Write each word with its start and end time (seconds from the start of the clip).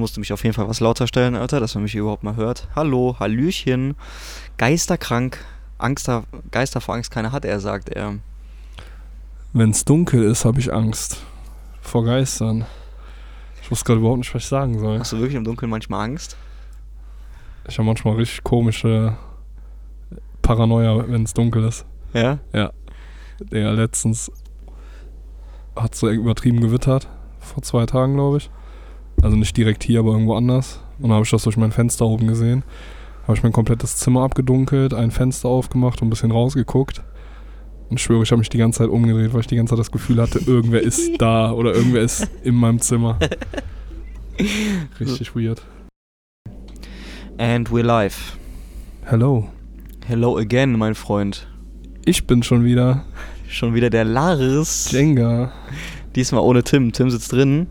musste 0.00 0.18
mich 0.20 0.32
auf 0.32 0.42
jeden 0.42 0.54
Fall 0.54 0.68
was 0.68 0.80
lauter 0.80 1.06
stellen, 1.06 1.36
Alter, 1.36 1.60
dass 1.60 1.74
man 1.74 1.84
mich 1.84 1.94
überhaupt 1.94 2.24
mal 2.24 2.36
hört. 2.36 2.68
Hallo, 2.74 3.16
Hallöchen. 3.20 3.94
Geisterkrank. 4.58 5.38
Angst, 5.78 6.08
da- 6.08 6.24
Geister 6.50 6.80
vor 6.80 6.94
Angst 6.96 7.10
keiner 7.10 7.32
hat, 7.32 7.44
er 7.44 7.60
sagt 7.60 7.88
er. 7.90 8.16
Wenn 9.52 9.70
es 9.70 9.84
dunkel 9.84 10.22
ist, 10.24 10.44
habe 10.44 10.60
ich 10.60 10.72
Angst. 10.72 11.22
Vor 11.80 12.04
Geistern. 12.04 12.66
Ich 13.62 13.70
wusste 13.70 13.84
gerade 13.86 14.00
überhaupt 14.00 14.18
nicht, 14.18 14.34
was 14.34 14.42
ich 14.42 14.48
sagen 14.48 14.78
soll. 14.78 14.98
Hast 14.98 15.12
du 15.12 15.18
wirklich 15.18 15.36
im 15.36 15.44
Dunkeln 15.44 15.70
manchmal 15.70 16.04
Angst? 16.04 16.36
Ich 17.68 17.78
habe 17.78 17.86
manchmal 17.86 18.16
richtig 18.16 18.42
komische 18.42 19.16
Paranoia, 20.42 21.04
wenn 21.08 21.22
es 21.24 21.34
dunkel 21.34 21.64
ist. 21.64 21.84
Ja? 22.12 22.38
Ja, 22.52 22.72
letztens 23.70 24.30
hat 25.76 25.94
so 25.94 26.08
übertrieben 26.10 26.60
gewittert. 26.60 27.08
Vor 27.38 27.62
zwei 27.62 27.86
Tagen, 27.86 28.14
glaube 28.14 28.38
ich. 28.38 28.50
Also 29.22 29.36
nicht 29.36 29.56
direkt 29.56 29.84
hier, 29.84 30.00
aber 30.00 30.12
irgendwo 30.12 30.34
anders. 30.34 30.80
Und 30.98 31.04
dann 31.04 31.12
habe 31.12 31.24
ich 31.24 31.30
das 31.30 31.44
durch 31.44 31.56
mein 31.56 31.72
Fenster 31.72 32.06
oben 32.06 32.26
gesehen. 32.26 32.62
Habe 33.24 33.36
ich 33.36 33.42
mein 33.42 33.52
komplettes 33.52 33.96
Zimmer 33.96 34.22
abgedunkelt, 34.22 34.94
ein 34.94 35.10
Fenster 35.10 35.48
aufgemacht 35.48 36.00
und 36.00 36.08
ein 36.08 36.10
bisschen 36.10 36.30
rausgeguckt. 36.30 37.02
Und 37.88 37.96
ich 37.96 38.02
schwöre, 38.02 38.22
ich 38.22 38.30
habe 38.30 38.38
mich 38.38 38.48
die 38.48 38.58
ganze 38.58 38.78
Zeit 38.78 38.88
umgedreht, 38.88 39.32
weil 39.32 39.40
ich 39.40 39.46
die 39.46 39.56
ganze 39.56 39.72
Zeit 39.72 39.80
das 39.80 39.90
Gefühl 39.90 40.20
hatte, 40.20 40.38
irgendwer 40.38 40.80
ist 40.80 41.10
da 41.18 41.52
oder 41.52 41.74
irgendwer 41.74 42.02
ist 42.02 42.28
in 42.44 42.54
meinem 42.54 42.80
Zimmer. 42.80 43.18
Richtig 45.00 45.34
weird. 45.34 45.62
And 47.38 47.70
we're 47.70 47.82
live. 47.82 48.38
Hello. 49.04 49.48
Hello 50.06 50.38
again, 50.38 50.78
mein 50.78 50.94
Freund. 50.94 51.46
Ich 52.04 52.26
bin 52.26 52.42
schon 52.42 52.64
wieder 52.64 53.04
Schon 53.50 53.74
wieder 53.74 53.90
der 53.90 54.04
Laris. 54.04 54.92
Jenga. 54.92 55.52
Diesmal 56.14 56.42
ohne 56.42 56.62
Tim. 56.62 56.92
Tim 56.92 57.10
sitzt 57.10 57.32
drin. 57.32 57.66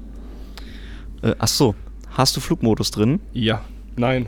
Äh, 1.22 1.36
ach 1.40 1.48
so. 1.48 1.76
Hast 2.12 2.36
du 2.36 2.42
Flugmodus 2.42 2.92
drin? 2.92 3.20
Ja. 3.34 3.62
Nein. 3.96 4.28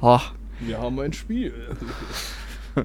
Oh, 0.00 0.20
Wir 0.60 0.78
haben 0.78 0.98
ein 1.00 1.12
Spiel. 1.12 1.52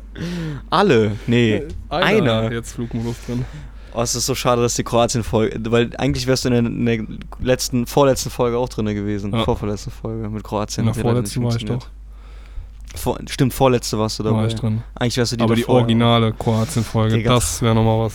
alle. 0.69 1.17
Nee. 1.27 1.63
Einer. 1.89 2.51
Jetzt 2.51 2.73
Flugmodus 2.73 3.15
drin. 3.25 3.45
Oh, 3.93 4.01
es 4.01 4.15
ist 4.15 4.25
so 4.25 4.35
schade, 4.35 4.61
dass 4.61 4.75
die 4.75 4.83
Kroatien-Folge. 4.83 5.59
Weil 5.71 5.89
eigentlich 5.97 6.27
wärst 6.27 6.45
du 6.45 6.49
in 6.49 6.85
der, 6.85 6.95
in 6.97 7.07
der 7.07 7.17
letzten, 7.39 7.87
vorletzten 7.87 8.29
Folge 8.29 8.57
auch 8.57 8.69
drin 8.69 8.85
gewesen. 8.85 9.33
Ja. 9.33 9.43
Vorvorletzten 9.43 9.91
Folge 9.91 10.29
mit 10.29 10.43
Kroatien. 10.43 10.87
In 10.87 10.93
der 10.93 11.01
vorletzten 11.01 11.43
war 11.43 11.49
ich 11.49 11.65
funktioniert. 11.65 11.89
Vor, 12.95 13.19
stimmt, 13.27 13.53
vorletzte 13.53 13.99
warst 13.99 14.19
du 14.19 14.23
dabei. 14.23 14.37
War 14.37 14.47
ich 14.47 14.55
drin. 14.55 14.83
Eigentlich 14.95 15.17
wärst 15.17 15.31
du 15.31 15.37
die 15.37 15.43
Aber 15.43 15.55
die 15.55 15.67
originale 15.67 16.33
Kroatien-Folge, 16.33 17.23
das 17.23 17.61
wäre 17.61 17.75
nochmal 17.75 18.05
was. 18.05 18.13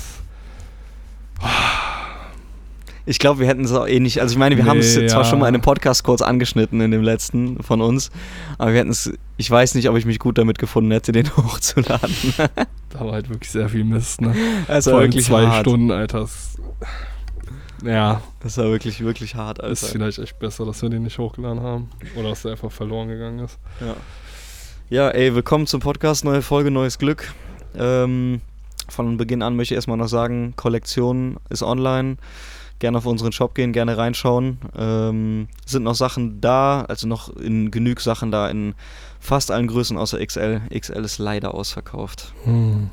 Ich 3.07 3.19
glaube, 3.19 3.41
wir 3.41 3.47
hätten 3.47 3.65
es 3.65 3.73
auch 3.73 3.87
eh 3.87 4.01
nicht. 4.01 4.21
Also, 4.21 4.33
ich 4.33 4.39
meine, 4.39 4.57
wir 4.57 4.65
haben 4.65 4.79
es 4.79 4.97
Nee, 4.97 5.07
zwar 5.09 5.25
ja. 5.25 5.29
schon 5.29 5.39
mal 5.39 5.49
in 5.49 5.55
einem 5.55 5.63
Podcast 5.63 6.05
kurz 6.05 6.23
angeschnitten, 6.23 6.81
in 6.81 6.91
dem 6.91 7.03
letzten 7.03 7.63
von 7.63 7.83
uns. 7.83 8.11
Aber 8.57 8.73
wir 8.73 8.81
hätten 8.81 8.91
es. 8.91 9.13
Ich 9.37 9.51
weiß 9.51 9.75
nicht, 9.75 9.89
ob 9.91 9.97
ich 9.97 10.07
mich 10.07 10.19
gut 10.19 10.39
damit 10.39 10.59
gefunden 10.59 10.91
hätte, 10.91 11.13
den 11.13 11.29
hochzuladen. 11.37 12.15
Da 12.37 13.01
war 13.01 13.13
halt 13.13 13.29
wirklich 13.29 13.51
sehr 13.51 13.69
viel 13.69 13.85
Mist, 13.85 14.21
ne? 14.21 14.35
Es 14.69 14.87
war 14.87 14.95
Vor 14.95 15.03
wirklich 15.03 15.27
zwei 15.27 15.47
hart. 15.47 15.67
Stunden, 15.67 15.91
Alter. 15.91 16.29
Ja, 17.85 18.23
Das 18.41 18.57
war 18.57 18.67
wirklich, 18.67 19.05
wirklich 19.05 19.35
hart, 19.35 19.59
ist 19.59 19.83
Alter. 19.85 19.93
vielleicht 19.93 20.19
echt 20.19 20.39
besser, 20.39 20.65
dass 20.65 20.81
wir 20.81 20.89
den 20.89 21.03
nicht 21.03 21.19
hochgeladen 21.19 21.61
haben. 21.61 21.91
Oder 22.17 22.31
dass 22.31 22.43
der 22.43 22.53
einfach 22.53 22.73
verloren 22.73 23.09
gegangen 23.09 23.41
ist. 23.41 23.59
Ja. 23.81 23.97
ja, 24.89 25.11
ey, 25.11 25.35
willkommen 25.35 25.67
zum 25.67 25.81
Podcast. 25.81 26.25
Neue 26.25 26.41
Folge, 26.41 26.71
neues 26.71 26.99
Glück. 26.99 27.35
Ähm, 27.77 28.41
von 28.89 29.17
Beginn 29.19 29.43
an 29.43 29.57
möchte 29.57 29.75
ich 29.75 29.77
erstmal 29.77 29.99
noch 29.99 30.09
sagen: 30.09 30.55
Kollektion 30.57 31.37
ist 31.51 31.63
online. 31.63 32.17
Gerne 32.85 32.99
auf 32.99 33.07
unseren 33.07 33.33
Shop 33.33 33.55
gehen, 33.55 33.73
gerne 33.73 33.97
reinschauen. 33.97 34.59
Ähm, 34.77 35.49
sind 35.65 35.85
noch 35.85 35.95
Sachen 35.95 36.43
da, 36.43 36.83
also 36.83 37.09
noch 37.09 37.35
in 37.35 37.71
genug 37.71 38.03
Sachen 38.03 38.31
da 38.31 38.51
in 38.51 38.75
fast 39.21 39.51
allen 39.51 39.69
Größen 39.69 39.97
außer 39.97 40.19
XL. 40.23 40.61
XL 40.79 41.03
ist 41.03 41.17
leider 41.17 41.55
ausverkauft. 41.55 42.35
Hm. 42.45 42.91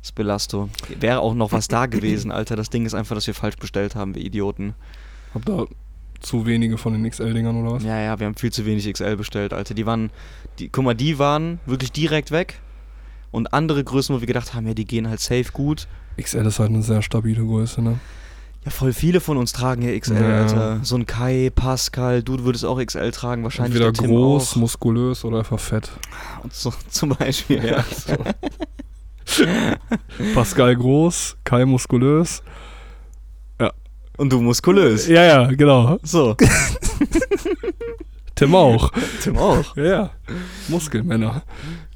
Das 0.00 0.12
Belasto. 0.12 0.70
Wäre 0.98 1.20
auch 1.20 1.34
noch 1.34 1.52
was 1.52 1.68
da 1.68 1.84
gewesen, 1.84 2.32
Alter. 2.32 2.56
Das 2.56 2.70
Ding 2.70 2.86
ist 2.86 2.94
einfach, 2.94 3.16
dass 3.16 3.26
wir 3.26 3.34
falsch 3.34 3.56
bestellt 3.56 3.94
haben, 3.94 4.14
wir 4.14 4.22
Idioten. 4.22 4.72
Hab 5.34 5.44
da 5.44 5.66
zu 6.20 6.46
wenige 6.46 6.78
von 6.78 6.94
den 6.94 7.10
XL-Dingern 7.10 7.54
oder 7.54 7.72
was? 7.72 7.84
Ja, 7.84 8.00
ja, 8.00 8.18
wir 8.18 8.26
haben 8.26 8.36
viel 8.36 8.50
zu 8.50 8.64
wenig 8.64 8.90
XL 8.90 9.16
bestellt, 9.16 9.52
Alter. 9.52 9.74
Die 9.74 9.84
waren, 9.84 10.08
die, 10.58 10.70
guck 10.70 10.86
mal, 10.86 10.94
die 10.94 11.18
waren 11.18 11.60
wirklich 11.66 11.92
direkt 11.92 12.30
weg. 12.30 12.62
Und 13.30 13.52
andere 13.52 13.84
Größen, 13.84 14.16
wo 14.16 14.20
wir 14.20 14.26
gedacht 14.26 14.54
haben, 14.54 14.66
ja, 14.66 14.72
die 14.72 14.86
gehen 14.86 15.06
halt 15.06 15.20
safe 15.20 15.52
gut. 15.52 15.86
XL 16.18 16.46
ist 16.46 16.60
halt 16.60 16.70
eine 16.70 16.82
sehr 16.82 17.02
stabile 17.02 17.44
Größe, 17.44 17.82
ne? 17.82 17.98
Ja, 18.64 18.70
voll 18.70 18.92
viele 18.94 19.20
von 19.20 19.36
uns 19.36 19.52
tragen 19.52 19.82
ja 19.82 19.98
XL, 19.98 20.14
Ja. 20.14 20.38
Alter. 20.42 20.80
So 20.82 20.96
ein 20.96 21.04
Kai, 21.06 21.50
Pascal, 21.54 22.22
du 22.22 22.44
würdest 22.44 22.64
auch 22.64 22.82
XL 22.82 23.10
tragen, 23.10 23.42
wahrscheinlich 23.44 23.74
Entweder 23.74 23.92
der 23.92 24.02
Tim 24.02 24.10
groß, 24.14 24.52
auch. 24.52 24.56
muskulös 24.56 25.24
oder 25.24 25.38
einfach 25.40 25.60
fett. 25.60 25.90
Und 26.42 26.52
so, 26.54 26.72
zum 26.88 27.10
Beispiel, 27.10 27.64
ja. 27.64 27.84
Pascal 30.34 30.76
groß, 30.76 31.36
Kai 31.44 31.64
muskulös. 31.64 32.42
Und 34.16 34.32
du 34.32 34.40
muskulös. 34.40 35.08
Ja, 35.08 35.24
ja, 35.24 35.46
genau. 35.48 35.98
So, 36.04 36.36
Tim 38.36 38.54
auch. 38.54 38.92
Tim 39.20 39.36
auch. 39.36 39.76
Ja, 39.76 39.84
ja. 39.84 40.10
Muskelmänner. 40.68 41.42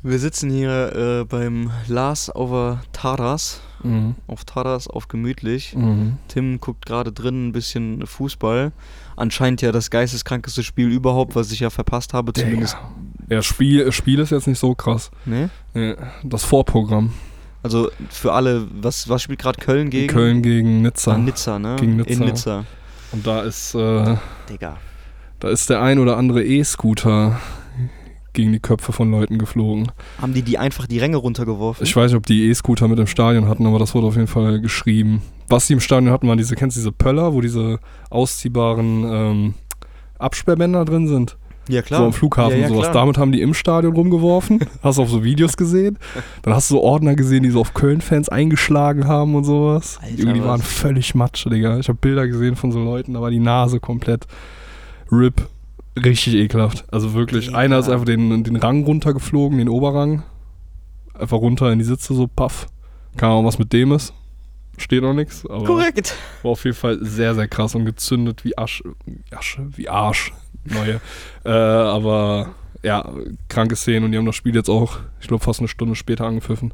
Wir 0.02 0.18
sitzen 0.20 0.50
hier 0.50 0.94
äh, 0.94 1.24
beim 1.24 1.70
Lars 1.88 2.34
over 2.34 2.82
Taras. 2.92 3.60
Mhm. 3.82 4.14
Auf 4.26 4.44
Taras, 4.44 4.88
auf 4.88 5.08
gemütlich. 5.08 5.74
Mhm. 5.74 6.18
Tim 6.28 6.60
guckt 6.60 6.86
gerade 6.86 7.12
drin 7.12 7.48
ein 7.48 7.52
bisschen 7.52 8.06
Fußball. 8.06 8.72
Anscheinend 9.16 9.60
ja 9.62 9.72
das 9.72 9.90
geisteskrankeste 9.90 10.62
Spiel 10.62 10.88
überhaupt, 10.88 11.34
was 11.34 11.50
ich 11.52 11.60
ja 11.60 11.70
verpasst 11.70 12.14
habe, 12.14 12.32
zumindest. 12.32 12.76
Ja, 13.28 13.42
Spiel, 13.42 13.90
Spiel 13.92 14.20
ist 14.20 14.30
jetzt 14.30 14.46
nicht 14.46 14.58
so 14.58 14.74
krass. 14.74 15.10
Ne? 15.24 15.50
Nee, 15.74 15.96
Das 16.24 16.44
Vorprogramm. 16.44 17.12
Also 17.62 17.90
für 18.08 18.32
alle, 18.32 18.68
was, 18.80 19.08
was 19.08 19.22
spielt 19.22 19.40
gerade 19.40 19.60
Köln 19.60 19.90
gegen? 19.90 20.06
Köln 20.06 20.42
gegen 20.42 20.82
Nizza. 20.82 21.14
Ah, 21.14 21.18
Nizza, 21.18 21.58
ne? 21.58 21.76
Gegen 21.78 21.96
Nizza. 21.96 22.12
In 22.12 22.18
Nizza. 22.20 22.64
Und 23.10 23.26
da 23.26 23.42
ist, 23.42 23.74
äh, 23.74 24.16
Digga. 24.48 24.76
da 25.40 25.48
ist 25.48 25.68
der 25.68 25.82
ein 25.82 25.98
oder 25.98 26.16
andere 26.16 26.44
E-Scooter 26.44 27.40
gegen 28.38 28.52
die 28.52 28.60
Köpfe 28.60 28.92
von 28.92 29.10
Leuten 29.10 29.36
geflogen. 29.36 29.90
Haben 30.20 30.32
die 30.32 30.42
die 30.42 30.58
einfach 30.58 30.86
die 30.86 31.00
Ränge 31.00 31.16
runtergeworfen? 31.16 31.84
Ich 31.84 31.96
weiß 31.96 32.12
nicht, 32.12 32.16
ob 32.16 32.24
die 32.24 32.48
E-Scooter 32.48 32.86
mit 32.86 33.00
im 33.00 33.08
Stadion 33.08 33.48
hatten, 33.48 33.66
aber 33.66 33.80
das 33.80 33.96
wurde 33.96 34.06
auf 34.06 34.14
jeden 34.14 34.28
Fall 34.28 34.60
geschrieben. 34.60 35.22
Was 35.48 35.66
die 35.66 35.72
im 35.72 35.80
Stadion 35.80 36.12
hatten, 36.12 36.28
waren 36.28 36.38
diese, 36.38 36.54
kennst 36.54 36.76
du 36.76 36.80
diese 36.80 36.92
Pöller, 36.92 37.34
wo 37.34 37.40
diese 37.40 37.80
ausziehbaren 38.10 39.04
ähm, 39.10 39.54
Absperrbänder 40.20 40.84
drin 40.84 41.08
sind? 41.08 41.36
ja, 41.68 41.82
So 41.82 41.96
am 41.96 42.12
Flughafen 42.12 42.52
ja, 42.52 42.58
ja, 42.58 42.66
und 42.68 42.74
sowas. 42.74 42.90
Klar. 42.90 43.02
Damit 43.02 43.18
haben 43.18 43.32
die 43.32 43.42
im 43.42 43.54
Stadion 43.54 43.94
rumgeworfen. 43.94 44.60
hast 44.82 44.98
du 44.98 45.02
auf 45.02 45.10
so 45.10 45.24
Videos 45.24 45.56
gesehen. 45.56 45.98
Dann 46.42 46.54
hast 46.54 46.70
du 46.70 46.74
so 46.76 46.82
Ordner 46.82 47.16
gesehen, 47.16 47.42
die 47.42 47.50
so 47.50 47.60
auf 47.60 47.74
Köln-Fans 47.74 48.28
eingeschlagen 48.28 49.08
haben 49.08 49.34
und 49.34 49.42
sowas. 49.42 49.98
Alter, 50.00 50.14
die 50.14 50.32
die 50.32 50.40
was? 50.40 50.46
waren 50.46 50.62
völlig 50.62 51.16
matsch, 51.16 51.44
Digga. 51.50 51.80
Ich 51.80 51.88
habe 51.88 51.98
Bilder 52.00 52.28
gesehen 52.28 52.54
von 52.54 52.70
so 52.70 52.78
Leuten, 52.78 53.14
da 53.14 53.20
war 53.20 53.30
die 53.30 53.40
Nase 53.40 53.80
komplett 53.80 54.26
RIP. 55.10 55.48
Richtig 56.04 56.34
ekelhaft. 56.34 56.84
Also 56.92 57.14
wirklich, 57.14 57.46
Digga. 57.46 57.58
einer 57.58 57.78
ist 57.78 57.88
einfach 57.88 58.04
den, 58.06 58.44
den 58.44 58.56
Rang 58.56 58.84
runtergeflogen, 58.84 59.58
den 59.58 59.68
Oberrang. 59.68 60.22
Einfach 61.14 61.38
runter 61.38 61.72
in 61.72 61.78
die 61.78 61.84
Sitze, 61.84 62.14
so 62.14 62.26
paff. 62.28 62.66
Keine 63.16 63.32
Ahnung, 63.32 63.46
was 63.46 63.58
mit 63.58 63.72
dem 63.72 63.92
ist. 63.92 64.12
Steht 64.76 65.02
noch 65.02 65.14
nichts, 65.14 65.44
aber 65.44 65.64
Korrekt. 65.64 66.14
war 66.42 66.52
auf 66.52 66.64
jeden 66.64 66.76
Fall 66.76 66.98
sehr, 67.00 67.34
sehr 67.34 67.48
krass 67.48 67.74
und 67.74 67.84
gezündet 67.84 68.44
wie 68.44 68.56
Asche. 68.56 68.84
wie 69.06 69.18
Asche, 69.36 69.66
wie 69.76 69.88
Arsch. 69.88 70.32
Neue. 70.64 71.00
äh, 71.44 71.48
aber 71.50 72.50
ja, 72.84 73.10
kranke 73.48 73.74
Szenen 73.74 74.04
und 74.04 74.12
die 74.12 74.18
haben 74.18 74.26
das 74.26 74.36
Spiel 74.36 74.54
jetzt 74.54 74.68
auch, 74.70 74.98
ich 75.20 75.26
glaube, 75.26 75.42
fast 75.42 75.58
eine 75.58 75.68
Stunde 75.68 75.96
später 75.96 76.26
angepfiffen. 76.26 76.72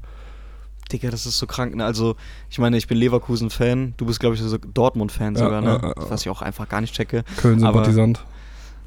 Digga, 0.92 1.10
das 1.10 1.24
ist 1.24 1.38
so 1.38 1.46
krank. 1.46 1.74
Ne? 1.74 1.84
Also, 1.84 2.16
ich 2.50 2.58
meine, 2.58 2.76
ich 2.76 2.86
bin 2.86 2.98
Leverkusen-Fan. 2.98 3.94
Du 3.96 4.04
bist, 4.04 4.20
glaube 4.20 4.34
ich, 4.34 4.42
so 4.42 4.58
Dortmund-Fan 4.58 5.34
Ja, 5.34 5.40
sogar, 5.44 5.60
ne? 5.62 5.80
ja, 5.82 5.88
ja. 5.88 6.10
Was 6.10 6.20
ich 6.22 6.28
auch 6.28 6.42
einfach 6.42 6.68
gar 6.68 6.82
nicht 6.82 6.94
checke. 6.94 7.24
Köln-Sympathisant. 7.38 8.22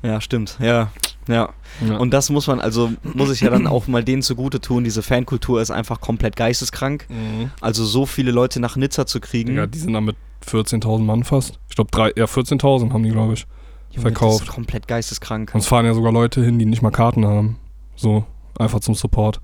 Ja, 0.04 0.22
stimmt. 0.22 0.58
Ja, 0.62 0.92
ja. 1.28 1.50
Ja. 1.86 1.98
Und 1.98 2.12
das 2.14 2.30
muss 2.30 2.48
man, 2.48 2.60
also 2.62 2.92
muss 3.04 3.32
ich 3.32 3.42
ja 3.42 3.50
dann 3.50 3.68
auch 3.68 3.88
mal 3.88 4.04
denen 4.04 4.22
zugute 4.22 4.60
tun. 4.62 4.84
Diese 4.84 5.04
Fankultur 5.04 5.62
ist 5.62 5.70
einfach 5.72 6.00
komplett 6.02 6.36
geisteskrank. 6.36 7.06
Mhm. 7.10 7.52
Also 7.62 7.84
so 7.86 8.06
viele 8.06 8.32
Leute 8.32 8.60
nach 8.60 8.76
Nizza 8.78 9.06
zu 9.06 9.20
kriegen. 9.20 9.50
Digga, 9.50 9.68
die 9.68 9.78
sind 9.80 9.94
da 9.94 10.02
mit 10.02 10.16
14.000 10.48 11.00
Mann 11.00 11.24
fast. 11.24 11.60
Ich 11.70 11.76
glaube, 11.76 11.92
drei, 11.92 12.12
ja, 12.16 12.26
14.000 12.26 12.94
haben 12.94 13.04
die, 13.04 13.10
glaube 13.12 13.34
ich. 13.34 13.46
Junge, 13.92 14.02
verkauft. 14.02 14.42
Das 14.42 14.48
ist 14.50 14.54
komplett 14.54 14.88
geisteskrank. 14.88 15.52
Und 15.54 15.60
es 15.60 15.68
fahren 15.68 15.86
ja 15.86 15.94
sogar 15.94 16.12
Leute 16.12 16.44
hin, 16.44 16.58
die 16.60 16.66
nicht 16.66 16.82
mal 16.82 16.92
Karten 16.92 17.26
haben. 17.26 17.58
So, 17.96 18.26
einfach 18.58 18.80
zum 18.80 18.96
Support. 18.96 19.40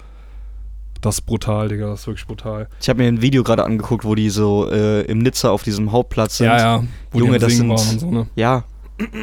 Das 1.02 1.16
ist 1.16 1.22
brutal, 1.22 1.68
Digga, 1.68 1.88
das 1.88 2.02
ist 2.02 2.08
wirklich 2.08 2.26
brutal. 2.26 2.70
Ich 2.82 2.88
habe 2.88 3.02
mir 3.02 3.10
ein 3.10 3.22
Video 3.22 3.44
gerade 3.44 3.66
angeguckt, 3.66 4.06
wo 4.06 4.16
die 4.16 4.30
so 4.30 4.70
äh, 4.72 5.02
im 5.02 5.20
Nizza 5.20 5.50
auf 5.50 5.64
diesem 5.64 5.92
Hauptplatz 5.92 6.38
sind. 6.38 6.48
Ja, 6.48 6.58
ja, 6.58 6.84
wo 7.12 7.20
Junge, 7.20 7.34
die 7.34 7.40
das 7.40 7.54
sind- 7.58 7.68
waren 7.70 7.90
und 7.90 8.00
so, 8.00 8.10
ne? 8.10 8.28
Ja. 8.36 8.64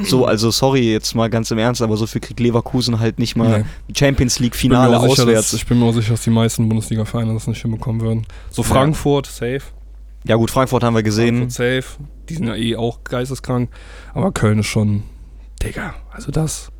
So, 0.02 0.24
also 0.26 0.50
sorry, 0.50 0.92
jetzt 0.92 1.14
mal 1.14 1.30
ganz 1.30 1.50
im 1.52 1.58
Ernst, 1.58 1.80
aber 1.80 1.96
so 1.96 2.06
viel 2.06 2.20
kriegt 2.20 2.40
Leverkusen 2.40 2.98
halt 2.98 3.18
nicht 3.18 3.36
mal 3.36 3.60
Nee. 3.60 3.64
die 3.88 3.94
Champions 3.98 4.38
League 4.40 4.54
Ich 4.56 4.62
bin 4.62 4.70
mir 4.72 4.76
Finale 4.76 4.98
auch 4.98 5.02
sicher, 5.10 5.22
auswärts. 5.22 5.50
Dass, 5.52 5.60
ich 5.60 5.66
bin 5.66 5.78
mir 5.78 5.84
auch 5.86 5.92
sicher, 5.92 6.10
dass 6.12 6.22
die 6.22 6.30
meisten 6.30 6.68
Bundesliga-Vereine 6.68 7.32
das 7.34 7.46
nicht 7.46 7.62
hinbekommen 7.62 8.00
würden. 8.00 8.26
So 8.50 8.62
Ja. 8.62 8.68
Frankfurt, 8.68 9.26
safe. 9.26 9.62
ja 10.24 10.34
gut, 10.36 10.50
Frankfurt 10.50 10.82
haben 10.82 10.94
wir 10.94 11.02
gesehen. 11.04 11.50
Frankfurt 11.50 11.84
safe. 11.84 12.02
Die 12.28 12.34
sind 12.34 12.46
ja 12.48 12.54
eh 12.56 12.76
auch 12.76 13.04
geisteskrank. 13.04 13.70
Aber 14.12 14.32
Köln 14.32 14.58
ist 14.58 14.66
schon 14.66 15.04
Digga, 15.62 15.94
also 16.10 16.30
das. 16.32 16.70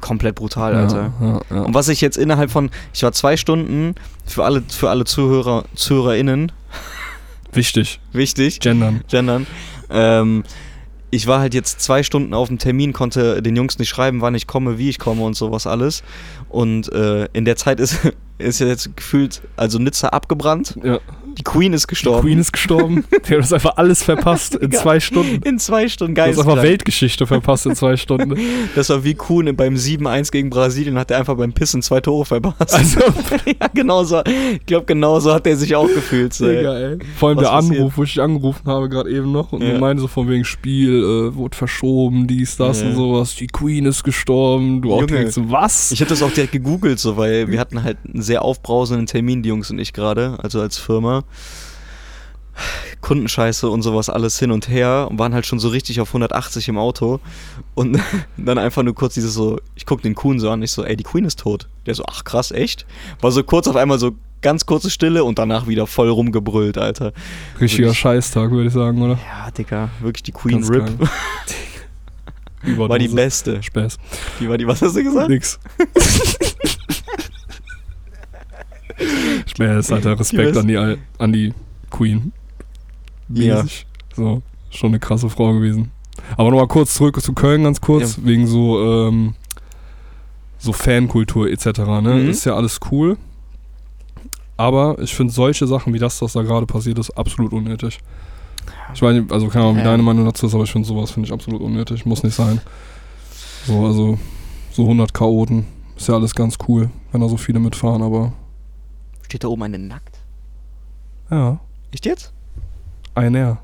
Komplett 0.00 0.36
brutal, 0.36 0.74
Alter. 0.74 1.12
Ja, 1.20 1.40
ja, 1.56 1.62
Und 1.64 1.74
was 1.74 1.88
ich 1.88 2.00
jetzt 2.00 2.16
innerhalb 2.16 2.50
von, 2.50 2.70
ich 2.94 3.02
war 3.02 3.12
zwei 3.12 3.36
Stunden 3.36 3.94
für 4.24 4.44
alle, 4.46 4.62
für 4.66 4.88
alle 4.88 5.04
Zuhörer, 5.04 5.66
ZuhörerInnen, 5.74 6.50
Wichtig. 7.52 8.00
wichtig, 8.12 8.60
Gendern. 8.60 9.02
gendern. 9.10 9.46
Ähm, 9.90 10.44
ich 11.10 11.26
war 11.26 11.40
halt 11.40 11.54
jetzt 11.54 11.80
zwei 11.80 12.02
Stunden 12.02 12.34
auf 12.34 12.48
dem 12.48 12.58
Termin, 12.58 12.92
konnte 12.92 13.42
den 13.42 13.56
Jungs 13.56 13.78
nicht 13.78 13.88
schreiben, 13.88 14.20
wann 14.20 14.34
ich 14.34 14.46
komme, 14.46 14.78
wie 14.78 14.88
ich 14.88 14.98
komme 14.98 15.22
und 15.22 15.34
sowas 15.34 15.66
alles. 15.66 16.02
Und 16.48 16.92
äh, 16.92 17.26
in 17.32 17.44
der 17.44 17.56
Zeit 17.56 17.80
ist, 17.80 17.98
ist 18.40 18.60
jetzt 18.60 18.96
gefühlt, 18.96 19.42
also 19.56 19.78
Nizza 19.78 20.08
abgebrannt. 20.08 20.78
Ja. 20.82 20.98
Die 21.38 21.44
Queen 21.44 21.72
ist 21.72 21.86
gestorben. 21.86 22.22
Queen 22.26 22.38
ist 22.40 22.52
gestorben. 22.52 23.04
Der 23.28 23.36
hat 23.36 23.44
das 23.44 23.52
einfach 23.52 23.76
alles 23.76 24.02
verpasst 24.02 24.56
in 24.56 24.72
zwei 24.72 24.98
Stunden. 24.98 25.40
in 25.44 25.60
zwei 25.60 25.88
Stunden 25.88 26.16
Du 26.16 26.22
hast 26.22 26.38
einfach 26.40 26.56
geil. 26.56 26.64
Weltgeschichte 26.64 27.24
verpasst 27.24 27.66
in 27.66 27.76
zwei 27.76 27.96
Stunden. 27.96 28.34
Das 28.74 28.88
war 28.90 29.04
wie 29.04 29.14
Kuhn 29.14 29.54
beim 29.56 29.74
7-1 29.74 30.32
gegen 30.32 30.50
Brasilien, 30.50 30.98
hat 30.98 31.10
er 31.12 31.18
einfach 31.18 31.36
beim 31.36 31.52
Pissen 31.52 31.82
zwei 31.82 32.00
Tore 32.00 32.24
verpasst. 32.24 32.74
Also, 32.74 33.00
ja, 33.46 33.68
genau 33.72 34.02
so. 34.04 34.22
Ich 34.54 34.66
glaube, 34.66 34.86
genau 34.86 35.20
so 35.20 35.32
hat 35.32 35.46
er 35.46 35.56
sich 35.56 35.74
auch 35.76 35.86
gefühlt. 35.86 36.34
So. 36.34 36.46
Digga, 36.48 36.76
ey. 36.78 36.98
Vor 37.16 37.28
allem 37.30 37.38
Was 37.38 37.44
der 37.44 37.50
passiert? 37.52 37.76
Anruf, 37.78 37.92
wo 37.96 38.02
ich 38.02 38.12
dich 38.14 38.22
angerufen 38.22 38.66
habe, 38.66 38.88
gerade 38.88 39.10
eben 39.10 39.30
noch. 39.32 39.52
Und 39.52 39.62
Ja. 39.62 39.78
meinte 39.78 40.00
so 40.02 40.08
von 40.08 40.28
wegen 40.28 40.44
Spiel, 40.44 40.98
äh, 41.30 41.34
wurde 41.36 41.56
verschoben, 41.56 42.26
dies, 42.26 42.56
das 42.56 42.80
Ja. 42.82 42.88
und 42.88 42.96
sowas. 42.96 43.36
Die 43.36 43.46
Queen 43.46 43.86
ist 43.86 44.02
gestorben. 44.02 44.82
Du 44.82 44.92
auch 44.92 45.00
Junge. 45.02 45.12
denkst, 45.12 45.34
so, 45.34 45.48
was? 45.50 45.92
Ich 45.92 46.00
hätte 46.00 46.10
das 46.10 46.22
auch 46.22 46.32
direkt 46.32 46.52
gegoogelt, 46.52 46.98
so, 46.98 47.16
weil 47.16 47.48
wir 47.50 47.60
hatten 47.60 47.82
halt 47.84 47.98
einen 48.12 48.22
sehr 48.30 48.42
aufbrausenden 48.42 49.06
Termin, 49.06 49.42
die 49.42 49.48
Jungs 49.48 49.72
und 49.72 49.80
ich 49.80 49.92
gerade, 49.92 50.38
also 50.40 50.60
als 50.60 50.78
Firma. 50.78 51.24
Kundenscheiße 53.00 53.68
und 53.68 53.82
sowas 53.82 54.08
alles 54.08 54.38
hin 54.38 54.52
und 54.52 54.68
her 54.68 55.08
und 55.10 55.18
waren 55.18 55.34
halt 55.34 55.46
schon 55.46 55.58
so 55.58 55.68
richtig 55.68 56.00
auf 56.00 56.10
180 56.10 56.68
im 56.68 56.78
Auto 56.78 57.18
und 57.74 57.98
dann 58.36 58.58
einfach 58.58 58.84
nur 58.84 58.94
kurz 58.94 59.14
dieses 59.14 59.34
so, 59.34 59.58
ich 59.74 59.84
guck 59.84 60.00
den 60.02 60.14
Kuhn 60.14 60.38
so 60.38 60.48
an, 60.50 60.62
ich 60.62 60.70
so, 60.70 60.84
ey, 60.84 60.94
die 60.94 61.02
Queen 61.02 61.24
ist 61.24 61.40
tot. 61.40 61.68
Der 61.86 61.94
so, 61.96 62.04
ach 62.06 62.22
krass, 62.22 62.52
echt? 62.52 62.86
War 63.20 63.32
so 63.32 63.42
kurz 63.42 63.66
auf 63.66 63.74
einmal 63.74 63.98
so 63.98 64.12
ganz 64.42 64.64
kurze 64.64 64.90
Stille 64.90 65.24
und 65.24 65.40
danach 65.40 65.66
wieder 65.66 65.88
voll 65.88 66.08
rumgebrüllt, 66.10 66.78
Alter. 66.78 67.12
Richtiger 67.60 67.88
wirklich- 67.88 67.98
Scheißtag, 67.98 68.52
würde 68.52 68.68
ich 68.68 68.74
sagen, 68.74 69.02
oder? 69.02 69.18
Ja, 69.26 69.50
Digga, 69.50 69.88
wirklich 70.00 70.22
die 70.22 70.32
Queen 70.32 70.60
Ganz 70.60 70.70
RIP 70.70 70.88
war 72.76 72.98
die 72.98 73.08
beste. 73.08 73.60
Späß. 73.62 73.96
Die 74.38 74.48
war 74.48 74.58
die, 74.58 74.66
was 74.66 74.82
hast 74.82 74.94
du 74.94 75.02
gesagt? 75.02 75.30
Nix. 75.30 75.58
Späß, 79.46 79.92
Alter. 79.92 80.18
Respekt 80.18 80.56
an 80.56 80.68
die, 80.68 80.76
an 81.18 81.32
die 81.32 81.52
Queen. 81.90 82.32
Ja. 83.28 83.62
Mäßig. 83.62 83.86
So, 84.16 84.42
schon 84.70 84.90
eine 84.90 84.98
krasse 84.98 85.28
Frau 85.30 85.52
gewesen. 85.52 85.90
Aber 86.36 86.50
nochmal 86.50 86.66
kurz 86.68 86.94
zurück 86.94 87.20
zu 87.20 87.32
Köln, 87.32 87.64
ganz 87.64 87.80
kurz, 87.80 88.18
wegen 88.22 88.46
so, 88.46 88.80
ähm, 89.08 89.34
so 90.58 90.72
Fankultur 90.72 91.48
etc. 91.48 91.66
Ne? 92.02 92.14
Mhm. 92.22 92.30
Ist 92.30 92.44
ja 92.44 92.54
alles 92.54 92.78
cool. 92.90 93.16
Aber 94.56 94.98
ich 95.00 95.14
finde 95.14 95.32
solche 95.32 95.66
Sachen 95.66 95.94
wie 95.94 95.98
das, 95.98 96.20
was 96.20 96.34
da 96.34 96.42
gerade 96.42 96.66
passiert 96.66 96.98
ist, 96.98 97.10
absolut 97.12 97.52
unnötig. 97.52 97.98
Ich 98.92 99.00
meine, 99.00 99.24
also 99.30 99.48
keine 99.48 99.64
Ahnung, 99.64 99.76
wie 99.76 99.80
Ja. 99.80 99.86
deine 99.86 100.02
Meinung 100.02 100.26
dazu 100.26 100.46
ist, 100.46 100.54
aber 100.54 100.64
ich 100.64 100.72
finde 100.72 100.86
sowas 100.86 101.10
finde 101.10 101.26
ich 101.28 101.32
absolut 101.32 101.62
unnötig. 101.62 102.04
Muss 102.04 102.22
nicht 102.22 102.34
sein. 102.34 102.60
So, 103.66 103.86
also 103.86 104.18
so 104.72 104.82
100 104.82 105.14
Chaoten. 105.14 105.64
Ist 105.96 106.08
ja 106.08 106.14
alles 106.14 106.34
ganz 106.34 106.56
cool, 106.68 106.90
wenn 107.12 107.20
da 107.22 107.28
so 107.28 107.36
viele 107.38 107.58
mitfahren, 107.58 108.02
aber 108.02 108.32
Steht 109.30 109.44
da 109.44 109.48
oben 109.48 109.62
eine 109.62 109.78
nackt? 109.78 110.18
ja, 111.30 111.60
Echt 111.92 112.04
jetzt? 112.04 112.32
einer. 113.14 113.62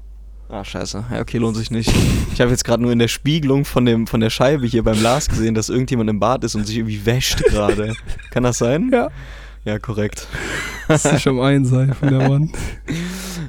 Ah, 0.49 0.63
scheiße. 0.63 1.07
Ja, 1.11 1.21
okay, 1.21 1.39
lohnt 1.39 1.57
sich 1.57 1.73
nicht. 1.73 1.93
Ich 2.33 2.41
habe 2.41 2.53
jetzt 2.53 2.65
gerade 2.65 2.81
nur 2.81 2.93
in 2.93 3.01
der 3.01 3.09
Spiegelung 3.09 3.65
von, 3.65 3.85
dem, 3.85 4.07
von 4.07 4.21
der 4.21 4.31
Scheibe 4.31 4.65
hier 4.65 4.85
beim 4.85 5.03
Lars 5.03 5.29
gesehen, 5.29 5.57
dass 5.57 5.69
irgendjemand 5.69 6.09
im 6.09 6.21
Bad 6.21 6.45
ist 6.45 6.55
und 6.55 6.65
sich 6.69 6.77
irgendwie 6.77 7.05
wäscht 7.05 7.43
gerade. 7.47 7.95
Kann 8.31 8.45
das 8.45 8.59
sein? 8.59 8.91
Ja. 8.93 9.09
Ja, 9.65 9.81
korrekt. 9.81 10.29
Das 10.87 11.05
ist 11.05 11.13
nicht 11.15 11.27
am 11.27 11.41
Einseifen, 11.41 12.17
der 12.17 12.29
Mann. 12.29 12.53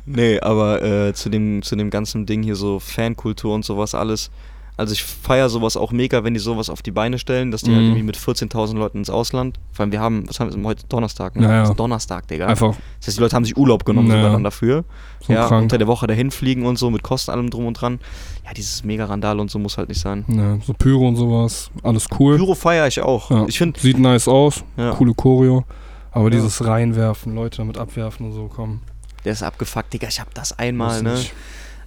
Nee, 0.07 0.39
aber 0.39 0.81
äh, 0.81 1.13
zu, 1.13 1.29
dem, 1.29 1.61
zu 1.61 1.75
dem 1.75 1.91
ganzen 1.91 2.25
Ding 2.25 2.41
hier 2.41 2.55
so 2.55 2.79
Fankultur 2.79 3.53
und 3.53 3.63
sowas 3.63 3.93
alles. 3.93 4.31
Also 4.77 4.93
ich 4.93 5.03
feiere 5.03 5.49
sowas 5.49 5.75
auch 5.75 5.91
mega, 5.91 6.23
wenn 6.23 6.35
die 6.35 6.39
sowas 6.39 6.69
auf 6.69 6.83
die 6.83 6.91
Beine 6.91 7.17
stellen, 7.17 7.49
dass 7.49 7.63
die 7.63 7.71
halt 7.71 7.79
Mhm. 7.81 7.85
irgendwie 7.87 8.03
mit 8.03 8.15
14.000 8.17 8.77
Leuten 8.77 8.99
ins 8.99 9.09
Ausland. 9.09 9.59
Vor 9.71 9.83
allem 9.83 9.91
wir 9.91 9.99
haben, 9.99 10.25
was 10.27 10.39
haben 10.39 10.55
wir 10.55 10.67
heute 10.69 10.85
Donnerstag, 10.87 11.35
ne? 11.35 11.43
Ja, 11.47 11.51
ja. 11.51 11.59
Das 11.61 11.69
ist 11.71 11.79
Donnerstag, 11.79 12.27
Digga. 12.27 12.45
Einfach 12.45 12.75
Das 12.99 13.07
heißt, 13.07 13.17
die 13.17 13.21
Leute 13.21 13.35
haben 13.35 13.43
sich 13.43 13.57
Urlaub 13.57 13.85
genommen 13.85 14.09
Ja. 14.09 14.17
sogar 14.17 14.31
dann 14.33 14.43
dafür. 14.43 14.83
so 15.25 15.33
ja, 15.33 15.47
krank. 15.47 15.63
unter 15.63 15.79
der 15.79 15.87
Woche 15.87 16.05
dahin 16.05 16.29
fliegen 16.29 16.65
und 16.67 16.77
so 16.77 16.91
mit 16.91 17.01
Kosten 17.01 17.31
allem 17.31 17.49
drum 17.49 17.65
und 17.65 17.73
dran. 17.73 17.99
Ja, 18.45 18.53
dieses 18.53 18.83
Mega-Randal 18.83 19.39
und 19.39 19.49
so 19.49 19.57
muss 19.57 19.77
halt 19.79 19.89
nicht 19.89 19.99
sein. 19.99 20.23
Ja, 20.27 20.57
so 20.63 20.73
Pyro 20.73 21.07
und 21.07 21.15
sowas, 21.15 21.71
alles 21.81 22.05
cool. 22.19 22.37
Pyro 22.37 22.53
feiere 22.53 22.87
ich 22.87 23.01
auch. 23.01 23.31
Ja. 23.31 23.45
Ich 23.47 23.57
finde, 23.57 23.79
Sieht 23.79 23.97
nice 23.97 24.27
aus, 24.27 24.63
ja, 24.77 24.91
coole 24.91 25.13
Choreo. 25.15 25.63
Aber 26.11 26.25
Ja. 26.25 26.29
dieses 26.29 26.63
Reinwerfen, 26.63 27.33
Leute 27.33 27.57
damit 27.57 27.77
abwerfen 27.79 28.27
und 28.27 28.33
so, 28.33 28.47
komm. 28.55 28.81
der 29.25 29.33
ist 29.33 29.41
abgefuckt, 29.43 29.91
Digga. 29.91 30.07
Ich 30.07 30.19
hab 30.21 30.31
das 30.35 30.57
einmal, 30.59 31.01
ne? 31.01 31.15
nicht. 31.15 31.33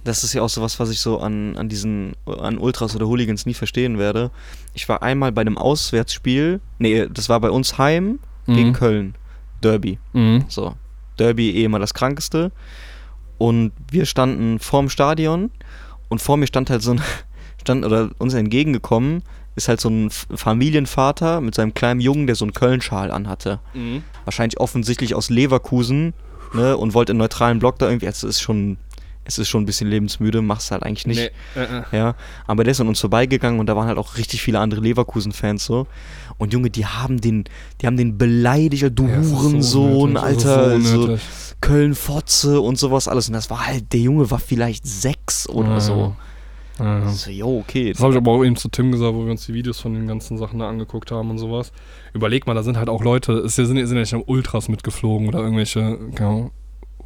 Das 0.03 0.23
ist 0.23 0.33
ja 0.33 0.41
auch 0.41 0.49
sowas, 0.49 0.79
was 0.79 0.89
ich 0.89 0.99
so 0.99 1.19
an, 1.19 1.55
an 1.57 1.69
diesen, 1.69 2.13
an 2.25 2.57
Ultras 2.57 2.95
oder 2.95 3.05
Hooligans 3.07 3.45
nie 3.45 3.53
verstehen 3.53 3.99
werde. 3.99 4.31
Ich 4.73 4.89
war 4.89 5.03
einmal 5.03 5.31
bei 5.31 5.41
einem 5.41 5.57
Auswärtsspiel, 5.57 6.59
nee, 6.79 7.07
das 7.07 7.29
war 7.29 7.39
bei 7.39 7.51
uns 7.51 7.77
heim 7.77 8.19
gegen 8.47 8.69
Mhm. 8.69 8.73
Köln. 8.73 9.15
Derby. 9.61 9.99
Mhm. 10.13 10.45
So. 10.47 10.73
Derby 11.19 11.51
eh 11.51 11.65
immer 11.65 11.77
das 11.77 11.93
Krankeste. 11.93 12.51
Und 13.37 13.71
wir 13.91 14.05
standen 14.05 14.59
vorm 14.59 14.89
Stadion 14.89 15.51
und 16.09 16.21
vor 16.21 16.37
mir 16.37 16.47
stand 16.47 16.69
halt 16.71 16.81
so 16.81 16.91
ein, 16.91 17.01
stand 17.61 17.85
oder 17.85 18.09
uns 18.17 18.33
entgegengekommen, 18.33 19.21
ist 19.55 19.67
halt 19.67 19.81
so 19.81 19.89
ein 19.89 20.09
Familienvater 20.11 21.41
mit 21.41 21.55
seinem 21.55 21.73
kleinen 21.73 21.99
Jungen, 21.99 22.25
der 22.27 22.35
so 22.35 22.45
einen 22.45 22.53
Köln-Schal 22.53 23.11
anhatte. 23.11 23.59
Mhm. 23.73 24.03
Wahrscheinlich 24.25 24.59
offensichtlich 24.59 25.13
aus 25.15 25.29
Leverkusen, 25.29 26.13
ne, 26.53 26.77
und 26.77 26.93
wollte 26.93 27.11
einen 27.11 27.19
neutralen 27.19 27.59
Block 27.59 27.77
da 27.79 27.87
irgendwie, 27.87 28.05
es 28.07 28.23
ist 28.23 28.41
schon, 28.41 28.77
es 29.23 29.37
ist 29.37 29.49
schon 29.49 29.63
ein 29.63 29.65
bisschen 29.65 29.89
lebensmüde, 29.89 30.41
machst 30.41 30.71
halt 30.71 30.83
eigentlich 30.83 31.07
nicht. 31.07 31.31
Nee, 31.55 31.61
äh, 31.61 31.79
äh. 31.79 31.83
Ja, 31.91 32.15
aber 32.47 32.63
der 32.63 32.71
ist 32.71 32.81
an 32.81 32.87
uns 32.87 32.99
vorbeigegangen 32.99 33.59
und 33.59 33.67
da 33.67 33.75
waren 33.75 33.87
halt 33.87 33.97
auch 33.97 34.17
richtig 34.17 34.41
viele 34.41 34.59
andere 34.59 34.81
Leverkusen-Fans 34.81 35.63
so. 35.63 35.87
Und 36.37 36.53
Junge, 36.53 36.69
die 36.69 36.85
haben 36.85 37.21
den, 37.21 37.43
die 37.81 37.87
haben 37.87 37.97
den 37.97 38.17
beleidigt, 38.17 38.91
du 38.95 39.07
Ja, 39.07 39.21
so 39.21 39.37
Hurensohn, 39.37 40.15
ist 40.15 40.21
Alter, 40.21 40.81
so 40.81 41.15
so. 41.15 41.17
Köln-Fotze 41.61 42.59
und 42.59 42.79
sowas 42.79 43.07
alles. 43.07 43.27
Und 43.27 43.33
das 43.33 43.49
war 43.49 43.67
halt, 43.67 43.93
der 43.93 43.99
Junge 43.99 44.29
war 44.31 44.39
vielleicht 44.39 44.85
sechs 44.87 45.47
oder 45.47 45.73
Ja, 45.73 45.79
so. 45.79 46.15
Ja. 46.79 47.07
So, 47.09 47.29
jo, 47.29 47.59
okay. 47.59 47.91
Das 47.91 48.01
habe 48.01 48.13
ich 48.13 48.17
aber 48.17 48.31
auch 48.31 48.43
eben 48.43 48.55
zu 48.55 48.69
Tim 48.69 48.91
gesagt, 48.91 49.13
wo 49.13 49.23
wir 49.23 49.31
uns 49.31 49.45
die 49.45 49.53
Videos 49.53 49.79
von 49.79 49.93
den 49.93 50.07
ganzen 50.07 50.37
Sachen 50.37 50.57
da 50.59 50.67
angeguckt 50.67 51.11
haben 51.11 51.29
und 51.29 51.37
sowas. 51.37 51.71
Überleg 52.13 52.47
mal, 52.47 52.55
da 52.55 52.63
sind 52.63 52.77
halt 52.77 52.89
auch 52.89 53.03
Leute, 53.03 53.33
es 53.33 53.55
sind, 53.55 53.67
sind 53.67 53.77
ja 53.77 53.85
nicht 53.85 54.13
nur 54.13 54.27
Ultras 54.27 54.67
mitgeflogen 54.67 55.27
oder 55.27 55.39
irgendwelche 55.39 55.99
keine 56.15 56.29
Ahnung, 56.29 56.51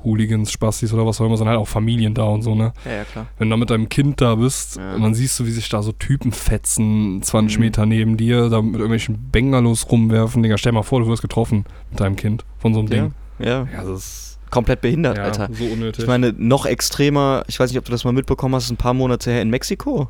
Hooligans, 0.06 0.52
Spastis 0.52 0.94
oder 0.94 1.06
was 1.06 1.20
auch 1.20 1.26
immer, 1.26 1.36
sondern 1.36 1.56
halt 1.58 1.62
auch 1.64 1.68
Familien 1.68 2.14
da 2.14 2.24
und 2.24 2.42
so, 2.44 2.56
ne? 2.56 2.72
Ja, 2.86 2.92
ja, 2.92 3.04
klar. 3.04 3.26
Wenn 3.38 3.50
du 3.50 3.54
da 3.56 3.58
mit 3.58 3.70
deinem 3.72 3.90
Kind 3.90 4.22
da 4.22 4.36
bist 4.36 4.78
Ja. 4.78 4.96
und 4.96 5.02
dann 5.02 5.14
siehst 5.16 5.40
du, 5.40 5.46
wie 5.46 5.52
sich 5.52 5.68
da 5.68 5.82
so 5.82 5.92
Typen 5.92 6.32
fetzen, 6.32 7.22
20 7.22 7.58
Mhm. 7.58 7.64
Meter 7.66 7.86
neben 7.86 8.18
dir, 8.18 8.50
da 8.50 8.62
mit 8.62 8.76
irgendwelchen 8.76 9.30
Bengalos 9.32 9.90
rumwerfen. 9.92 10.44
Digga, 10.44 10.58
stell 10.58 10.72
mal 10.72 10.84
vor, 10.84 11.00
du 11.02 11.08
wirst 11.08 11.22
getroffen 11.22 11.66
mit 11.90 12.00
deinem 12.00 12.16
Kind 12.16 12.46
von 12.60 12.74
so 12.74 12.80
einem 12.80 12.88
Ja, 12.90 13.02
Ding. 13.02 13.14
ja. 13.40 13.68
Ja, 13.74 13.84
das 13.84 13.90
ist 13.90 14.32
Komplett 14.52 14.80
behindert, 14.82 15.18
ja, 15.18 15.24
Alter. 15.24 15.50
so 15.52 15.66
unnötig. 15.66 16.04
Ich 16.04 16.08
meine, 16.08 16.32
noch 16.38 16.66
extremer, 16.66 17.44
ich 17.48 17.60
weiß 17.60 17.72
nicht, 17.72 17.80
ob 17.80 17.84
du 17.86 17.92
das 17.92 18.06
mal 18.06 18.14
mitbekommen 18.14 18.56
hast, 18.56 18.70
ein 18.72 18.78
paar 18.78 18.94
Monate 18.94 19.32
her 19.32 19.42
in 19.42 19.50
Mexiko, 19.50 20.08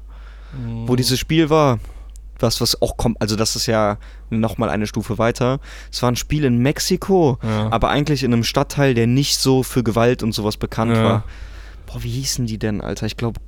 Mhm. 0.58 0.88
wo 0.88 0.96
dieses 0.96 1.18
Spiel 1.18 1.50
war. 1.50 1.80
Was, 2.40 2.60
was 2.60 2.82
auch 2.82 2.98
kommt, 2.98 3.22
also 3.22 3.36
das 3.38 3.56
ist 3.56 3.66
ja 3.66 3.98
nochmal 4.30 4.70
eine 4.70 4.88
Stufe 4.88 5.18
weiter. 5.18 5.60
Es 5.92 6.02
war 6.02 6.12
ein 6.12 6.16
Spiel 6.18 6.44
in 6.44 6.58
Mexiko, 6.60 7.38
ja. 7.42 7.72
aber 7.72 7.90
eigentlich 7.90 8.24
in 8.24 8.34
einem 8.34 8.44
Stadtteil, 8.44 8.94
der 8.94 9.08
nicht 9.08 9.38
so 9.38 9.64
für 9.64 9.84
Gewalt 9.84 10.22
und 10.22 10.34
sowas 10.34 10.58
bekannt 10.58 10.92
Ja. 10.98 11.04
war. 11.04 11.24
Boah, 11.86 12.04
wie 12.04 12.10
hießen 12.10 12.46
die 12.46 12.58
denn, 12.58 12.82
Alter? 12.82 13.06
Ich 13.06 13.16
glaube, 13.16 13.40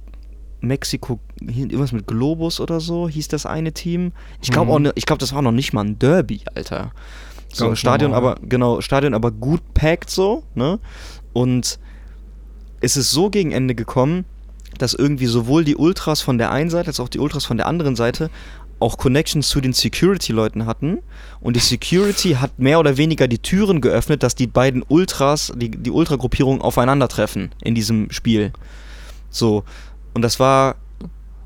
Mexiko, 0.62 1.20
irgendwas 1.39 1.91
mit 1.91 2.08
Globus 2.08 2.60
oder 2.60 2.79
so, 2.79 3.08
hieß 3.10 3.27
das 3.27 3.46
eine 3.46 3.74
Team. 3.74 4.12
Ich 4.41 4.51
glaube 4.51 4.67
Mhm. 4.67 4.72
auch, 4.72 4.79
ne, 4.79 4.91
ich 4.96 5.06
glaube, 5.06 5.20
das 5.20 5.34
war 5.34 5.41
noch 5.41 5.51
nicht 5.51 5.74
mal 5.74 5.84
ein 5.86 6.00
Derby, 6.00 6.41
Alter. 6.56 6.91
So, 7.53 7.67
Ganz 7.67 7.79
Stadion 7.79 8.12
normal. 8.12 8.34
aber, 8.38 8.48
genau, 8.48 8.82
Stadion 8.82 9.13
aber 9.13 9.32
gut 9.32 9.62
packt 9.74 10.10
so, 10.10 10.44
ne? 10.56 10.79
Und 11.34 11.79
es 12.82 12.98
ist 12.98 13.12
so 13.12 13.29
gegen 13.29 13.51
Ende 13.51 13.75
gekommen, 13.75 14.25
dass 14.79 14.94
irgendwie 14.94 15.25
sowohl 15.27 15.63
die 15.63 15.75
Ultras 15.75 16.22
von 16.22 16.38
der 16.38 16.51
einen 16.51 16.70
Seite 16.70 16.88
als 16.88 17.00
auch 17.00 17.10
die 17.10 17.20
Ultras 17.20 17.46
von 17.46 17.58
der 17.58 17.67
anderen 17.67 17.96
Seite 17.96 18.29
auch 18.80 18.98
Connections 18.98 19.50
zu 19.50 19.62
den 19.62 19.74
Security-Leuten 19.74 20.66
hatten. 20.66 21.00
Und 21.40 21.56
die 21.56 21.62
Security 21.62 22.34
hat 22.34 22.60
mehr 22.60 22.80
oder 22.80 22.98
weniger 22.98 23.28
die 23.28 23.40
Türen 23.40 23.82
geöffnet, 23.82 24.24
dass 24.24 24.36
die 24.36 24.48
beiden 24.48 24.84
Ultras, 24.88 25.52
die, 25.56 25.72
die 25.72 25.92
Ultragruppierungen 25.92 26.62
aufeinandertreffen 26.62 27.52
in 27.64 27.76
diesem 27.76 28.12
Spiel. 28.12 28.54
So. 29.30 29.64
Und 30.14 30.22
das 30.22 30.40
war 30.40 30.76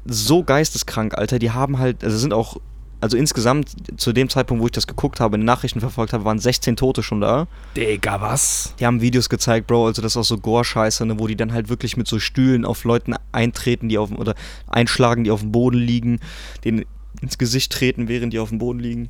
so 0.05 0.43
geisteskrank, 0.43 1.17
Alter. 1.17 1.39
Die 1.39 1.51
haben 1.51 1.77
halt, 1.77 2.03
also 2.03 2.17
sind 2.17 2.33
auch, 2.33 2.57
also 2.99 3.17
insgesamt 3.17 3.99
zu 3.99 4.13
dem 4.13 4.29
Zeitpunkt, 4.29 4.61
wo 4.61 4.67
ich 4.67 4.71
das 4.71 4.87
geguckt 4.87 5.19
habe, 5.19 5.35
in 5.35 5.41
den 5.41 5.45
Nachrichten 5.45 5.79
verfolgt 5.79 6.13
habe, 6.13 6.25
waren 6.25 6.39
16 6.39 6.75
Tote 6.75 7.01
schon 7.01 7.21
da. 7.21 7.47
Digga, 7.75 8.21
was? 8.21 8.75
Die 8.79 8.85
haben 8.85 9.01
Videos 9.01 9.29
gezeigt, 9.29 9.67
Bro, 9.67 9.87
also 9.87 10.01
das 10.01 10.13
ist 10.13 10.17
auch 10.17 10.23
so 10.23 10.37
Gore-Scheiße, 10.37 11.05
ne, 11.05 11.19
wo 11.19 11.27
die 11.27 11.35
dann 11.35 11.53
halt 11.53 11.69
wirklich 11.69 11.97
mit 11.97 12.07
so 12.07 12.19
Stühlen 12.19 12.65
auf 12.65 12.83
Leuten 12.83 13.15
eintreten, 13.31 13.89
die 13.89 13.97
auf 13.97 14.09
dem, 14.09 14.19
oder 14.19 14.35
einschlagen, 14.67 15.23
die 15.23 15.31
auf 15.31 15.41
dem 15.41 15.51
Boden 15.51 15.79
liegen, 15.79 16.19
den 16.63 16.85
ins 17.21 17.37
Gesicht 17.37 17.71
treten, 17.71 18.07
während 18.07 18.33
die 18.33 18.39
auf 18.39 18.49
dem 18.49 18.57
Boden 18.59 18.79
liegen. 18.79 19.09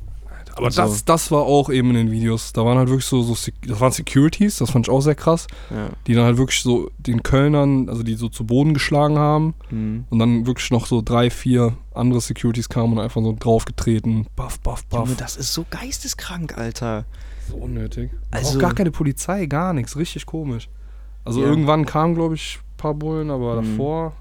Aber 0.56 0.70
So. 0.70 0.82
das, 0.82 1.06
das 1.06 1.32
war 1.32 1.44
auch 1.44 1.70
eben 1.70 1.92
in 1.92 1.96
den 1.96 2.12
Videos. 2.12 2.52
Da 2.52 2.66
waren 2.66 2.78
halt 2.78 2.90
wirklich 2.90 3.06
so, 3.06 3.22
so 3.22 3.38
das 3.66 3.80
waren 3.80 3.92
Securities, 3.94 4.58
das 4.58 4.72
fand 4.72 4.86
ich 4.88 4.92
auch 4.92 5.00
sehr 5.00 5.16
krass, 5.16 5.48
Ja. 5.70 5.90
die 6.08 6.14
dann 6.14 6.26
halt 6.26 6.38
wirklich 6.38 6.62
so 6.62 6.92
den 6.98 7.24
Kölnern, 7.24 7.88
also 7.88 8.04
die 8.04 8.16
so 8.16 8.28
zu 8.28 8.46
Boden 8.46 8.74
geschlagen 8.74 9.18
haben 9.18 9.54
Mhm. 9.70 10.04
und 10.10 10.20
dann 10.20 10.46
wirklich 10.46 10.70
noch 10.72 10.88
so 10.88 11.02
drei, 11.02 11.30
vier 11.30 11.78
andere 11.94 12.20
Securities 12.20 12.68
kamen 12.68 12.94
und 12.94 13.00
einfach 13.00 13.22
so 13.22 13.34
draufgetreten. 13.40 14.28
Buff, 14.36 14.60
buff, 14.60 14.84
buff. 14.88 15.06
Junge, 15.08 15.16
das 15.16 15.38
ist 15.38 15.54
so 15.54 15.66
geisteskrank, 15.70 16.58
Alter. 16.58 17.06
so 17.50 17.56
unnötig. 17.56 18.12
Also- 18.32 18.48
Also, 18.48 18.58
auch 18.58 18.62
gar 18.62 18.74
keine 18.74 18.92
Polizei, 18.92 19.46
gar 19.46 19.74
nichts. 19.74 19.96
Richtig 19.96 20.26
komisch. 20.26 20.68
Also 21.24 21.42
Ja. 21.42 21.48
irgendwann 21.48 21.86
kamen, 21.86 22.16
glaube 22.16 22.36
ich, 22.36 22.60
ein 22.62 22.78
paar 22.78 22.94
Bullen, 22.94 23.30
aber 23.32 23.62
Mhm. 23.62 23.72
davor. 23.78 24.14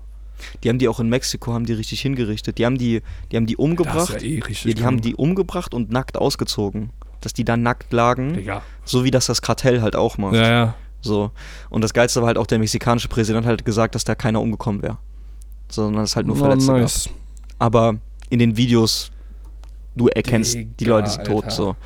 Die 0.62 0.68
haben 0.68 0.78
die 0.78 0.88
auch 0.88 1.00
in 1.00 1.09
Mexiko, 1.09 1.52
haben 1.52 1.66
die 1.66 1.73
richtig 1.73 2.00
hingerichtet. 2.00 2.59
Die 2.59 2.66
haben 2.66 2.78
die, 2.78 3.02
die 3.30 3.37
haben 3.37 3.47
die 3.47 3.56
umgebracht. 3.56 4.11
Das 4.11 4.16
ist 4.16 4.23
ja 4.23 4.28
eh 4.28 4.40
richtig. 4.40 4.64
ja, 4.64 4.75
die 4.75 4.85
haben 4.85 5.00
die 5.00 5.14
umgebracht 5.14 5.75
und 5.75 5.90
nackt 5.90 6.16
ausgezogen. 6.18 6.90
Dass 7.20 7.32
die 7.35 7.44
dann 7.44 7.62
nackt 7.62 7.92
lagen, 7.92 8.35
Digga. 8.35 8.62
so 8.85 9.04
wie 9.04 9.11
das 9.11 9.26
das 9.26 9.42
Kartell 9.42 9.82
halt 9.82 9.94
auch 9.94 10.16
macht. 10.16 10.35
Ja, 10.37 10.49
ja. 10.50 10.75
So. 11.02 11.30
Und 11.68 11.82
das 11.82 11.92
Geilste 11.92 12.20
war 12.20 12.28
halt 12.28 12.38
auch, 12.38 12.47
der 12.47 12.59
mexikanische 12.59 13.09
Präsident 13.09 13.44
hat 13.47 13.64
gesagt, 13.64 13.94
dass 13.94 14.04
da 14.04 14.14
keiner 14.14 14.40
umgekommen 14.40 14.82
wäre. 14.82 14.99
Sondern 15.70 16.02
es 16.04 16.16
halt 16.16 16.26
nur 16.26 16.37
Oh, 16.37 16.38
Verletzte 16.40 16.73
gab. 16.73 16.80
nice. 16.80 17.11
Aber 17.59 17.97
in 18.30 18.38
den 18.38 18.56
Videos, 18.56 19.11
du 19.97 20.09
erkennst, 20.09 20.54
die 20.54 20.64
Digga, 20.64 20.97
Leute 20.97 21.11
sind 21.11 21.25
tot. 21.26 21.44
Alter. 21.44 21.54
So. 21.56 21.76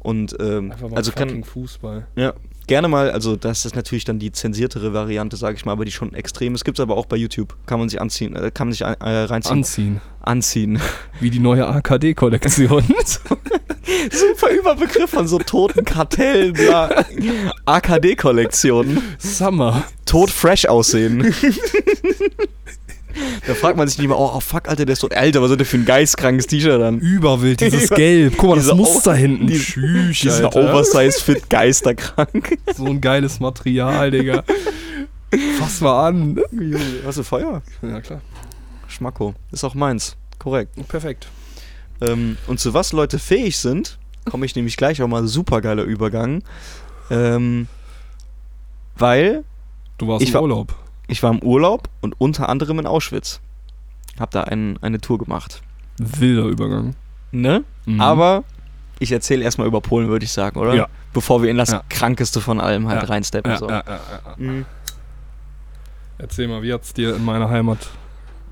Und 0.00 0.36
ähm, 0.40 0.70
Einfach 0.72 0.88
mal 0.90 0.96
also 0.96 1.10
kann, 1.12 1.42
Fußball. 1.42 2.06
ja, 2.14 2.32
gerne 2.68 2.86
mal, 2.86 3.10
also 3.10 3.34
das 3.34 3.64
ist 3.64 3.74
natürlich 3.74 4.04
dann 4.04 4.20
die 4.20 4.30
zensiertere 4.30 4.92
Variante, 4.92 5.36
sage 5.36 5.56
ich 5.56 5.64
mal, 5.64 5.72
aber 5.72 5.84
die 5.84 5.90
schon 5.90 6.14
extrem 6.14 6.54
ist. 6.54 6.64
Gibt 6.64 6.78
es 6.78 6.82
aber 6.82 6.96
auch 6.96 7.06
bei 7.06 7.16
YouTube. 7.16 7.56
Kann 7.66 7.80
man 7.80 7.88
sich 7.88 8.00
anziehen, 8.00 8.36
äh, 8.36 8.52
kann 8.54 8.68
man 8.68 8.72
sich 8.72 8.82
äh, 8.82 8.94
reinziehen. 9.00 9.58
Anziehen. 9.58 10.00
anziehen. 10.20 10.80
Wie 11.20 11.30
die 11.30 11.40
neue 11.40 11.66
AKD-Kollektion. 11.66 12.84
Super 14.10 14.50
Überbegriff 14.50 15.10
von 15.10 15.26
so 15.26 15.38
toten 15.38 15.84
Kartellen, 15.84 16.54
ja. 16.54 16.90
AKD-Kollektionen. 17.64 19.02
Summer. 19.18 19.84
Tot 20.04 20.30
fresh 20.30 20.66
aussehen. 20.66 21.34
da 23.46 23.54
fragt 23.54 23.76
man 23.76 23.86
sich 23.88 23.98
nicht 23.98 24.08
mehr, 24.08 24.18
oh, 24.18 24.30
oh 24.34 24.40
fuck, 24.40 24.68
Alter, 24.68 24.84
der 24.86 24.92
ist 24.94 25.00
tot. 25.00 25.14
Alter, 25.14 25.42
was 25.42 25.50
ist 25.50 25.58
der 25.58 25.66
für 25.66 25.76
ein 25.78 25.84
geistkrankes 25.84 26.46
T-Shirt 26.46 26.80
dann? 26.80 26.98
Überwild, 26.98 27.60
dieses 27.60 27.90
Gelb. 27.90 28.34
Guck 28.36 28.50
mal, 28.50 28.56
das 28.56 28.72
Muster 28.74 29.14
hinten. 29.14 29.46
die- 29.46 29.58
Tschüss, 29.58 30.20
Dieser 30.20 30.44
Alter. 30.46 30.64
Oversize-Fit 30.74 31.48
geisterkrank. 31.50 32.58
So 32.76 32.86
ein 32.86 33.00
geiles 33.00 33.40
Material, 33.40 34.10
Digga. 34.10 34.44
Fass 35.58 35.80
mal 35.80 36.08
an. 36.08 36.40
Was 37.04 37.16
für 37.16 37.24
Feuer? 37.24 37.62
Ja, 37.82 38.00
klar. 38.00 38.20
Schmacko. 38.86 39.34
Ist 39.52 39.64
auch 39.64 39.74
meins. 39.74 40.16
Korrekt. 40.38 40.74
Perfekt. 40.88 41.28
Ähm, 42.00 42.36
und 42.46 42.60
zu 42.60 42.72
was 42.74 42.92
Leute 42.92 43.18
fähig 43.18 43.58
sind, 43.58 43.98
komme 44.30 44.46
ich 44.46 44.54
nämlich 44.56 44.76
gleich 44.76 45.02
auch 45.02 45.08
mal 45.08 45.26
super 45.26 45.60
geiler 45.60 45.82
Übergang. 45.82 46.42
Ähm, 47.10 47.66
weil 48.96 49.44
Du 49.98 50.08
warst 50.08 50.26
im 50.28 50.34
Urlaub. 50.36 50.74
Ich 51.08 51.22
war 51.22 51.30
im 51.32 51.40
Urlaub 51.42 51.88
und 52.00 52.14
unter 52.20 52.48
anderem 52.48 52.78
in 52.78 52.86
Auschwitz. 52.86 53.40
Hab 54.20 54.30
da 54.30 54.42
ein, 54.44 54.78
eine 54.82 55.00
Tour 55.00 55.18
gemacht. 55.18 55.62
Wilder 55.98 56.44
Übergang. 56.44 56.94
Ne? 57.32 57.64
Mhm. 57.86 58.00
Aber 58.00 58.44
ich 59.00 59.10
erzähle 59.12 59.44
erstmal 59.44 59.66
über 59.66 59.80
Polen, 59.80 60.08
würde 60.08 60.24
ich 60.24 60.32
sagen, 60.32 60.58
oder? 60.58 60.74
Ja. 60.74 60.88
Bevor 61.12 61.42
wir 61.42 61.50
in 61.50 61.56
das 61.58 61.70
Ja. 61.70 61.82
krankeste 61.88 62.40
von 62.40 62.60
allem 62.60 62.88
halt 62.88 63.02
Ja. 63.02 63.08
reinsteppen. 63.08 63.52
Ja, 63.52 63.58
so. 63.58 63.68
ja, 63.68 63.82
ja, 63.86 63.94
ja. 64.26 64.34
Mhm. 64.36 64.64
Erzähl 66.18 66.48
mal, 66.48 66.62
wie 66.62 66.72
hat's 66.72 66.92
dir 66.92 67.14
in 67.16 67.24
meiner 67.24 67.48
Heimat 67.48 67.78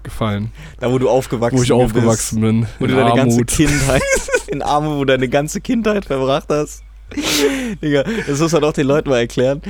gefallen? 0.02 0.52
Da, 0.78 0.90
wo 0.90 0.98
du 0.98 1.08
aufgewachsen 1.08 1.58
Wo 1.58 1.62
ich 1.62 1.68
bist. 1.68 1.80
aufgewachsen 1.80 2.40
bin. 2.40 2.66
Wo 2.78 2.84
in 2.84 2.90
du 2.92 2.96
deine 2.96 3.14
ganze 3.16 3.34
Armut. 3.36 3.46
Kindheit, 3.48 4.02
in 4.46 4.62
Arme, 4.62 4.90
wo 4.90 4.98
du 5.00 5.04
deine 5.06 5.28
ganze 5.28 5.60
Kindheit 5.60 6.04
verbracht 6.04 6.46
hast. 6.48 6.82
Digga, 7.82 8.04
das 8.26 8.38
muss 8.40 8.52
man 8.52 8.62
doch 8.62 8.72
den 8.72 8.86
Leuten 8.86 9.08
mal 9.10 9.18
erklären. 9.18 9.62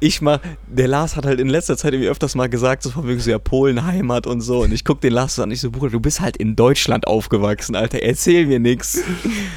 Ich 0.00 0.20
mach, 0.20 0.38
der 0.66 0.86
Lars 0.86 1.16
hat 1.16 1.26
halt 1.26 1.40
in 1.40 1.48
letzter 1.48 1.76
Zeit 1.76 1.92
irgendwie 1.92 2.08
öfters 2.08 2.34
mal 2.36 2.48
gesagt, 2.48 2.84
so 2.84 2.90
von 2.90 3.08
wegen 3.08 3.18
so, 3.18 3.30
ja, 3.30 3.38
Polen, 3.38 3.84
Heimat 3.84 4.26
und 4.26 4.40
so. 4.40 4.62
Und 4.62 4.72
ich 4.72 4.84
guck 4.84 5.00
den 5.00 5.12
Lars 5.12 5.34
so 5.34 5.42
an, 5.42 5.50
ich 5.50 5.60
so, 5.60 5.70
Bruder, 5.70 5.90
du 5.90 6.00
bist 6.00 6.20
halt 6.20 6.36
in 6.36 6.54
Deutschland 6.54 7.06
aufgewachsen, 7.06 7.74
Alter, 7.74 8.00
erzähl 8.00 8.46
mir 8.46 8.60
nix. 8.60 9.00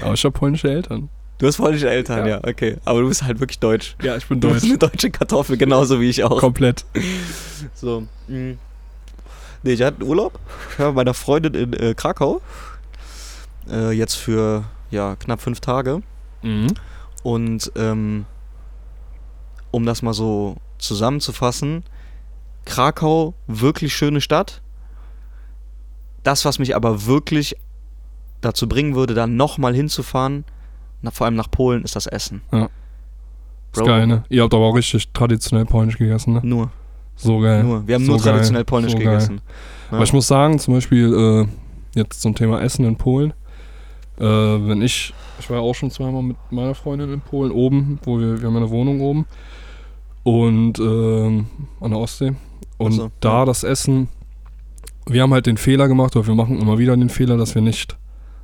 Aber 0.01 0.13
ich 0.13 0.25
hab 0.25 0.33
polnische 0.33 0.69
Eltern. 0.69 1.09
Du 1.37 1.47
hast 1.47 1.57
polnische 1.57 1.89
Eltern, 1.89 2.19
ja. 2.19 2.37
Ja. 2.37 2.43
okay. 2.43 2.77
Aber 2.85 3.01
du 3.01 3.07
bist 3.07 3.23
halt 3.23 3.39
wirklich 3.39 3.59
deutsch. 3.59 3.95
Ja, 4.03 4.15
ich 4.15 4.27
bin 4.27 4.39
Du 4.39 4.51
bist 4.51 4.65
eine 4.65 4.77
deutsche 4.77 5.09
Kartoffel, 5.09 5.57
genauso 5.57 5.99
wie 5.99 6.09
ich 6.09 6.23
auch. 6.23 6.39
Komplett. 6.39 6.85
So. 7.73 8.01
mm. 8.27 8.51
Nee, 9.63 9.73
ich 9.73 9.81
hatte 9.81 10.03
Urlaub. 10.03 10.39
Ich 10.71 10.79
war 10.79 10.87
bei 10.87 10.97
meiner 10.97 11.13
Freundin 11.13 11.53
in 11.53 11.73
äh, 11.73 11.93
Krakau. 11.95 12.41
Äh, 13.69 13.91
jetzt 13.91 14.15
für 14.15 14.65
ja, 14.91 15.15
knapp 15.15 15.41
fünf 15.41 15.59
Tage. 15.59 16.01
Mhm. 16.41 16.67
Und 17.23 17.71
ähm, 17.75 18.25
um 19.71 19.85
das 19.85 20.01
mal 20.01 20.13
so 20.13 20.57
zusammenzufassen, 20.77 21.83
Krakau, 22.65 23.33
wirklich 23.47 23.93
schöne 23.95 24.21
Stadt. 24.21 24.61
Das, 26.23 26.45
was 26.45 26.59
mich 26.59 26.75
aber 26.75 27.05
wirklich 27.05 27.55
dazu 28.41 28.67
bringen 28.67 28.95
würde, 28.95 29.13
da 29.13 29.27
nochmal 29.27 29.73
hinzufahren, 29.73 30.45
na, 31.01 31.11
vor 31.11 31.25
allem 31.25 31.35
nach 31.35 31.49
Polen, 31.49 31.83
ist 31.83 31.95
das 31.95 32.05
Essen. 32.07 32.41
Ja. 32.51 32.69
Bro, 33.73 33.81
Ist 33.81 33.87
geil, 33.87 34.07
ne? 34.07 34.23
Ihr 34.29 34.43
habt 34.43 34.53
aber 34.53 34.65
auch 34.65 34.75
richtig 34.75 35.11
traditionell 35.13 35.65
polnisch 35.65 35.97
gegessen, 35.97 36.33
ne? 36.33 36.41
Nur, 36.43 36.69
So 37.15 37.39
geil. 37.39 37.63
nur. 37.63 37.87
Wir 37.87 37.95
haben 37.95 38.05
So 38.05 38.11
nur 38.11 38.19
geil. 38.21 38.33
traditionell 38.33 38.65
polnisch 38.65 38.91
So 38.91 38.97
geil. 38.97 39.07
gegessen. 39.07 39.41
Ja. 39.89 39.95
Aber 39.97 40.03
ich 40.03 40.13
muss 40.13 40.27
sagen, 40.27 40.59
zum 40.59 40.73
Beispiel 40.75 41.47
äh, 41.95 41.99
jetzt 41.99 42.21
zum 42.21 42.35
Thema 42.35 42.61
Essen 42.61 42.85
in 42.85 42.97
Polen. 42.97 43.33
Äh, 44.19 44.23
wenn 44.25 44.81
ich, 44.81 45.13
ich 45.39 45.49
war 45.49 45.57
ja 45.57 45.63
auch 45.63 45.73
schon 45.73 45.89
zweimal 45.89 46.21
mit 46.21 46.37
meiner 46.51 46.75
Freundin 46.75 47.11
in 47.13 47.21
Polen 47.21 47.51
oben, 47.51 47.99
wo 48.03 48.19
wir, 48.19 48.39
wir 48.41 48.47
haben 48.47 48.57
eine 48.57 48.69
Wohnung 48.69 49.01
oben 49.01 49.25
und 50.23 50.79
ähm, 50.79 51.47
an 51.79 51.91
der 51.91 51.99
Ostsee. 51.99 52.33
Und 52.77 52.93
so, 52.93 53.11
da 53.19 53.39
ja. 53.39 53.45
das 53.45 53.63
Essen, 53.63 54.07
wir 55.07 55.21
haben 55.21 55.33
halt 55.33 55.45
den 55.45 55.57
Fehler 55.57 55.87
gemacht, 55.87 56.15
oder 56.15 56.27
wir 56.27 56.35
machen 56.35 56.59
immer 56.59 56.77
wieder 56.77 56.95
den 56.95 57.09
Fehler, 57.09 57.37
dass 57.37 57.55
wir 57.55 57.61
nicht 57.61 57.97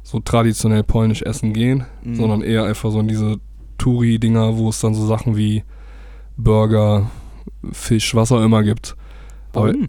so 0.04 0.20
traditionell 0.20 0.84
polnisch 0.84 1.22
essen 1.22 1.54
gehen, 1.54 1.86
Mhm. 2.04 2.16
sondern 2.16 2.42
eher 2.42 2.64
einfach 2.66 2.92
so 2.92 3.00
in 3.00 3.08
diese 3.08 3.38
Touri-Dinger, 3.78 4.58
wo 4.58 4.70
es 4.70 4.80
dann 4.80 4.94
so 4.94 5.06
Sachen 5.06 5.38
wie 5.38 5.64
Burger, 6.38 7.10
Fisch, 7.72 8.16
was 8.16 8.32
auch 8.32 8.42
immer 8.44 8.64
gibt. 8.64 8.96
Aber 9.54 9.68
Warum? 9.68 9.88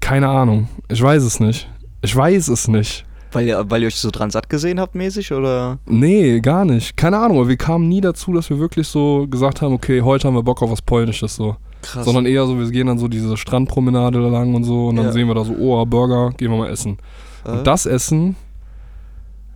keine 0.00 0.28
Ahnung. 0.28 0.68
Ich 0.88 1.02
weiß 1.02 1.22
es 1.22 1.40
nicht. 1.40 1.68
Ich 2.02 2.14
weiß 2.14 2.48
es 2.48 2.68
nicht. 2.68 3.04
Weil 3.32 3.46
ihr, 3.46 3.64
weil 3.70 3.82
ihr 3.82 3.86
euch 3.88 3.96
so 3.96 4.10
dran 4.10 4.30
satt 4.30 4.48
gesehen 4.50 4.78
habt, 4.78 4.94
mäßig, 4.94 5.32
oder? 5.32 5.78
Nee, 5.86 6.40
gar 6.40 6.64
nicht. 6.64 6.96
Keine 6.96 7.18
Ahnung, 7.18 7.38
aber 7.38 7.48
wir 7.48 7.56
kamen 7.56 7.88
nie 7.88 8.00
dazu, 8.00 8.32
dass 8.32 8.50
wir 8.50 8.58
wirklich 8.58 8.86
so 8.88 9.26
gesagt 9.28 9.62
haben, 9.62 9.72
okay, 9.74 10.02
heute 10.02 10.28
haben 10.28 10.34
wir 10.34 10.42
Bock 10.42 10.60
auf 10.62 10.70
was 10.70 10.82
Polnisches 10.82 11.34
so. 11.36 11.56
Krass. 11.82 12.04
Sondern 12.04 12.26
eher 12.26 12.46
so, 12.46 12.58
wir 12.58 12.70
gehen 12.70 12.86
dann 12.86 12.98
so 12.98 13.08
diese 13.08 13.36
Strandpromenade 13.36 14.20
da 14.20 14.28
lang 14.28 14.54
und 14.54 14.64
so 14.64 14.88
und 14.88 14.96
dann 14.96 15.06
Ja. 15.06 15.12
sehen 15.12 15.26
wir 15.28 15.34
da 15.34 15.44
so, 15.44 15.54
oh, 15.58 15.84
Burger, 15.86 16.30
gehen 16.36 16.50
wir 16.50 16.58
mal 16.58 16.70
essen. 16.70 16.98
Äh? 17.44 17.50
Und 17.50 17.66
das 17.66 17.86
Essen 17.86 18.36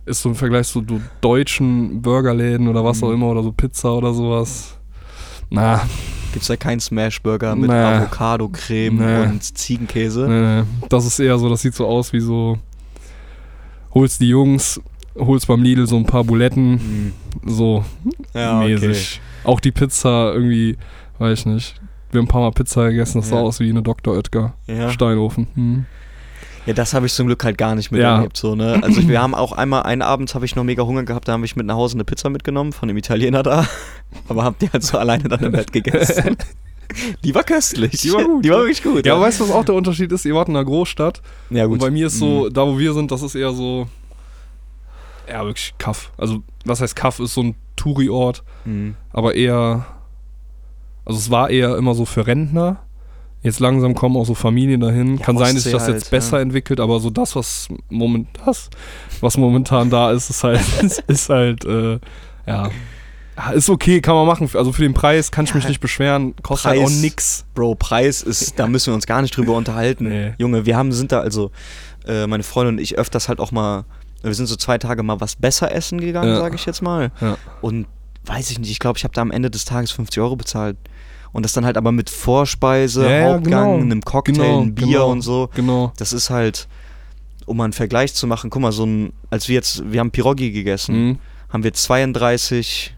ist 0.05 0.21
so 0.21 0.29
im 0.29 0.35
Vergleich 0.35 0.67
zu 0.67 0.83
so 0.87 0.99
deutschen 1.21 2.01
Burgerläden 2.01 2.67
oder 2.67 2.83
was 2.83 2.97
Mhm. 3.01 3.03
auch 3.07 3.11
immer 3.11 3.27
oder 3.27 3.43
so 3.43 3.51
Pizza 3.51 3.93
oder 3.93 4.13
sowas. 4.13 4.77
Na, 5.49 5.81
Gibt's 6.33 6.47
da 6.49 6.57
keinen 6.57 6.81
Smashburger 6.81 7.55
mit 7.55 7.69
Nee. 7.69 7.75
Avocado-Creme 7.75 8.97
Nee. 8.97 9.25
und 9.29 9.43
Ziegenkäse? 9.57 10.27
nee, 10.27 10.61
nee. 10.61 10.67
das 10.89 11.05
ist 11.05 11.19
eher 11.19 11.37
so, 11.39 11.47
das 11.49 11.61
sieht 11.61 11.73
so 11.73 11.85
aus 11.87 12.11
wie 12.11 12.19
so, 12.19 12.57
holst 13.93 14.21
die 14.21 14.29
Jungs, 14.29 14.81
holst 15.17 15.47
beim 15.47 15.63
Lidl 15.63 15.87
so 15.87 15.97
ein 15.97 16.05
paar 16.05 16.23
Buletten, 16.23 16.71
Mhm. 16.73 17.13
so 17.45 17.83
Ja, 18.33 18.59
okay. 18.61 18.73
mäßig. 18.75 19.21
Auch 19.43 19.59
die 19.59 19.71
Pizza 19.71 20.33
irgendwie, 20.33 20.77
weiß 21.19 21.39
ich 21.39 21.45
nicht. 21.45 21.75
Wir 22.11 22.19
haben 22.19 22.25
ein 22.25 22.29
paar 22.29 22.41
Mal 22.41 22.51
Pizza 22.51 22.89
gegessen, 22.89 23.19
das 23.19 23.29
sah 23.29 23.37
Ja. 23.37 23.41
aus 23.41 23.59
wie 23.59 23.69
eine 23.69 23.81
Dr. 23.81 24.13
Oetker. 24.15 24.53
Ja. 24.67 24.89
Steinofen. 24.89 25.47
Hm. 25.55 25.85
ja, 26.65 26.73
das 26.73 26.93
habe 26.93 27.05
ich 27.05 27.13
zum 27.13 27.27
Glück 27.27 27.43
halt 27.43 27.57
gar 27.57 27.75
nicht 27.75 27.91
Ja. 27.91 27.97
miterlebt. 28.15 28.37
So, 28.37 28.55
ne? 28.55 28.79
Also 28.83 29.07
wir 29.07 29.21
haben 29.21 29.33
auch 29.35 29.51
einmal, 29.53 29.83
einen 29.83 30.01
Abend 30.01 30.33
habe 30.35 30.45
ich 30.45 30.55
noch 30.55 30.63
mega 30.63 30.83
Hunger 30.83 31.03
gehabt, 31.03 31.27
da 31.27 31.33
habe 31.33 31.45
ich 31.45 31.55
mit 31.55 31.65
nach 31.65 31.75
Hause 31.75 31.95
eine 31.95 32.03
Pizza 32.05 32.29
mitgenommen 32.29 32.73
von 32.73 32.87
dem 32.87 32.97
Italiener 32.97 33.41
da. 33.43 33.65
Aber 34.29 34.43
habt 34.43 34.61
ihr 34.63 34.71
halt 34.73 34.83
so 34.83 34.97
alleine 34.97 35.25
dann 35.29 35.39
im 35.41 35.51
Bett 35.51 35.71
gegessen. 35.73 36.35
Die 37.23 37.35
war 37.35 37.43
köstlich. 37.43 37.91
Die 38.01 38.11
war 38.13 38.23
gut, 38.23 38.43
Die 38.45 38.49
war 38.49 38.57
ja. 38.57 38.63
wirklich 38.63 38.83
gut. 38.83 39.05
Ja, 39.05 39.13
aber 39.15 39.23
weißt 39.23 39.39
du, 39.39 39.43
was 39.45 39.51
auch 39.51 39.65
der 39.65 39.75
Unterschied 39.75 40.11
ist? 40.11 40.25
Ihr 40.25 40.35
wart 40.35 40.47
in 40.49 40.55
einer 40.55 40.65
Großstadt 40.65 41.21
ja, 41.49 41.65
und 41.65 41.79
bei 41.79 41.89
mir 41.91 42.07
ist 42.07 42.19
so, 42.19 42.45
Mhm. 42.45 42.53
da 42.53 42.65
wo 42.67 42.77
wir 42.79 42.93
sind, 42.93 43.11
das 43.11 43.21
ist 43.21 43.35
eher 43.35 43.51
so, 43.53 43.87
ja, 45.29 45.43
wirklich 45.45 45.73
Kaff. 45.77 46.11
Also, 46.17 46.43
was 46.65 46.81
heißt 46.81 46.95
Kaff? 46.95 47.19
Ist 47.19 47.33
so 47.33 47.41
ein 47.43 47.55
Touri-Ort, 47.75 48.43
Mhm. 48.65 48.95
aber 49.11 49.35
eher, 49.35 49.85
also 51.05 51.19
es 51.19 51.29
war 51.29 51.49
eher 51.49 51.75
immer 51.77 51.93
so 51.95 52.05
für 52.05 52.25
Rentner. 52.27 52.77
Jetzt 53.43 53.59
langsam 53.59 53.93
kommen 53.93 54.17
auch 54.17 54.25
so 54.25 54.33
Familien 54.33 54.81
dahin. 54.81 55.17
Ja, 55.17 55.23
Kann 55.25 55.37
sein, 55.37 55.53
dass 55.53 55.63
sich 55.63 55.71
das 55.71 55.83
halt, 55.83 55.93
jetzt 55.95 56.09
besser 56.09 56.37
ja. 56.37 56.41
entwickelt, 56.43 56.79
aber 56.79 56.99
so 56.99 57.09
das, 57.11 57.35
was 57.35 57.67
moment, 57.89 58.27
das, 58.45 58.69
was 59.21 59.37
momentan 59.37 59.89
da 59.89 60.11
ist, 60.11 60.29
ist 60.29 60.43
halt, 60.43 60.61
ist 61.07 61.29
halt, 61.29 61.63
äh, 61.65 61.99
ja. 62.47 62.69
Ja, 63.37 63.51
Ist 63.51 63.69
okay, 63.69 64.01
kann 64.01 64.15
man 64.15 64.25
machen. 64.25 64.49
Also 64.53 64.71
für 64.71 64.81
den 64.81 64.93
Preis 64.95 65.31
kann 65.31 65.45
ich 65.45 65.53
mich 65.53 65.67
nicht 65.67 65.79
beschweren. 65.79 66.35
Kostet 66.41 66.71
halt 66.71 66.79
auch 66.81 66.85
Preis- 66.85 67.01
nix. 67.01 67.45
Bro, 67.53 67.75
Preis 67.75 68.23
ist, 68.23 68.53
da 68.59 68.67
müssen 68.67 68.87
wir 68.87 68.95
uns 68.95 69.05
gar 69.05 69.21
nicht 69.21 69.35
drüber 69.37 69.53
unterhalten. 69.55 70.09
Nee. 70.09 70.33
Junge, 70.37 70.65
wir 70.65 70.75
haben, 70.75 70.91
sind 70.91 71.11
da 71.11 71.19
also, 71.19 71.51
äh, 72.07 72.25
meine 72.27 72.43
Freundin 72.43 72.75
und 72.75 72.81
ich 72.81 72.97
öfters 72.97 73.29
halt 73.29 73.39
auch 73.39 73.51
mal 73.51 73.85
Wir 74.23 74.33
sind 74.33 74.47
so 74.47 74.55
zwei 74.55 74.79
Tage 74.79 75.03
mal 75.03 75.21
was 75.21 75.35
besser 75.35 75.71
essen 75.71 76.01
gegangen, 76.01 76.29
Ja. 76.29 76.37
sage 76.39 76.55
ich 76.55 76.65
jetzt 76.65 76.81
mal. 76.81 77.11
Ja. 77.21 77.37
Und 77.61 77.85
weiß 78.25 78.49
ich 78.49 78.57
nicht, 78.59 78.71
ich 78.71 78.79
glaube, 78.79 78.97
ich 78.97 79.03
habe 79.03 79.13
da 79.13 79.21
am 79.21 79.29
Ende 79.31 79.51
des 79.51 79.63
Tages 79.65 79.91
50 79.91 80.19
Euro 80.21 80.35
bezahlt. 80.35 80.75
Und 81.31 81.43
das 81.43 81.53
dann 81.53 81.63
halt 81.65 81.77
aber 81.77 81.91
mit 81.91 82.09
Vorspeise, 82.09 83.03
Ja, 83.05 83.11
ja, 83.11 83.33
Hauptgang, 83.35 83.73
genau. 83.73 83.83
einem 83.83 84.01
Cocktail, 84.01 84.33
Genau, 84.33 84.61
einem 84.61 84.73
Bier 84.73 84.85
genau. 84.87 85.11
und 85.11 85.21
so. 85.21 85.49
Genau. 85.53 85.93
Das 85.97 86.11
ist 86.13 86.29
halt, 86.31 86.67
um 87.45 87.57
mal 87.57 87.65
einen 87.65 87.73
Vergleich 87.73 88.15
zu 88.15 88.25
machen, 88.25 88.49
guck 88.49 88.61
mal, 88.63 88.71
so 88.71 88.85
ein, 88.85 89.13
als 89.29 89.47
wir 89.47 89.55
jetzt, 89.55 89.83
wir 89.91 89.99
haben 89.99 90.09
Pirogi 90.11 90.51
gegessen, 90.51 90.95
Mhm. 91.09 91.19
haben 91.49 91.63
wir 91.63 91.73
32 91.73 92.95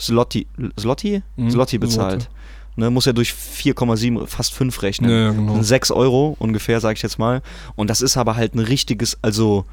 Zloty, 0.00 0.46
Zloty? 0.76 1.22
Mhm. 1.36 1.50
Zloty 1.50 1.78
bezahlt. 1.78 2.28
Ne, 2.76 2.88
muss 2.90 3.04
ja 3.04 3.12
durch 3.12 3.32
4,7, 3.32 4.26
fast 4.26 4.54
5 4.54 4.82
rechnen. 4.82 5.10
Ja, 5.10 5.30
genau. 5.32 5.46
Das 5.48 5.54
sind 5.56 5.64
6 5.64 5.90
Euro 5.90 6.36
ungefähr, 6.38 6.80
sag 6.80 6.96
ich 6.96 7.02
jetzt 7.02 7.18
mal. 7.18 7.42
Und 7.76 7.90
das 7.90 8.00
ist 8.00 8.16
aber 8.16 8.36
halt 8.36 8.54
ein 8.54 8.60
richtiges, 8.60 9.18
also 9.22 9.64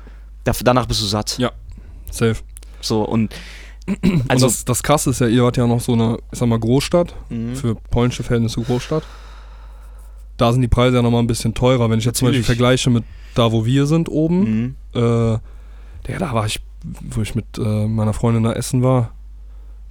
da- 0.44 0.52
danach 0.64 0.88
bist 0.88 1.02
du 1.02 1.06
satt. 1.06 1.38
Ja. 1.38 1.52
Safe. 2.12 2.36
So 2.82 3.04
und 3.04 3.34
Also 4.28 4.48
und 4.48 4.54
das, 4.54 4.66
das 4.66 4.84
krasse 4.84 5.12
ist 5.12 5.22
ja, 5.22 5.28
ihr 5.28 5.44
wart 5.44 5.56
ja 5.56 5.66
noch 5.66 5.80
so 5.80 5.94
eine, 5.94 6.18
ich 6.32 6.40
sag 6.40 6.50
mal, 6.50 6.60
Großstadt, 6.60 7.16
Mhm. 7.30 7.56
für 7.56 7.76
polnische 7.76 8.24
Verhältnisse 8.24 8.62
Großstadt. 8.62 9.04
Da 10.36 10.52
sind 10.52 10.62
die 10.62 10.68
Preise 10.68 10.98
ja 10.98 11.02
nochmal 11.02 11.22
ein 11.24 11.28
bisschen 11.28 11.54
teurer. 11.54 11.90
Wenn 11.90 12.00
ich 12.00 12.06
jetzt 12.06 12.18
zum 12.20 12.28
Beispiel 12.28 12.42
Natürlich. 12.42 12.58
vergleiche 12.58 12.90
mit 12.90 13.04
da, 13.34 13.52
wo 13.52 13.66
wir 13.66 13.86
sind 13.86 14.10
oben, 14.10 14.40
Mhm. 14.40 14.76
äh, 14.94 15.32
ja, 16.12 16.20
da 16.20 16.34
war 16.34 16.46
ich, 16.46 16.60
wo 16.84 17.22
ich 17.22 17.34
mit 17.36 17.46
äh, 17.58 17.88
meiner 17.88 18.14
Freundin 18.14 18.44
da 18.44 18.54
essen 18.54 18.84
war. 18.84 19.12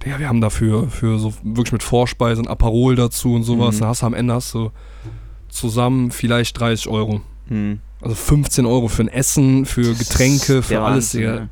Ja, 0.07 0.19
wir 0.19 0.27
haben 0.27 0.41
dafür 0.41 0.89
für 0.89 1.19
so 1.19 1.33
wirklich 1.43 1.73
mit 1.73 1.83
Vorspeisen, 1.83 2.47
Aperol 2.47 2.95
dazu 2.95 3.33
und 3.33 3.43
sowas. 3.43 3.75
Mhm. 3.75 3.79
Da 3.81 3.87
hast 3.87 4.01
du 4.01 4.05
am 4.05 4.13
Ende 4.13 4.33
hast 4.33 4.53
du 4.53 4.71
zusammen 5.49 6.11
vielleicht 6.11 6.59
30 6.59 6.87
Euro. 6.87 7.21
Mhm. 7.47 7.79
Also 8.01 8.15
15 8.15 8.65
Euro 8.65 8.87
für 8.87 9.03
ein 9.03 9.07
Essen, 9.07 9.65
für 9.65 9.93
Getränke, 9.95 10.61
für 10.61 10.81
alles. 10.81 11.13
Wahnsinn, 11.15 11.21
ja. 11.23 11.49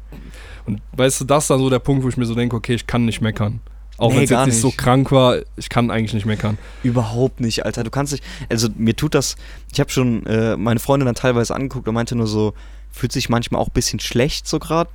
Und 0.66 0.82
weißt 0.94 1.22
du, 1.22 1.26
das 1.26 1.46
ist 1.46 1.50
dann 1.50 1.60
so 1.60 1.70
der 1.70 1.80
Punkt, 1.80 2.04
wo 2.04 2.10
ich 2.10 2.18
mir 2.18 2.26
so 2.26 2.36
denke, 2.36 2.56
okay, 2.56 2.74
ich 2.76 2.88
kann 2.88 3.06
nicht 3.06 3.22
meckern. 3.22 3.62
Auch 3.98 4.10
Nee, 4.10 4.18
wenn 4.18 4.24
es 4.26 4.30
jetzt 4.30 4.46
nicht 4.48 4.60
so 4.60 4.68
nicht. 4.68 4.78
krank 4.78 5.12
war, 5.12 5.38
ich 5.56 5.70
kann 5.70 5.90
eigentlich 5.90 6.14
nicht 6.14 6.26
meckern. 6.26 6.58
Überhaupt 6.84 7.40
nicht, 7.40 7.66
Alter. 7.66 7.84
Du 7.84 7.90
kannst 7.90 8.14
dich, 8.14 8.22
also 8.50 8.68
mir 8.76 8.96
tut 8.96 9.16
das, 9.16 9.36
ich 9.72 9.80
habe 9.80 9.90
schon 9.90 10.26
äh, 10.26 10.58
meine 10.58 10.80
Freundin 10.80 11.06
dann 11.06 11.16
teilweise 11.16 11.56
angeguckt 11.56 11.88
und 11.88 11.94
meinte 11.94 12.16
nur 12.16 12.28
so, 12.28 12.54
fühlt 12.96 13.12
sich 13.12 13.30
manchmal 13.30 13.62
auch 13.62 13.68
ein 13.68 13.74
bisschen 13.74 14.00
schlecht 14.00 14.48
so 14.48 14.60
gerade. 14.60 14.90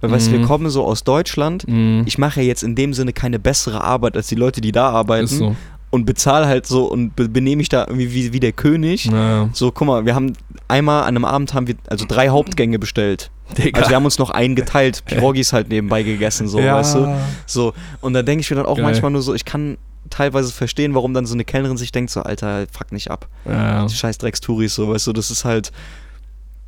Weil, 0.00 0.10
weißt 0.10 0.28
du, 0.28 0.32
wir 0.32 0.38
Mhm. 0.40 0.44
kommen 0.46 0.70
so 0.70 0.84
aus 0.84 1.04
Deutschland. 1.04 1.66
Mhm. 1.68 2.02
Ich 2.06 2.18
mache 2.18 2.40
ja 2.40 2.46
jetzt 2.46 2.62
in 2.62 2.74
dem 2.74 2.92
Sinne 2.94 3.12
keine 3.12 3.38
bessere 3.38 3.82
Arbeit 3.82 4.16
als 4.16 4.26
die 4.26 4.34
Leute, 4.34 4.60
die 4.60 4.72
da 4.72 4.90
arbeiten. 4.90 5.24
ist 5.24 5.38
so. 5.38 5.56
Und 5.90 6.06
bezahle 6.06 6.46
halt 6.46 6.66
so 6.66 6.86
und 6.90 7.14
be 7.14 7.28
benehme 7.28 7.58
mich 7.58 7.68
da 7.68 7.82
irgendwie 7.86 8.12
wie, 8.12 8.32
wie 8.32 8.40
der 8.40 8.50
König. 8.52 9.08
Naja. 9.08 9.48
So, 9.52 9.70
guck 9.70 9.86
mal, 9.86 10.04
wir 10.04 10.16
haben 10.16 10.32
einmal 10.66 11.02
an 11.02 11.08
einem 11.10 11.24
Abend 11.24 11.54
haben 11.54 11.68
wir 11.68 11.76
also 11.88 12.04
drei 12.08 12.30
Hauptgänge 12.30 12.80
bestellt. 12.80 13.30
Digga. 13.56 13.78
Also 13.78 13.90
wir 13.90 13.96
haben 13.96 14.04
uns 14.04 14.18
noch 14.18 14.30
einen 14.30 14.56
geteilt, 14.56 15.04
Pirogis 15.06 15.52
halt 15.52 15.68
nebenbei 15.68 16.02
gegessen, 16.02 16.48
so, 16.48 16.58
ja. 16.58 16.76
weißt 16.76 16.96
du? 16.96 17.14
So, 17.46 17.74
und 18.00 18.14
da 18.14 18.22
denke 18.22 18.40
ich 18.40 18.50
mir 18.50 18.56
dann 18.56 18.66
auch 18.66 18.74
Geil. 18.76 18.84
manchmal 18.86 19.12
nur 19.12 19.22
so, 19.22 19.34
ich 19.34 19.44
kann 19.44 19.76
teilweise 20.10 20.50
verstehen, 20.52 20.94
warum 20.94 21.14
dann 21.14 21.26
so 21.26 21.34
eine 21.34 21.44
Kellnerin 21.44 21.76
sich 21.76 21.92
denkt, 21.92 22.10
so, 22.10 22.22
Alter, 22.22 22.66
fuck 22.72 22.90
nicht 22.90 23.10
ab. 23.12 23.28
Ja. 23.48 23.88
Scheiß 23.88 24.18
Dreckstouris, 24.18 24.74
so, 24.74 24.88
weißt 24.88 25.06
du, 25.06 25.12
das 25.12 25.30
ist 25.30 25.44
halt, 25.44 25.70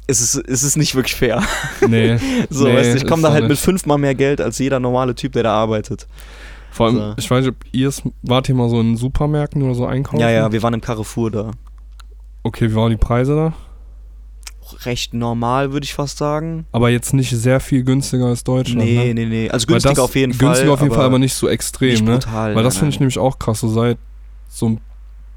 es 0.06 0.20
ist, 0.20 0.34
es 0.48 0.62
ist 0.62 0.76
nicht 0.76 0.94
wirklich 0.94 1.14
fair. 1.14 1.42
Nee. 1.88 2.16
So, 2.50 2.64
Nee, 2.66 2.74
weißt 2.76 2.92
du, 2.92 2.96
ich 2.98 3.06
komme 3.06 3.22
da 3.22 3.32
halt 3.32 3.42
mit 3.42 3.50
nicht. 3.50 3.62
fünfmal 3.62 3.98
mehr 3.98 4.14
Geld 4.14 4.40
als 4.40 4.58
jeder 4.58 4.78
normale 4.80 5.14
Typ, 5.14 5.32
der 5.32 5.42
da 5.44 5.52
arbeitet. 5.54 6.06
Vor 6.70 6.86
allem, 6.86 6.96
So. 6.96 7.14
ich 7.16 7.30
weiß 7.30 7.44
nicht, 7.44 7.54
ob 7.54 7.64
ihr 7.72 7.88
es, 7.88 8.02
wart 8.22 8.48
ihr 8.48 8.54
mal 8.54 8.68
so 8.68 8.80
in 8.80 8.96
Supermärkten 8.96 9.62
oder 9.62 9.74
so 9.74 9.86
einkaufen? 9.86 10.20
Ja, 10.20 10.30
ja, 10.30 10.52
wir 10.52 10.62
waren 10.62 10.74
im 10.74 10.80
Carrefour 10.80 11.30
da. 11.30 11.50
Okay, 12.42 12.70
wie 12.70 12.74
waren 12.74 12.90
die 12.90 12.96
Preise 12.96 13.34
da? 13.34 13.52
Recht 14.84 15.14
normal, 15.14 15.72
würde 15.72 15.84
ich 15.84 15.94
fast 15.94 16.18
sagen. 16.18 16.66
Aber 16.72 16.90
jetzt 16.90 17.14
nicht 17.14 17.30
sehr 17.30 17.60
viel 17.60 17.84
günstiger 17.84 18.26
als 18.26 18.42
Deutschland. 18.42 18.84
Nee, 18.84 19.12
ne? 19.12 19.14
nee, 19.14 19.24
nee. 19.26 19.50
Also 19.50 19.66
günstiger 19.68 19.94
das- 19.94 20.04
auf 20.04 20.16
jeden 20.16 20.32
Fall. 20.32 20.48
Günstiger 20.48 20.72
auf 20.72 20.80
jeden 20.82 20.92
Fall, 20.94 21.04
aber 21.04 21.18
nicht 21.20 21.34
so 21.34 21.48
extrem, 21.48 21.90
nicht 21.90 22.04
ne? 22.04 22.12
brutal. 22.14 22.54
Weil 22.56 22.64
das 22.64 22.76
finde 22.76 22.90
ich 22.90 22.98
nämlich 23.00 23.18
auch 23.18 23.38
krass. 23.38 23.60
So 23.60 23.68
seit 23.68 23.96
so 24.48 24.70
ein 24.70 24.80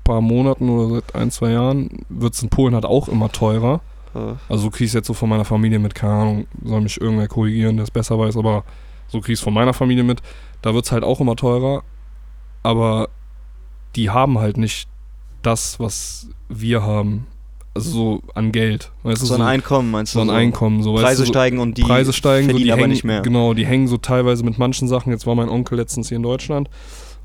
paar 0.04 0.22
Monaten 0.22 0.68
oder 0.70 0.96
seit 0.96 1.16
ein, 1.16 1.30
zwei 1.30 1.52
Jahren 1.52 1.90
wird 2.10 2.34
es 2.34 2.42
in 2.42 2.50
Polen 2.50 2.74
halt 2.74 2.86
auch 2.86 3.08
immer 3.08 3.32
teurer. 3.32 3.82
Äh, 4.16 4.34
Also 4.48 4.66
du 4.66 4.72
kriegst 4.72 4.94
jetzt 4.96 5.08
so 5.08 5.14
von 5.14 5.30
meiner 5.30 5.46
Familie 5.46 5.80
mit, 5.80 5.96
keine 5.96 6.14
Ahnung, 6.14 6.48
soll 6.64 6.82
mich 6.82 7.00
irgendwer 7.00 7.28
korrigieren, 7.28 7.78
der 7.78 7.84
es 7.84 7.92
besser 7.92 8.18
weiß, 8.18 8.38
aber 8.38 8.64
so 9.08 9.22
kriegst 9.22 9.44
von 9.44 9.54
meiner 9.54 9.74
Familie 9.74 10.04
mit, 10.04 10.22
da 10.62 10.74
wird 10.74 10.86
es 10.86 10.92
halt 10.92 11.04
auch 11.04 11.20
immer 11.20 11.36
teurer, 11.36 11.84
aber 12.64 13.10
die 13.96 14.10
haben 14.10 14.40
halt 14.40 14.58
nicht 14.58 14.88
das, 15.42 15.80
was 15.80 16.28
wir 16.50 16.84
haben. 16.84 17.28
Also 17.76 17.92
so 17.92 18.22
an 18.34 18.52
Geld. 18.52 18.92
Weißt 19.04 19.22
du, 19.22 19.26
So 19.28 19.36
ein 19.36 19.42
Einkommen, 19.42 19.92
meinst 19.92 20.14
du? 20.14 20.20
so 20.20 20.24
ein 20.24 20.30
Einkommen. 20.30 20.84
So, 20.84 20.96
weißt 20.96 21.04
Preise 21.04 21.22
du, 21.22 21.28
so, 21.28 21.34
steigen 21.34 21.60
und 21.60 21.78
die 21.78 21.84
Preise 21.84 22.14
steigen, 22.14 22.46
so, 22.48 22.50
verdienen 22.50 22.66
die 22.66 22.72
aber 22.72 22.82
hängen, 22.82 22.92
nicht 22.92 23.04
mehr. 23.04 23.22
Genau, 23.22 23.54
die 23.54 23.66
hängen 23.66 23.88
so 23.88 23.98
teilweise 23.98 24.44
mit 24.44 24.58
manchen 24.58 24.88
Sachen. 24.88 25.12
Jetzt 25.12 25.26
war 25.28 25.36
mein 25.36 25.50
Onkel 25.50 25.78
letztens 25.78 26.10
hier 26.10 26.18
in 26.18 26.24
Deutschland, 26.24 26.70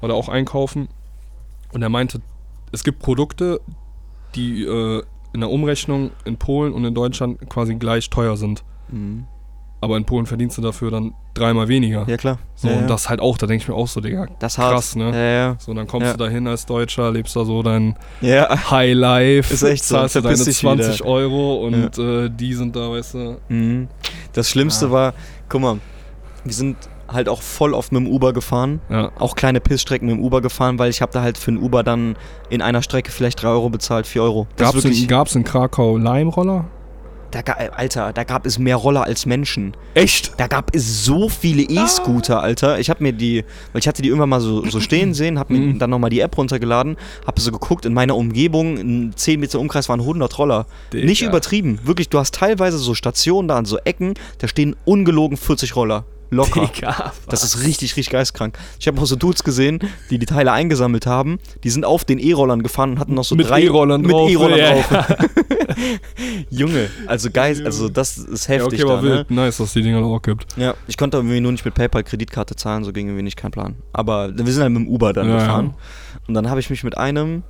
war 0.00 0.08
da 0.10 0.14
auch 0.14 0.28
einkaufen 0.28 0.88
und 1.72 1.82
er 1.82 1.88
meinte, 1.88 2.20
es 2.72 2.84
gibt 2.84 2.98
Produkte, 3.00 3.60
die 4.34 4.64
äh, 4.64 5.02
in 5.34 5.40
der 5.40 5.50
Umrechnung 5.50 6.12
in 6.24 6.36
Polen 6.38 6.72
und 6.72 6.84
in 6.84 6.94
Deutschland 6.94 7.38
quasi 7.50 7.74
gleich 7.74 8.08
teuer 8.08 8.36
sind. 8.36 8.64
Mhm. 8.88 9.24
Aber 9.80 9.98
in 9.98 10.06
Polen 10.06 10.24
verdienst 10.24 10.56
du 10.56 10.62
dafür 10.62 10.90
dann 10.90 11.12
dreimal 11.34 11.68
weniger. 11.68 12.06
Ja, 12.08 12.16
klar. 12.16 12.38
So, 12.54 12.68
ja, 12.68 12.74
und 12.74 12.82
ja. 12.82 12.86
das 12.86 13.10
halt 13.10 13.20
auch, 13.20 13.36
da 13.36 13.46
denke 13.46 13.62
ich 13.62 13.68
mir 13.68 13.74
auch 13.74 13.88
so, 13.88 14.00
Digga, 14.00 14.28
das 14.38 14.56
hart. 14.56 14.72
krass, 14.72 14.96
ne? 14.96 15.10
Ja, 15.10 15.48
ja. 15.48 15.56
So, 15.58 15.74
dann 15.74 15.86
kommst 15.86 16.14
du 16.14 16.16
da 16.16 16.28
hin 16.28 16.46
als 16.46 16.64
Deutscher, 16.64 17.10
lebst 17.10 17.36
da 17.36 17.44
so 17.44 17.62
dein. 17.62 17.96
High 18.22 18.94
Life, 18.94 19.52
Ist 19.52 19.62
echt 19.62 19.84
so, 19.84 19.96
zahlst 19.96 20.14
du 20.14 20.20
deine 20.22 20.36
verpiss 20.36 20.54
dich 20.54 20.60
20 20.60 21.00
wieder. 21.00 21.06
Euro 21.06 21.66
und 21.66 21.98
äh, 21.98 22.30
die 22.30 22.54
sind 22.54 22.74
da, 22.76 22.90
weißt 22.90 23.14
du, 23.14 23.36
Mhm. 23.48 23.88
Das 24.32 24.48
Schlimmste 24.48 24.90
war, 24.90 25.12
guck 25.50 25.60
mal, 25.60 25.78
wir 26.44 26.54
sind 26.54 26.76
halt 27.08 27.28
auch 27.28 27.42
voll 27.42 27.74
oft 27.74 27.92
mit 27.92 28.00
dem 28.04 28.10
Uber 28.10 28.32
gefahren. 28.32 28.80
ja. 28.88 29.10
Auch 29.18 29.36
kleine 29.36 29.60
Pissstrecken 29.60 30.08
mit 30.08 30.16
dem 30.16 30.22
Uber 30.24 30.40
gefahren, 30.40 30.78
weil 30.78 30.90
ich 30.90 31.02
habe 31.02 31.12
da 31.12 31.22
halt 31.22 31.38
für 31.38 31.50
den 31.52 31.62
Uber 31.62 31.82
dann 31.82 32.16
in 32.50 32.62
einer 32.62 32.82
Strecke 32.82 33.10
vielleicht 33.10 33.42
3 33.42 33.48
Euro 33.48 33.68
bezahlt, 33.70 34.06
4 34.06 34.22
Euro. 34.22 34.46
Ist 34.58 34.74
wirklich, 34.74 35.02
in, 35.02 35.08
gab's 35.08 35.34
in 35.34 35.44
Krakau 35.44 35.96
Leimroller? 35.96 36.66
da, 37.30 37.42
ga- 37.42 37.56
Alter, 37.74 38.12
da 38.12 38.22
gab 38.22 38.46
es 38.46 38.60
mehr 38.60 38.76
Roller 38.76 39.02
als 39.02 39.26
Menschen. 39.26 39.76
Echt? 39.94 40.34
Da 40.38 40.46
gab 40.46 40.72
es 40.72 41.04
so 41.04 41.28
viele 41.28 41.62
E-Scooter, 41.62 42.40
Alter. 42.40 42.78
Ich 42.78 42.90
habe 42.90 43.02
mir 43.02 43.12
die, 43.12 43.44
weil 43.72 43.80
ich 43.80 43.88
hatte 43.88 44.02
die 44.02 44.08
irgendwann 44.08 44.28
mal 44.28 44.40
so, 44.40 44.64
so 44.70 44.78
stehen 44.78 45.14
sehen, 45.14 45.40
habe 45.40 45.52
mir 45.52 45.58
Mhm. 45.58 45.78
dann 45.80 45.90
nochmal 45.90 46.10
die 46.10 46.20
App 46.20 46.38
runtergeladen, 46.38 46.96
habe 47.26 47.40
so 47.40 47.50
geguckt, 47.50 47.86
in 47.86 47.92
meiner 47.92 48.14
Umgebung, 48.16 48.76
in 48.76 49.12
10 49.16 49.40
Meter 49.40 49.58
Umkreis 49.58 49.88
waren 49.88 49.98
100 49.98 50.38
Roller. 50.38 50.66
Digga. 50.92 51.06
Nicht 51.06 51.22
übertrieben. 51.22 51.80
Wirklich, 51.82 52.08
du 52.08 52.20
hast 52.20 52.36
teilweise 52.36 52.78
so 52.78 52.94
Stationen 52.94 53.48
da 53.48 53.56
an 53.56 53.64
so 53.64 53.78
Ecken, 53.78 54.14
da 54.38 54.46
stehen 54.46 54.76
ungelogen 54.84 55.36
40 55.36 55.74
Roller. 55.74 56.04
Locker. 56.30 56.66
Digga, 56.74 57.12
Das 57.28 57.44
ist 57.44 57.60
richtig, 57.62 57.96
richtig 57.96 58.10
geistkrank. 58.10 58.58
Ich 58.80 58.86
habe 58.88 59.00
auch 59.00 59.06
so 59.06 59.16
Dudes 59.16 59.44
gesehen, 59.44 59.78
die 60.10 60.18
die 60.18 60.26
Teile 60.26 60.52
eingesammelt 60.52 61.06
haben. 61.06 61.38
Die 61.62 61.70
sind 61.70 61.84
auf 61.84 62.04
den 62.04 62.18
E-Rollern 62.18 62.62
gefahren 62.62 62.92
und 62.92 62.98
hatten 62.98 63.14
noch 63.14 63.24
so 63.24 63.34
Mit 63.36 63.48
drei 63.48 63.62
E-Rollern 63.62 64.00
mit 64.02 64.10
drauf. 64.10 64.30
E-Rollern 64.30 64.58
Ja, 64.58 64.82
drauf. 64.82 65.06
Junge, 66.50 66.90
also 67.06 67.30
Geist, 67.30 67.64
also 67.64 67.88
das 67.88 68.18
ist 68.18 68.48
Ja, 68.48 68.54
heftig 68.56 68.84
okay, 68.84 68.92
aber 68.92 69.02
da, 69.02 69.08
ne? 69.08 69.14
wild. 69.18 69.30
Nice, 69.30 69.56
dass 69.58 69.72
die 69.72 69.82
Dinger 69.82 70.04
auch 70.04 70.22
gibt. 70.22 70.46
Ja, 70.56 70.74
ich 70.86 70.96
konnte 70.96 71.16
irgendwie 71.18 71.40
nur 71.40 71.52
nicht 71.52 71.64
mit 71.64 71.74
PayPal 71.74 72.02
Kreditkarte 72.04 72.56
zahlen, 72.56 72.84
so 72.84 72.92
ging 72.92 73.06
irgendwie 73.06 73.22
nicht 73.22 73.36
kein 73.36 73.50
Plan. 73.50 73.76
Aber 73.92 74.36
wir 74.36 74.52
sind 74.52 74.62
halt 74.62 74.72
mit 74.72 74.82
dem 74.82 74.88
Uber 74.88 75.12
dann 75.12 75.28
Ja, 75.28 75.38
gefahren. 75.38 75.74
Und 76.26 76.34
dann 76.34 76.48
habe 76.50 76.60
ich 76.60 76.70
mich 76.70 76.84
mit 76.84 76.96
einem, 76.98 77.42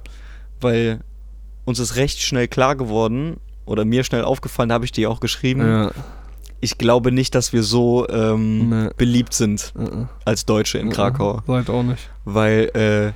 weil 0.60 1.00
uns 1.64 1.78
ist 1.78 1.96
recht 1.96 2.20
schnell 2.22 2.48
klar 2.48 2.76
geworden 2.76 3.36
oder 3.66 3.84
mir 3.84 4.04
schnell 4.04 4.24
aufgefallen, 4.24 4.68
da 4.68 4.74
habe 4.74 4.84
ich 4.84 4.92
dir 4.92 5.10
auch 5.10 5.20
geschrieben. 5.20 5.60
Ja. 5.62 5.90
Ich 6.64 6.78
glaube 6.78 7.12
nicht, 7.12 7.34
dass 7.34 7.52
wir 7.52 7.62
so 7.62 8.08
ähm, 8.08 8.70
Nee. 8.70 8.88
beliebt 8.96 9.34
sind 9.34 9.74
äh, 9.78 10.06
als 10.24 10.46
Deutsche 10.46 10.78
in 10.78 10.88
äh, 10.88 10.94
Krakau. 10.94 11.42
Seid 11.46 11.68
auch 11.68 11.82
nicht. 11.82 12.08
Weil 12.24 12.70
äh, 12.74 13.12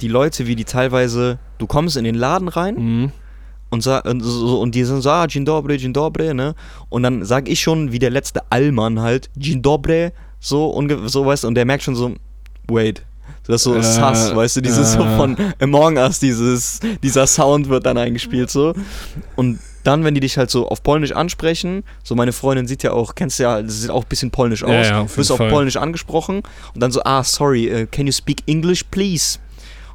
die 0.00 0.08
Leute, 0.08 0.46
wie 0.46 0.56
die 0.56 0.64
teilweise, 0.64 1.38
du 1.58 1.66
kommst 1.66 1.98
in 1.98 2.04
den 2.04 2.14
Laden 2.14 2.48
rein 2.48 2.74
Mhm. 2.76 3.12
und, 3.68 3.86
und, 3.86 4.20
so, 4.22 4.60
und 4.60 4.74
die 4.74 4.84
sind 4.84 5.02
so, 5.02 5.10
ah, 5.10 5.26
Dzień 5.26 5.44
dobry, 5.44 5.76
Dzień 5.76 5.92
dobry, 5.92 6.32
ne? 6.32 6.54
Und 6.88 7.02
dann 7.02 7.24
sag 7.26 7.46
ich 7.48 7.60
schon, 7.60 7.92
wie 7.92 7.98
der 7.98 8.10
letzte 8.10 8.40
Allmann 8.50 9.00
halt, 9.00 9.28
Dzień 9.36 9.60
dobry, 9.60 10.12
so, 10.40 10.60
so 11.06 11.26
weißt 11.26 11.44
du, 11.44 11.48
und 11.48 11.56
der 11.56 11.66
merkt 11.66 11.82
schon 11.84 11.94
so, 11.94 12.14
wait. 12.68 13.04
Das 13.46 13.56
ist 13.56 13.64
so 13.64 13.74
Äh, 13.76 13.82
Sass, 13.82 14.34
weißt 14.34 14.56
du, 14.56 14.60
dieses 14.62 14.94
so 14.94 15.00
äh. 15.04 15.16
von 15.18 15.36
Among 15.60 15.98
Us, 15.98 16.20
dieses, 16.20 16.80
dieser 17.02 17.26
Sound 17.26 17.68
wird 17.68 17.84
dann 17.84 17.98
eingespielt 17.98 18.50
so. 18.50 18.72
Und 19.36 19.58
dann, 19.86 20.04
wenn 20.04 20.14
die 20.14 20.20
dich 20.20 20.36
halt 20.38 20.50
so 20.50 20.68
auf 20.68 20.82
Polnisch 20.82 21.12
ansprechen, 21.12 21.84
so 22.02 22.14
meine 22.14 22.32
Freundin 22.32 22.66
sieht 22.66 22.82
ja 22.82 22.92
auch, 22.92 23.14
kennst 23.14 23.38
du 23.38 23.44
ja, 23.44 23.62
das 23.62 23.80
sieht 23.82 23.90
auch 23.90 24.02
ein 24.04 24.08
bisschen 24.08 24.30
polnisch 24.30 24.64
aus, 24.64 24.70
Ja, 24.70 24.82
ja, 24.82 25.00
auf 25.02 25.12
du 25.12 25.18
wirst 25.18 25.30
auf 25.30 25.38
Fall. 25.38 25.50
Polnisch 25.50 25.76
angesprochen 25.76 26.42
und 26.74 26.80
dann 26.82 26.90
so, 26.90 27.02
ah, 27.04 27.22
sorry, 27.22 27.70
uh, 27.72 27.86
can 27.90 28.06
you 28.06 28.12
speak 28.12 28.42
English, 28.46 28.84
please? 28.84 29.38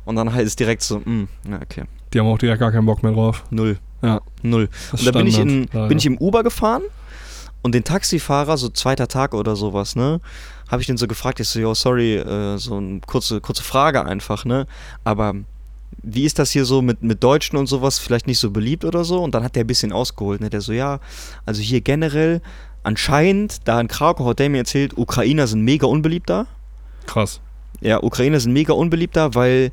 Und 0.05 0.15
dann 0.15 0.33
halt 0.33 0.47
ist 0.47 0.59
direkt 0.59 0.81
so, 0.81 0.99
mm, 0.99 1.27
na 1.45 1.59
okay, 1.61 1.83
Die 2.13 2.19
haben 2.19 2.27
auch 2.27 2.37
direkt 2.37 2.59
gar 2.59 2.71
keinen 2.71 2.85
Bock 2.85 3.03
mehr 3.03 3.11
drauf. 3.11 3.43
null. 3.49 3.77
Ja. 4.01 4.19
Null. 4.41 4.67
Das 4.91 5.01
Und 5.01 5.07
da 5.07 5.11
bin 5.11 5.27
ich, 5.27 5.37
in, 5.37 5.67
leider. 5.71 5.87
bin 5.87 5.97
ich 5.99 6.05
im 6.07 6.17
Uber 6.17 6.41
gefahren 6.43 6.81
und 7.61 7.75
den 7.75 7.83
Taxifahrer, 7.83 8.57
so 8.57 8.69
zweiter 8.69 9.07
Tag 9.07 9.33
oder 9.35 9.55
sowas, 9.55 9.95
ne, 9.95 10.19
habe 10.69 10.81
ich 10.81 10.87
den 10.87 10.97
so 10.97 11.05
gefragt, 11.05 11.39
ich 11.39 11.47
so, 11.49 11.59
yo, 11.59 11.73
sorry, 11.75 12.15
äh, 12.15 12.57
so 12.57 12.77
eine 12.77 13.01
kurze, 13.05 13.41
kurze 13.41 13.61
Frage 13.61 14.03
einfach, 14.05 14.45
ne, 14.45 14.65
aber 15.03 15.35
wie 16.03 16.25
ist 16.25 16.39
das 16.39 16.51
hier 16.51 16.65
so 16.65 16.81
mit, 16.81 17.03
mit 17.03 17.23
Deutschen 17.23 17.57
und 17.57 17.67
sowas, 17.67 17.99
vielleicht 17.99 18.27
nicht 18.27 18.39
so 18.39 18.51
beliebt 18.51 18.85
oder 18.85 19.03
so? 19.03 19.21
Und 19.21 19.35
dann 19.35 19.43
hat 19.43 19.55
der 19.55 19.63
ein 19.63 19.67
bisschen 19.67 19.91
ausgeholt, 19.91 20.41
ne, 20.41 20.49
der 20.49 20.61
so, 20.61 20.71
ja, 20.73 20.99
also 21.45 21.61
hier 21.61 21.81
generell 21.81 22.41
anscheinend, 22.83 23.67
da 23.67 23.79
in 23.79 23.87
Krakau 23.87 24.25
hat 24.25 24.39
der 24.39 24.49
mir 24.49 24.59
erzählt, 24.59 24.97
Ukrainer 24.97 25.47
sind 25.47 25.61
mega 25.61 25.85
unbeliebt 25.87 26.29
da. 26.29 26.47
Krass. 27.05 27.39
Ja, 27.81 28.01
Ukrainer 28.01 28.39
sind 28.39 28.53
mega 28.53 28.73
unbeliebt 28.73 29.15
da, 29.15 29.33
weil, 29.35 29.71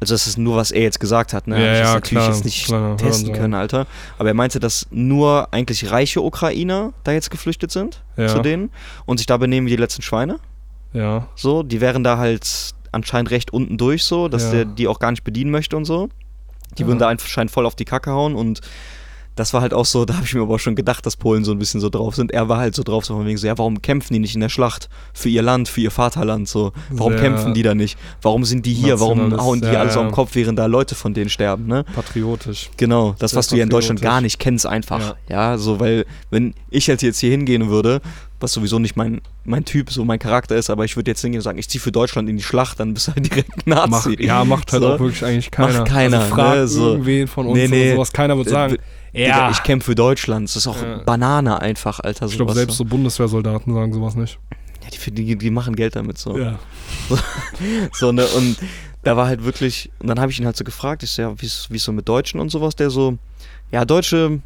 also 0.00 0.14
das 0.14 0.26
ist 0.26 0.38
nur, 0.38 0.56
was 0.56 0.70
er 0.70 0.82
jetzt 0.82 1.00
gesagt 1.00 1.32
hat, 1.32 1.46
ne? 1.46 1.56
Ja, 1.56 1.72
ich 1.72 1.78
ja, 1.78 1.84
das 1.84 1.94
natürlich 1.94 2.18
klar, 2.24 2.34
jetzt 2.34 2.44
nicht 2.44 2.64
klar, 2.66 2.96
testen 2.96 3.32
können, 3.32 3.54
Alter. 3.54 3.86
Aber 4.18 4.28
er 4.28 4.34
meinte, 4.34 4.60
dass 4.60 4.86
nur 4.90 5.52
eigentlich 5.52 5.90
reiche 5.90 6.20
Ukrainer 6.20 6.92
da 7.04 7.12
jetzt 7.12 7.30
geflüchtet 7.30 7.70
sind 7.72 8.02
Ja. 8.16 8.28
zu 8.28 8.40
denen 8.40 8.70
und 9.06 9.18
sich 9.18 9.26
da 9.26 9.36
benehmen 9.36 9.66
wie 9.66 9.70
die 9.70 9.76
letzten 9.76 10.02
Schweine. 10.02 10.38
Ja. 10.92 11.26
So, 11.34 11.62
die 11.64 11.80
wären 11.80 12.04
da 12.04 12.18
halt 12.18 12.74
anscheinend 12.94 13.30
recht 13.30 13.52
unten 13.52 13.76
durch 13.76 14.04
so, 14.04 14.28
dass 14.28 14.44
Ja. 14.44 14.50
der 14.52 14.64
die 14.64 14.88
auch 14.88 14.98
gar 14.98 15.10
nicht 15.10 15.24
bedienen 15.24 15.50
möchte 15.50 15.76
und 15.76 15.84
so. 15.84 16.08
Die 16.78 16.82
Ja. 16.82 16.88
würden 16.88 16.98
da 16.98 17.08
anscheinend 17.08 17.50
voll 17.50 17.66
auf 17.66 17.74
die 17.76 17.84
Kacke 17.84 18.10
hauen 18.10 18.34
und 18.34 18.60
das 19.36 19.52
war 19.52 19.62
halt 19.62 19.74
auch 19.74 19.84
so, 19.84 20.04
da 20.04 20.14
habe 20.14 20.24
ich 20.26 20.34
mir 20.34 20.42
aber 20.42 20.58
schon 20.60 20.76
gedacht, 20.76 21.04
dass 21.06 21.16
Polen 21.16 21.44
so 21.44 21.50
ein 21.52 21.58
bisschen 21.58 21.80
so 21.80 21.90
drauf 21.90 22.14
sind. 22.14 22.30
Er 22.30 22.48
war 22.48 22.58
halt 22.58 22.74
so 22.76 22.82
drauf, 22.84 23.04
so 23.04 23.16
von 23.16 23.26
wegen 23.26 23.36
so, 23.36 23.46
ja, 23.48 23.58
warum 23.58 23.82
kämpfen 23.82 24.12
die 24.14 24.20
nicht 24.20 24.34
in 24.36 24.40
der 24.40 24.48
Schlacht 24.48 24.88
für 25.12 25.28
ihr 25.28 25.42
Land, 25.42 25.68
für 25.68 25.80
ihr 25.80 25.90
Vaterland 25.90 26.48
so? 26.48 26.72
Warum 26.90 27.14
Sehr 27.14 27.22
kämpfen 27.22 27.52
die 27.52 27.62
da 27.64 27.74
nicht? 27.74 27.98
Warum 28.22 28.44
sind 28.44 28.64
die 28.64 28.74
hier? 28.74 29.00
Warum 29.00 29.36
hauen 29.40 29.60
die 29.60 29.66
ja, 29.66 29.80
alles 29.80 29.96
ja. 29.96 30.02
am 30.02 30.12
Kopf, 30.12 30.34
während 30.34 30.58
da 30.58 30.66
Leute 30.66 30.94
von 30.94 31.14
denen 31.14 31.30
sterben, 31.30 31.66
ne? 31.66 31.84
Patriotisch. 31.94 32.70
Genau, 32.76 33.16
das, 33.18 33.32
Sehr 33.32 33.38
was 33.38 33.48
du 33.48 33.56
ja 33.56 33.64
in 33.64 33.70
Deutschland 33.70 34.00
gar 34.00 34.20
nicht 34.20 34.38
kennst, 34.38 34.66
einfach. 34.66 35.16
Ja. 35.28 35.58
so, 35.58 35.80
weil, 35.80 36.06
wenn 36.30 36.54
ich 36.70 36.86
jetzt, 36.86 37.02
jetzt 37.02 37.18
hier 37.18 37.30
hingehen 37.30 37.68
würde, 37.68 38.00
was 38.44 38.52
sowieso 38.52 38.78
nicht 38.78 38.94
mein, 38.96 39.20
mein 39.44 39.64
Typ, 39.64 39.90
so 39.90 40.04
mein 40.04 40.20
Charakter 40.20 40.54
ist, 40.54 40.70
aber 40.70 40.84
ich 40.84 40.94
würde 40.94 41.10
jetzt 41.10 41.20
hingehen 41.22 41.40
und 41.40 41.42
sagen, 41.42 41.58
ich 41.58 41.68
ziehe 41.68 41.80
für 41.82 41.90
Deutschland 41.90 42.28
in 42.28 42.36
die 42.36 42.42
Schlacht, 42.42 42.78
dann 42.78 42.94
bist 42.94 43.08
du 43.08 43.12
halt 43.14 43.28
direkt 43.28 43.66
Nazi. 43.66 43.90
Macht, 44.10 44.20
ja, 44.20 44.44
macht 44.44 44.72
halt 44.72 44.82
So. 44.82 44.92
auch 44.94 45.00
wirklich 45.00 45.24
eigentlich 45.24 45.50
keiner. 45.50 45.80
Macht 45.80 45.88
keiner, 45.90 46.20
Also 46.20 46.34
frag 46.34 46.54
ne, 46.56 46.68
so. 46.68 46.90
irgendwen 46.92 47.26
von 47.26 47.46
uns 47.46 47.56
Nee, 47.58 47.66
nee. 47.68 47.86
oder 47.88 47.94
sowas. 47.96 48.12
Keiner 48.12 48.36
wird 48.36 48.46
Äh, 48.46 48.50
sagen, 48.50 48.76
Digga, 49.12 49.26
ja. 49.26 49.50
ich 49.50 49.62
kämpfe 49.62 49.86
für 49.90 49.94
Deutschland. 49.96 50.48
Das 50.48 50.56
ist 50.56 50.66
auch 50.66 50.80
Ja. 50.80 50.98
Banane 51.04 51.60
einfach, 51.60 51.98
Alter. 52.00 52.26
Ich 52.26 52.36
glaube, 52.36 52.52
selbst 52.54 52.76
so 52.76 52.84
Bundeswehrsoldaten 52.84 53.74
sagen 53.74 53.92
sowas 53.92 54.14
nicht. 54.14 54.38
Ja, 54.82 54.90
die, 54.90 55.10
die, 55.12 55.36
die 55.36 55.50
machen 55.50 55.74
Geld 55.76 55.96
damit 55.96 56.18
so. 56.18 56.36
Ja. 56.38 56.58
so 57.92 58.12
ne, 58.12 58.26
und 58.26 58.56
da 59.02 59.16
war 59.16 59.26
halt 59.26 59.44
wirklich, 59.44 59.90
und 60.00 60.08
dann 60.08 60.18
habe 60.20 60.32
ich 60.32 60.38
ihn 60.40 60.46
halt 60.46 60.56
so 60.56 60.64
gefragt, 60.64 61.02
ich 61.02 61.10
so, 61.10 61.22
ja, 61.22 61.34
wie 61.40 61.46
ist 61.46 61.68
so 61.70 61.92
mit 61.92 62.08
Deutschen 62.08 62.40
und 62.40 62.50
sowas, 62.50 62.74
der 62.76 62.90
so, 62.90 63.18
ja, 63.70 63.84
Deutsche, 63.84 64.40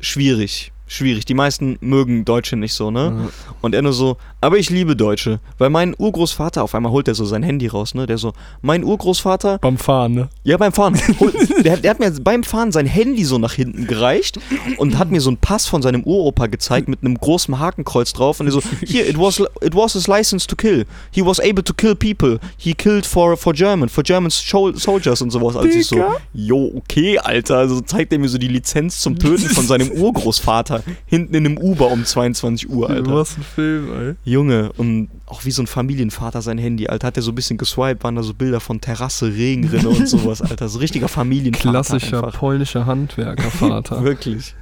schwierig, 0.00 0.72
schwierig. 0.90 1.24
Die 1.24 1.34
meisten 1.34 1.78
mögen 1.80 2.24
Deutsche 2.24 2.56
nicht 2.56 2.74
so, 2.74 2.90
ne? 2.90 3.00
Ja. 3.24 3.28
Und 3.62 3.74
er 3.74 3.82
nur 3.82 3.92
so, 3.92 4.16
aber 4.40 4.58
ich 4.58 4.70
liebe 4.70 4.96
Deutsche. 4.96 5.38
Weil 5.56 5.70
mein 5.70 5.94
Urgroßvater, 5.96 6.62
auf 6.64 6.74
einmal 6.74 6.90
holt 6.90 7.06
er 7.06 7.14
so 7.14 7.24
sein 7.24 7.42
Handy 7.44 7.68
raus, 7.68 7.94
ne? 7.94 8.06
Der 8.06 8.18
so, 8.18 8.32
mein 8.60 8.82
Urgroßvater, 8.82 9.58
Beim 9.58 9.78
Fahren, 9.78 10.14
ne? 10.14 10.28
ja, 10.42 10.56
beim 10.56 10.72
Fahren. 10.72 11.00
Hol- 11.20 11.32
der, 11.62 11.76
der 11.76 11.90
hat 11.92 12.00
mir 12.00 12.10
beim 12.20 12.42
Fahren 12.42 12.72
sein 12.72 12.86
Handy 12.86 13.24
so 13.24 13.38
nach 13.38 13.52
hinten 13.52 13.86
gereicht 13.86 14.40
und 14.78 14.98
hat 14.98 15.10
mir 15.10 15.20
so 15.20 15.30
einen 15.30 15.36
Pass 15.36 15.66
von 15.66 15.80
seinem 15.80 16.02
Uropa 16.02 16.48
gezeigt 16.48 16.88
mit 16.88 17.04
einem 17.04 17.16
großen 17.16 17.58
Hakenkreuz 17.58 18.12
drauf. 18.12 18.40
Und 18.40 18.46
er 18.46 18.52
so, 18.52 18.60
hier, 18.84 19.08
it 19.08 19.16
was, 19.18 19.38
it 19.62 19.74
was 19.76 19.92
his 19.92 20.08
license 20.08 20.46
to 20.46 20.56
kill. 20.56 20.86
He 21.12 21.24
was 21.24 21.38
able 21.38 21.62
to 21.62 21.72
kill 21.72 21.94
people. 21.94 22.40
He 22.56 22.74
killed 22.74 23.06
for, 23.06 23.36
for 23.36 23.52
German, 23.52 23.88
for 23.88 24.02
German 24.02 24.30
soldiers 24.30 25.22
und 25.22 25.30
sowas. 25.30 25.54
Als 25.56 25.74
ich 25.74 25.86
so, 25.86 26.02
jo, 26.34 26.72
okay, 26.74 27.18
Alter. 27.18 27.58
Also 27.58 27.80
zeigt 27.80 28.12
er 28.12 28.18
mir 28.18 28.28
so 28.28 28.38
die 28.38 28.48
Lizenz 28.48 29.00
zum 29.00 29.18
Töten 29.18 29.48
von 29.50 29.66
seinem 29.66 29.90
Urgroßvater 30.00 30.79
hinten 31.06 31.34
in 31.34 31.46
einem 31.46 31.58
Uber 31.58 31.88
um 31.90 32.04
22 32.04 32.68
Uhr, 32.70 32.88
Alter. 32.90 33.14
Was 33.14 33.36
ein 33.36 33.42
Film, 33.42 33.88
ey. 33.92 34.14
Junge, 34.24 34.72
und 34.76 35.08
auch 35.26 35.44
wie 35.44 35.50
so 35.50 35.62
ein 35.62 35.66
Familienvater 35.66 36.42
sein 36.42 36.58
Handy, 36.58 36.88
Alter. 36.88 37.08
Hat 37.08 37.16
er 37.16 37.22
so 37.22 37.32
ein 37.32 37.34
bisschen 37.34 37.58
geswiped, 37.58 38.02
waren 38.04 38.16
da 38.16 38.22
so 38.22 38.34
Bilder 38.34 38.60
von 38.60 38.80
Terrasse, 38.80 39.26
Regenrinne 39.34 39.88
und 39.88 40.08
sowas, 40.08 40.42
Alter. 40.50 40.68
So 40.68 40.78
richtiger 40.78 41.08
Familienvater. 41.08 41.70
Klassischer 41.70 42.24
einfach. 42.24 42.38
polnischer 42.38 42.86
Handwerkervater. 42.86 44.02
Wirklich. 44.04 44.54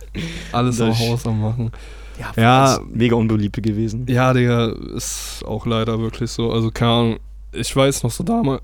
Alles 0.53 0.81
am 0.81 0.99
Haus 0.99 1.27
am 1.27 1.41
machen. 1.41 1.71
Ja, 2.19 2.43
Ja. 2.43 2.81
mega 2.93 3.15
unbeliebt 3.15 3.63
gewesen. 3.63 4.07
Ja, 4.09 4.33
Digga, 4.33 4.73
ist 4.97 5.43
auch 5.47 5.67
leider 5.67 6.01
wirklich 6.01 6.31
so. 6.33 6.51
Also, 6.51 6.71
keine 6.73 6.91
Ahnung, 6.91 7.17
ich 7.53 7.75
weiß 7.77 8.03
noch 8.03 8.11
so 8.11 8.25
damals. 8.25 8.63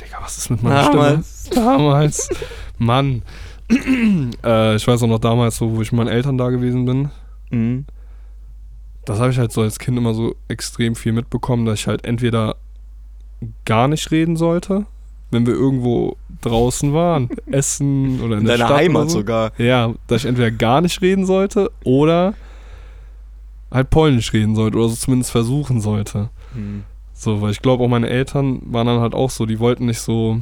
Digga, 0.00 0.18
was 0.22 0.38
ist 0.38 0.50
mit 0.50 0.62
meiner 0.62 0.84
Damals. 0.90 1.46
Stimme? 1.46 1.64
Damals. 1.66 2.28
Mann. 2.78 3.22
äh, 4.44 4.76
ich 4.76 4.86
weiß 4.86 5.02
auch 5.02 5.08
noch 5.08 5.18
damals, 5.18 5.56
so, 5.56 5.74
wo 5.76 5.82
ich 5.82 5.92
mit 5.92 5.98
meinen 5.98 6.14
Eltern 6.14 6.38
da 6.38 6.50
gewesen 6.50 6.84
bin. 6.84 7.10
Mhm. 7.50 7.86
Das 9.04 9.18
habe 9.18 9.30
ich 9.30 9.38
halt 9.38 9.52
so 9.52 9.62
als 9.62 9.78
Kind 9.78 9.98
immer 9.98 10.14
so 10.14 10.36
extrem 10.48 10.94
viel 10.94 11.12
mitbekommen, 11.12 11.66
dass 11.66 11.80
ich 11.80 11.86
halt 11.86 12.04
entweder 12.04 12.56
gar 13.64 13.88
nicht 13.88 14.10
reden 14.10 14.36
sollte, 14.36 14.86
wenn 15.30 15.46
wir 15.46 15.54
irgendwo 15.54 16.16
draußen 16.40 16.92
waren, 16.92 17.28
essen 17.50 18.20
oder 18.20 18.34
in, 18.34 18.40
In 18.40 18.46
der 18.46 18.58
deiner 18.58 18.68
Stadt 18.68 18.78
Heimat 18.78 19.10
so. 19.10 19.18
sogar. 19.18 19.52
Ja, 19.58 19.92
dass 20.06 20.22
ich 20.22 20.28
entweder 20.28 20.50
gar 20.50 20.80
nicht 20.80 21.00
reden 21.02 21.26
sollte 21.26 21.70
oder 21.84 22.34
halt 23.70 23.90
Polnisch 23.90 24.32
reden 24.32 24.54
sollte 24.54 24.78
oder 24.78 24.88
so 24.88 24.94
zumindest 24.96 25.30
versuchen 25.30 25.80
sollte. 25.80 26.28
Mhm. 26.54 26.84
So, 27.12 27.40
weil 27.40 27.52
ich 27.52 27.62
glaube 27.62 27.84
auch 27.84 27.88
meine 27.88 28.08
Eltern 28.08 28.60
waren 28.64 28.86
dann 28.86 29.00
halt 29.00 29.14
auch 29.14 29.30
so, 29.30 29.46
die 29.46 29.58
wollten 29.60 29.86
nicht 29.86 30.00
so, 30.00 30.40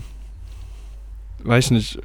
weiß 1.44 1.66
ich 1.66 1.70
nicht, 1.70 1.98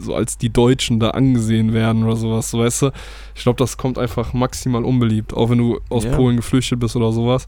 so 0.00 0.14
als 0.14 0.38
die 0.38 0.50
Deutschen 0.50 0.98
da 1.00 1.10
angesehen 1.10 1.72
werden 1.72 2.04
oder 2.04 2.16
sowas, 2.16 2.50
so 2.50 2.58
weißt 2.58 2.82
du. 2.82 2.90
Ich 3.34 3.42
glaube, 3.42 3.58
das 3.58 3.76
kommt 3.76 3.98
einfach 3.98 4.32
maximal 4.32 4.84
unbeliebt, 4.84 5.34
auch 5.34 5.50
wenn 5.50 5.58
du 5.58 5.80
aus 5.88 6.04
Ja. 6.04 6.16
Polen 6.16 6.36
geflüchtet 6.36 6.80
bist 6.80 6.96
oder 6.96 7.12
sowas, 7.12 7.46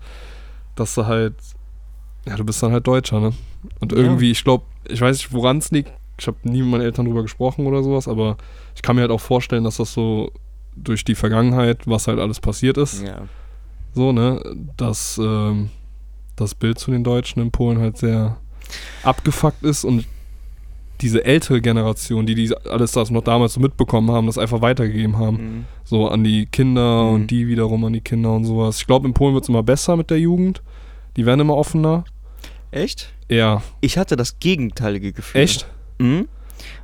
dass 0.75 0.95
du 0.95 1.07
halt, 1.07 1.35
ja, 2.27 2.37
du 2.37 2.45
bist 2.45 2.63
dann 2.63 2.73
halt 2.73 2.87
Deutscher, 2.87 3.21
ne? 3.21 3.33
Und 3.81 3.93
irgendwie, 3.93 4.31
ich 4.31 4.45
glaube, 4.45 4.65
ich 4.89 5.01
weiß 5.01 5.17
nicht, 5.17 5.33
woran 5.33 5.59
es 5.59 5.71
liegt, 5.71 5.93
ich 6.19 6.27
habe 6.27 6.37
nie 6.45 6.63
mit 6.63 6.71
meinen 6.71 6.81
Eltern 6.83 7.07
drüber 7.07 7.23
gesprochen 7.23 7.67
oder 7.67 7.83
sowas, 7.83 8.07
aber 8.09 8.37
ich 8.75 8.83
kann 8.83 8.97
mir 8.97 9.03
halt 9.03 9.11
auch 9.13 9.21
vorstellen, 9.21 9.65
dass 9.65 9.77
das 9.79 9.93
so 9.93 10.31
durch 10.77 11.05
die 11.05 11.15
Vergangenheit, 11.15 11.87
was 11.87 12.07
halt 12.09 12.19
alles 12.19 12.41
passiert 12.41 12.77
ist, 12.79 13.03
Ja. 13.03 13.23
so, 13.95 14.13
ne, 14.13 14.43
dass 14.77 15.19
ähm, 15.23 15.71
das 16.37 16.55
Bild 16.55 16.79
zu 16.79 16.91
den 16.91 17.05
Deutschen 17.05 17.41
in 17.43 17.51
Polen 17.51 17.79
halt 17.79 17.99
sehr 17.99 18.37
abgefuckt 19.03 19.63
ist 19.63 19.85
und 19.85 20.07
diese 21.01 21.25
ältere 21.25 21.61
Generation, 21.61 22.27
die, 22.27 22.35
die 22.35 22.55
alles 22.69 22.93
das 22.93 23.11
noch 23.11 23.23
damals 23.23 23.55
so 23.55 23.61
mitbekommen 23.61 24.11
haben, 24.13 24.27
das 24.27 24.39
einfach 24.39 24.61
weitergegeben 24.61 25.19
haben. 25.19 25.37
Mhm. 25.37 25.65
So 25.85 26.09
an 26.09 26.23
die 26.23 26.47
Kinder 26.47 27.05
Mhm. 27.05 27.15
und 27.15 27.27
die 27.31 27.49
wiederum 27.49 27.85
an 27.85 27.93
die 27.93 28.01
Kinder 28.01 28.33
und 28.33 28.45
sowas. 28.45 28.79
Ich 28.79 28.87
glaube, 28.87 29.07
in 29.09 29.15
Polen 29.15 29.35
wird 29.35 29.45
es 29.45 29.49
immer 29.49 29.63
besser 29.65 29.97
mit 29.97 30.11
der 30.11 30.19
Jugend. 30.21 30.63
Die 31.17 31.27
werden 31.27 31.41
immer 31.41 31.57
offener. 31.57 32.05
Echt? 32.71 33.13
Ja, 33.29 33.63
Ich 33.81 33.99
hatte 33.99 34.17
das 34.17 34.39
gegenteilige 34.39 35.13
Gefühl. 35.13 35.41
echt? 35.41 35.67
Mhm. 35.99 36.29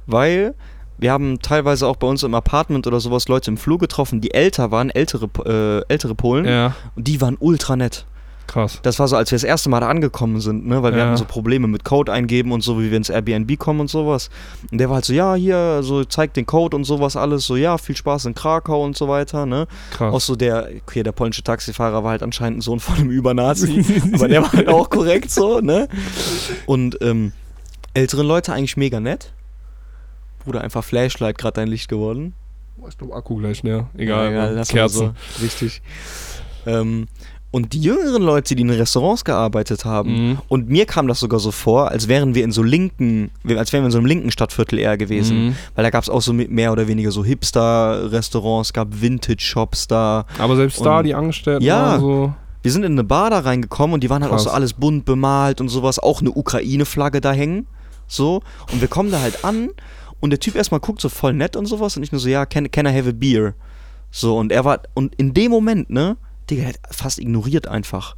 Weil 0.07 0.55
wir 0.99 1.12
haben 1.12 1.38
teilweise 1.40 1.87
auch 1.87 1.97
bei 1.97 2.07
uns 2.09 2.23
im 2.25 2.35
Apartment 2.35 2.87
oder 2.87 2.99
sowas 3.01 3.29
Leute 3.29 3.51
im 3.53 3.57
Flur 3.57 3.79
getroffen, 3.79 4.21
die 4.21 4.35
älter 4.35 4.71
waren, 4.73 4.90
ältere, 4.90 5.29
äh, 5.47 5.92
ältere 5.92 6.14
Polen. 6.14 6.44
Ja, 6.44 6.75
Und 6.97 7.07
die 7.07 7.21
waren 7.21 7.37
ultra 7.38 7.77
nett. 7.77 8.05
Krass. 8.48 8.80
Das 8.82 8.98
war 8.98 9.06
so, 9.06 9.14
als 9.16 9.30
wir 9.30 9.37
das 9.37 9.44
erste 9.44 9.68
Mal 9.68 9.78
da 9.78 9.88
angekommen 9.88 10.40
sind, 10.40 10.66
ne? 10.66 10.82
Weil 10.82 10.92
wir 10.92 10.98
Ja. 10.98 11.06
hatten 11.06 11.16
so 11.16 11.24
Probleme 11.24 11.68
mit 11.68 11.84
Code 11.84 12.12
eingeben 12.12 12.50
und 12.50 12.62
so, 12.62 12.80
wie 12.80 12.90
wir 12.90 12.96
ins 12.96 13.11
Airbnb 13.11 13.56
kommen 13.58 13.78
und 13.80 13.88
sowas. 13.90 14.30
Und 14.72 14.78
der 14.78 14.88
war 14.88 14.96
halt 14.96 15.04
so, 15.04 15.12
ja, 15.12 15.34
hier, 15.37 15.84
so 15.84 16.02
zeigt 16.04 16.37
den 16.37 16.46
Code 16.46 16.76
und 16.76 16.82
sowas 16.84 17.14
alles, 17.16 17.44
so, 17.46 17.54
ja, 17.54 17.78
viel 17.78 17.96
Spaß 17.96 18.24
in 18.24 18.34
Krakau 18.34 18.82
und 18.84 18.96
so 18.96 19.06
weiter, 19.06 19.46
ne? 19.46 19.68
Krass. 19.92 20.12
Auch 20.12 20.20
so 20.20 20.34
der, 20.34 20.68
okay, 20.87 21.04
der 21.04 21.12
polnische 21.12 21.42
Taxifahrer 21.44 22.02
war 22.02 22.11
halt 22.11 22.22
anscheinend 22.24 22.58
ein 22.58 22.62
Sohn 22.62 22.80
von 22.80 22.96
einem 22.96 23.11
Übernazi, 23.11 23.84
aber 24.14 24.26
der 24.26 24.42
war 24.42 24.52
halt 24.52 24.68
auch 24.68 24.90
korrekt 24.90 25.30
so, 25.30 25.61
ne? 25.61 25.87
Und 26.66 26.98
ähm, 27.02 27.32
ältere 27.94 28.22
Leute 28.22 28.52
eigentlich 28.52 28.76
mega 28.76 28.98
nett. 28.98 29.32
Bruder, 30.44 30.62
einfach 30.62 30.82
Flashlight 30.84 31.37
gerade 31.37 31.54
dein 31.54 31.68
Licht 31.68 31.88
geworden. 31.88 32.32
ich 32.88 32.96
glaube, 32.96 33.14
Akku 33.14 33.37
gleich 33.37 33.62
leer. 33.62 33.88
Egal, 33.96 34.32
Ja, 34.32 34.52
mal 34.52 34.64
Kerzen. 34.64 35.14
So. 35.37 35.42
Richtig. 35.44 35.82
Ähm, 36.66 37.06
und 37.50 37.72
die 37.72 37.80
jüngeren 37.80 38.22
Leute, 38.22 38.54
die 38.54 38.62
in 38.62 38.70
Restaurants 38.70 39.24
gearbeitet 39.24 39.84
haben, 39.84 40.11
Mhm. 40.30 40.38
und 40.48 40.68
mir 40.68 40.84
kam 40.87 41.08
das 41.08 41.20
sogar 41.20 41.40
so 41.40 41.50
vor, 41.50 41.88
als 41.90 42.06
wären 42.08 42.34
wir 42.34 42.44
in 42.44 42.52
so 42.52 42.62
linken, 42.62 43.30
als 43.56 43.72
wären 43.72 43.82
wir 43.82 43.87
in 43.87 43.92
so 43.92 43.98
einem 43.98 44.06
linken 44.06 44.30
Stadtviertel 44.30 44.78
eher 44.78 44.96
gewesen. 44.98 45.46
Mhm. 45.46 45.56
Weil 45.74 45.84
da 45.84 45.90
gab 45.90 46.02
es 46.02 46.11
auch 46.11 46.20
so 46.22 46.32
mehr 46.32 46.72
oder 46.72 46.87
weniger 46.88 47.11
so 47.11 47.24
Hipster-Restaurants, 47.24 48.72
gab 48.72 48.88
Vintage-Shops 49.00 49.87
da. 49.88 50.26
Aber 50.38 50.56
selbst 50.56 50.84
da, 50.84 50.98
Und- 50.98 51.04
die 51.04 51.14
Angestellten 51.14 51.64
Ja. 51.64 51.82
waren 51.92 52.00
so. 52.00 52.32
Wir 52.62 52.72
sind 52.72 52.82
in 52.84 52.92
eine 52.92 53.04
Bar 53.04 53.30
da 53.30 53.38
reingekommen 53.38 53.94
und 53.94 54.02
die 54.02 54.11
waren 54.11 54.22
halt 54.22 54.32
auch 54.32 54.37
Krass. 54.37 54.44
so 54.44 54.50
alles 54.50 54.72
bunt 54.74 55.04
bemalt 55.04 55.61
und 55.61 55.68
sowas, 55.68 55.98
auch 55.98 56.20
eine 56.20 56.30
Ukraine-Flagge 56.32 57.20
da 57.20 57.32
hängen. 57.32 57.66
So. 58.08 58.42
Und 58.72 58.80
wir 58.80 58.88
kommen 58.88 59.11
da 59.11 59.20
halt 59.20 59.44
an 59.44 59.70
und 60.20 60.30
der 60.30 60.40
Typ 60.40 60.56
erstmal 60.56 60.80
guckt 60.80 61.00
so 61.00 61.08
voll 61.08 61.32
nett 61.34 61.54
und 61.56 61.66
sowas 61.66 61.96
und 61.96 62.02
ich 62.02 62.11
nur 62.12 62.20
so, 62.20 62.28
ja, 62.28 62.44
can, 62.46 62.70
can 62.70 62.84
I 62.87 62.90
have 62.92 63.08
a 63.08 63.12
beer? 63.12 63.54
So, 64.11 64.37
und 64.38 64.50
er 64.52 64.64
war, 64.64 64.80
und 64.94 65.14
in 65.16 65.34
dem 65.34 65.50
Moment, 65.50 65.88
ne, 65.90 66.16
Digga, 66.50 66.70
fast 66.90 67.18
ignoriert 67.18 67.66
einfach. 67.68 68.16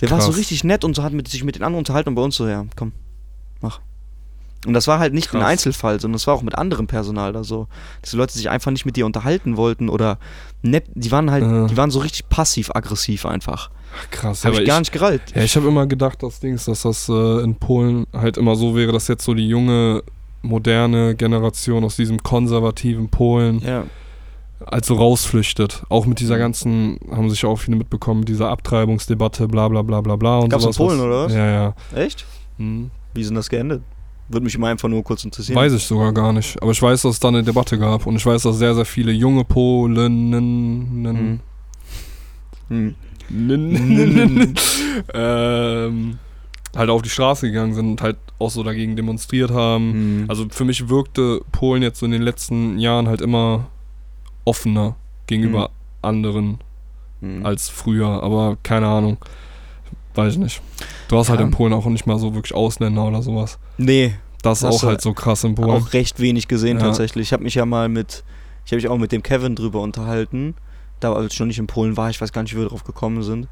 Der 0.00 0.10
war 0.10 0.20
so 0.20 0.28
Krass. 0.28 0.38
richtig 0.38 0.64
nett 0.64 0.84
und 0.84 0.96
so 0.96 1.02
hat 1.02 1.12
mit, 1.12 1.28
sich 1.28 1.44
mit 1.44 1.56
den 1.56 1.62
anderen 1.62 1.80
unterhalten 1.80 2.08
und 2.10 2.14
bei 2.14 2.22
uns 2.22 2.36
so, 2.36 2.48
ja, 2.48 2.64
komm, 2.76 2.92
mach. 3.60 3.80
Und 4.66 4.74
das 4.74 4.86
war 4.86 4.98
halt 4.98 5.14
nicht 5.14 5.28
ein 5.34 5.40
Krass. 5.40 5.48
Einzelfall, 5.50 6.00
sondern 6.00 6.16
es 6.16 6.26
war 6.26 6.34
auch 6.34 6.42
mit 6.42 6.54
anderem 6.56 6.86
Personal 6.86 7.32
da 7.32 7.44
so. 7.44 7.66
Dass 8.02 8.10
die 8.10 8.16
Leute 8.16 8.34
sich 8.34 8.50
einfach 8.50 8.70
nicht 8.70 8.84
mit 8.84 8.96
dir 8.96 9.06
unterhalten 9.06 9.56
wollten 9.56 9.88
oder 9.88 10.18
nett, 10.62 10.84
die 10.94 11.10
waren 11.10 11.30
halt, 11.30 11.44
Äh. 11.44 11.66
die 11.68 11.76
waren 11.78 11.90
so 11.90 11.98
richtig 12.00 12.28
passiv-aggressiv 12.28 13.24
einfach. 13.24 13.70
Ach, 13.98 14.10
krass. 14.10 14.44
Habe 14.44 14.54
aber 14.56 14.62
ich 14.62 14.68
gar 14.68 14.78
nicht 14.78 14.92
gerallt. 14.92 15.22
Ja, 15.34 15.42
ich 15.42 15.56
habe 15.56 15.66
immer 15.66 15.86
gedacht, 15.86 16.22
das 16.22 16.40
Ding 16.40 16.54
ist, 16.54 16.68
dass 16.68 16.82
das 16.82 17.08
äh, 17.08 17.42
in 17.42 17.54
Polen 17.56 18.06
halt 18.12 18.36
immer 18.36 18.54
so 18.54 18.76
wäre, 18.76 18.92
dass 18.92 19.08
jetzt 19.08 19.24
so 19.24 19.32
die 19.34 19.48
junge, 19.48 20.02
moderne 20.42 21.14
Generation 21.14 21.82
aus 21.84 21.96
diesem 21.96 22.22
konservativen 22.22 23.08
Polen 23.08 23.60
Ja. 23.60 23.84
Als 24.66 24.86
so 24.86 24.94
rausflüchtet. 24.94 25.84
Auch 25.88 26.06
mit 26.06 26.20
dieser 26.20 26.36
Mhm. 26.36 26.40
ganzen, 26.40 26.98
haben 27.10 27.30
sich 27.30 27.44
auch 27.44 27.56
viele 27.56 27.76
mitbekommen, 27.76 28.24
dieser 28.24 28.48
Abtreibungsdebatte, 28.50 29.48
bla 29.48 29.68
bla 29.68 29.82
bla 29.82 30.00
bla 30.00 30.16
bla. 30.16 30.38
Und 30.38 30.50
Gab's 30.50 30.64
in 30.64 30.72
Polen, 30.72 30.98
was, 30.98 31.04
oder 31.06 31.24
was? 31.26 31.32
Ja, 31.32 31.46
ja. 31.50 31.74
Echt? 31.94 32.26
Hm. 32.58 32.90
Wie 33.14 33.20
ist 33.20 33.28
denn 33.28 33.36
das 33.36 33.48
geendet? 33.48 33.82
Würde 34.28 34.44
mich 34.44 34.54
immer 34.54 34.68
einfach 34.68 34.88
nur 34.88 35.02
kurz 35.02 35.24
interessieren. 35.24 35.56
Weiß 35.56 35.72
ich 35.72 35.82
sogar 35.84 36.12
gar 36.12 36.32
nicht. 36.32 36.62
Aber 36.62 36.70
ich 36.70 36.80
weiß, 36.80 37.02
dass 37.02 37.14
es 37.14 37.20
da 37.20 37.28
eine 37.28 37.42
Debatte 37.42 37.78
gab. 37.78 38.06
Und 38.06 38.14
ich 38.16 38.24
weiß, 38.24 38.42
dass 38.42 38.58
sehr, 38.58 38.74
sehr 38.74 38.84
viele 38.84 39.10
junge 39.12 39.44
Polinnen. 39.44 40.30
Mhm. 41.02 41.40
Hm. 42.68 42.94
ähm, 45.14 46.18
halt 46.76 46.90
auf 46.90 47.02
die 47.02 47.08
Straße 47.08 47.46
gegangen 47.48 47.74
sind 47.74 47.90
und 47.90 48.02
halt 48.02 48.16
auch 48.38 48.50
so 48.50 48.62
dagegen 48.62 48.96
demonstriert 48.96 49.50
haben. 49.50 49.92
Hm. 49.92 50.24
Also 50.28 50.46
für 50.50 50.64
mich 50.64 50.88
wirkte 50.88 51.40
Polen 51.52 51.82
jetzt 51.82 52.00
so 52.00 52.06
in 52.06 52.12
den 52.12 52.22
letzten 52.22 52.78
Jahren 52.78 53.08
halt 53.08 53.20
immer 53.20 53.66
offener 54.44 54.96
gegenüber 55.26 55.68
Mhm. 55.68 55.74
anderen 56.02 56.58
Hm. 57.20 57.44
als 57.44 57.68
früher, 57.68 58.22
aber 58.22 58.56
keine 58.62 58.86
Ahnung. 58.88 59.18
Weiß 60.14 60.32
ich 60.32 60.38
nicht. 60.38 60.60
Du 61.08 61.16
hast 61.18 61.28
halt 61.28 61.40
Ja. 61.40 61.46
in 61.46 61.52
Polen 61.52 61.72
auch 61.72 61.84
nicht 61.86 62.06
mal 62.06 62.18
so 62.18 62.34
wirklich 62.34 62.54
Ausländer 62.54 63.04
oder 63.06 63.22
sowas. 63.22 63.58
Nee, 63.78 64.14
Das 64.42 64.62
ist 64.62 64.64
auch 64.64 64.82
halt 64.82 65.00
so 65.02 65.12
krass 65.12 65.44
in 65.44 65.54
Polen. 65.54 65.70
auch 65.70 65.92
recht 65.92 66.18
wenig 66.18 66.48
gesehen 66.48 66.78
Ja. 66.78 66.84
tatsächlich. 66.86 67.28
Ich 67.28 67.32
habe 67.32 67.44
mich 67.44 67.54
ja 67.54 67.66
mal 67.66 67.88
mit, 67.88 68.24
ich 68.64 68.72
habe 68.72 68.76
mich 68.76 68.88
auch 68.88 68.96
mit 68.98 69.12
dem 69.12 69.22
Kevin 69.22 69.54
drüber 69.54 69.80
unterhalten, 69.82 70.54
da 70.98 71.12
als 71.12 71.34
ich 71.34 71.40
noch 71.40 71.46
nicht 71.46 71.58
in 71.58 71.66
Polen 71.66 71.96
war, 71.96 72.10
ich 72.10 72.20
weiß 72.20 72.32
gar 72.32 72.42
nicht, 72.42 72.54
wie 72.54 72.58
wir 72.60 72.68
drauf 72.68 72.84
gekommen 72.84 73.22
sind. 73.22 73.48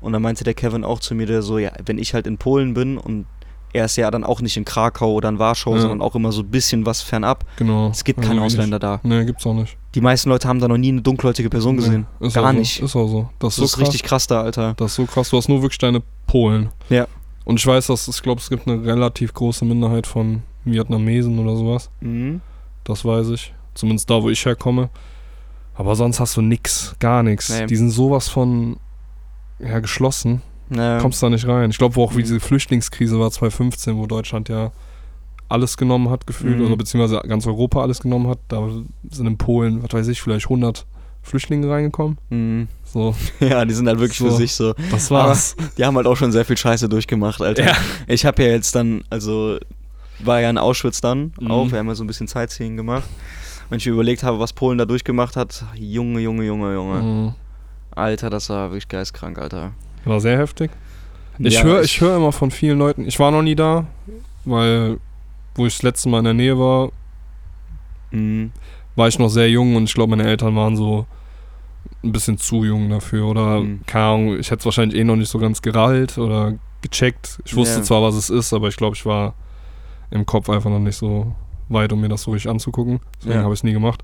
Und 0.00 0.12
dann 0.12 0.22
meinte 0.22 0.44
der 0.44 0.54
Kevin 0.54 0.84
auch 0.84 1.00
zu 1.00 1.14
mir, 1.16 1.26
der 1.26 1.42
so, 1.42 1.58
ja, 1.58 1.72
wenn 1.84 1.98
ich 1.98 2.14
halt 2.14 2.26
in 2.28 2.38
Polen 2.38 2.72
bin 2.74 2.96
und 2.98 3.26
er 3.72 3.84
ist 3.86 3.96
ja 3.96 4.10
dann 4.10 4.22
auch 4.24 4.40
nicht 4.40 4.56
in 4.56 4.64
Krakau 4.64 5.12
oder 5.12 5.28
in 5.28 5.38
Warschau, 5.40 5.74
Ja. 5.74 5.80
sondern 5.80 6.00
auch 6.00 6.14
immer 6.14 6.30
so 6.32 6.42
ein 6.42 6.48
bisschen 6.50 6.86
was 6.86 7.02
fernab. 7.02 7.44
genau. 7.56 7.88
Es 7.90 8.04
gibt 8.04 8.20
Also 8.20 8.28
keine 8.28 8.40
wenig. 8.40 8.54
Ausländer 8.54 8.78
da. 8.78 9.00
Nee, 9.02 9.24
gibt's 9.24 9.44
auch 9.44 9.54
nicht. 9.54 9.76
Die 9.94 10.00
meisten 10.00 10.28
Leute 10.28 10.46
haben 10.48 10.60
da 10.60 10.68
noch 10.68 10.76
nie 10.76 10.88
eine 10.90 11.00
dunkelhäutige 11.02 11.48
Person 11.48 11.76
gesehen. 11.76 12.06
Nee, 12.20 12.26
ist 12.28 12.34
Gar 12.34 12.52
so. 12.52 12.58
nicht. 12.58 12.82
Ist 12.82 12.94
auch 12.96 13.08
so. 13.08 13.30
Das, 13.38 13.56
Das 13.56 13.58
ist 13.58 13.64
ist 13.64 13.70
so 13.72 13.76
krass. 13.78 13.88
richtig 13.88 14.02
krass 14.02 14.26
da, 14.26 14.42
Alter. 14.42 14.74
Das 14.76 14.90
ist 14.90 14.96
so 14.96 15.06
krass. 15.06 15.30
Du 15.30 15.36
hast 15.38 15.48
nur 15.48 15.62
wirklich 15.62 15.78
deine 15.78 16.02
Polen. 16.26 16.68
Ja. 16.90 17.06
Und 17.44 17.58
ich 17.58 17.66
weiß, 17.66 17.86
dass 17.86 18.06
ich 18.06 18.22
glaube, 18.22 18.40
es 18.40 18.50
gibt 18.50 18.68
eine 18.68 18.84
relativ 18.84 19.32
große 19.32 19.64
Minderheit 19.64 20.06
von 20.06 20.42
Vietnamesen 20.64 21.38
oder 21.38 21.56
sowas. 21.56 21.90
Mhm. 22.00 22.42
Das 22.84 23.04
weiß 23.04 23.28
ich. 23.30 23.54
Zumindest 23.74 24.10
da, 24.10 24.22
wo 24.22 24.28
ich 24.28 24.44
herkomme. 24.44 24.90
Aber 25.74 25.94
sonst 25.96 26.20
hast 26.20 26.36
du 26.36 26.42
nix, 26.42 26.94
gar 26.98 27.22
nichts. 27.22 27.48
Nee. 27.48 27.66
Die 27.66 27.76
sind 27.76 27.90
sowas 27.90 28.28
von 28.28 28.76
ja, 29.60 29.78
geschlossen. 29.78 30.42
Naja. 30.68 31.00
Kommst 31.00 31.22
da 31.22 31.30
nicht 31.30 31.46
rein. 31.46 31.70
Ich 31.70 31.78
glaube, 31.78 31.96
wo 31.96 32.04
auch 32.04 32.12
wie 32.12 32.18
Mhm. 32.18 32.22
diese 32.24 32.40
Flüchtlingskrise 32.40 33.18
war 33.18 33.30
2015, 33.30 33.96
wo 33.96 34.06
Deutschland 34.06 34.50
ja 34.50 34.70
alles 35.48 35.76
genommen 35.76 36.10
hat, 36.10 36.26
gefühlt, 36.26 36.58
Mhm. 36.58 36.66
oder 36.66 36.76
beziehungsweise 36.76 37.20
ganz 37.26 37.46
Europa 37.46 37.80
alles 37.82 38.00
genommen 38.00 38.28
hat. 38.28 38.38
Da 38.48 38.68
sind 39.10 39.26
in 39.26 39.38
Polen, 39.38 39.82
was 39.82 39.92
weiß 39.92 40.08
ich, 40.08 40.20
vielleicht 40.20 40.48
100 40.48 40.84
Flüchtlinge 41.22 41.68
reingekommen. 41.70 42.18
Mhm. 42.30 42.68
So, 42.84 43.14
Ja, 43.40 43.64
die 43.64 43.74
sind 43.74 43.86
halt 43.88 43.98
wirklich 43.98 44.18
für 44.18 44.30
So. 44.30 44.36
sich 44.36 44.52
so. 44.52 44.74
das 44.90 45.10
war's. 45.10 45.56
Die 45.76 45.84
haben 45.84 45.96
halt 45.96 46.06
auch 46.06 46.16
schon 46.16 46.32
sehr 46.32 46.44
viel 46.44 46.56
Scheiße 46.56 46.88
durchgemacht, 46.88 47.40
Alter. 47.42 47.64
Ja. 47.66 47.76
Ich 48.06 48.24
habe 48.26 48.42
ja 48.42 48.50
jetzt 48.50 48.74
dann, 48.74 49.02
also 49.10 49.58
war 50.20 50.40
ja 50.40 50.50
in 50.50 50.58
Auschwitz 50.58 51.00
dann 51.00 51.32
Mhm. 51.40 51.50
auch, 51.50 51.70
wir 51.70 51.78
haben 51.78 51.88
ja 51.88 51.94
so 51.94 52.04
ein 52.04 52.06
bisschen 52.08 52.26
Sightseeing 52.26 52.76
gemacht. 52.76 53.04
Wenn 53.70 53.78
ich 53.78 53.86
mir 53.86 53.92
überlegt 53.92 54.22
habe, 54.22 54.38
was 54.40 54.52
Polen 54.54 54.78
da 54.78 54.84
durchgemacht 54.86 55.36
hat, 55.36 55.64
Junge, 55.74 56.20
Junge, 56.20 56.44
Junge, 56.44 56.72
Junge. 56.74 57.02
Mhm. 57.02 57.32
Alter, 57.90 58.30
das 58.30 58.48
war 58.48 58.70
wirklich 58.70 58.88
geistkrank, 58.88 59.38
Alter. 59.38 59.72
War 60.04 60.20
sehr 60.20 60.38
heftig. 60.38 60.70
Ich 61.38 61.54
Ja, 61.54 61.62
höre 61.62 61.82
ich 61.82 62.00
hör 62.00 62.16
immer 62.16 62.32
von 62.32 62.50
vielen 62.50 62.78
Leuten, 62.78 63.06
ich 63.06 63.18
war 63.18 63.30
noch 63.30 63.42
nie 63.42 63.54
da, 63.54 63.86
weil 64.44 64.98
wo 65.58 65.66
ich 65.66 65.74
das 65.74 65.82
letzte 65.82 66.08
Mal 66.08 66.18
in 66.18 66.24
der 66.24 66.34
Nähe 66.34 66.58
war, 66.58 66.90
Mhm. 68.10 68.52
war 68.96 69.08
ich 69.08 69.18
noch 69.18 69.28
sehr 69.28 69.50
jung 69.50 69.76
und 69.76 69.84
ich 69.84 69.94
glaube, 69.94 70.10
meine 70.16 70.26
Eltern 70.28 70.56
waren 70.56 70.76
so 70.76 71.06
ein 72.02 72.12
bisschen 72.12 72.38
zu 72.38 72.64
jung 72.64 72.88
dafür 72.90 73.26
oder 73.26 73.60
Mhm. 73.60 73.80
keine 73.86 74.04
Ahnung, 74.04 74.38
ich 74.38 74.50
hätte 74.50 74.60
es 74.60 74.64
wahrscheinlich 74.64 74.98
eh 74.98 75.04
noch 75.04 75.16
nicht 75.16 75.28
so 75.30 75.38
ganz 75.38 75.60
gerallt 75.62 76.16
oder 76.18 76.54
gecheckt. 76.80 77.40
Ich 77.44 77.54
wusste 77.56 77.78
Ja. 77.78 77.82
zwar, 77.82 78.02
was 78.02 78.14
es 78.14 78.30
ist, 78.30 78.52
aber 78.52 78.68
ich 78.68 78.76
glaube, 78.76 78.96
ich 78.96 79.04
war 79.04 79.34
im 80.10 80.24
Kopf 80.24 80.48
einfach 80.48 80.70
noch 80.70 80.78
nicht 80.78 80.96
so 80.96 81.34
weit, 81.68 81.92
um 81.92 82.00
mir 82.00 82.08
das 82.08 82.22
so 82.22 82.30
richtig 82.30 82.50
anzugucken. 82.50 83.00
Deswegen 83.18 83.36
Ja. 83.38 83.42
habe 83.44 83.52
ich 83.52 83.60
es 83.60 83.64
nie 83.64 83.72
gemacht. 83.72 84.02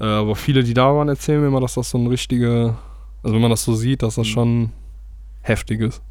Äh, 0.00 0.04
aber 0.04 0.34
viele, 0.36 0.62
die 0.64 0.74
da 0.74 0.94
waren, 0.94 1.08
erzählen 1.08 1.40
mir 1.40 1.46
immer, 1.46 1.60
dass 1.60 1.74
das 1.74 1.90
so 1.90 1.98
ein 1.98 2.06
richtige, 2.06 2.74
also 3.22 3.34
wenn 3.34 3.40
man 3.42 3.50
das 3.50 3.64
so 3.64 3.74
sieht, 3.74 4.02
dass 4.02 4.16
das 4.16 4.26
Mhm. 4.26 4.30
schon 4.30 4.70
heftig 5.42 5.80
ist. 5.80 6.02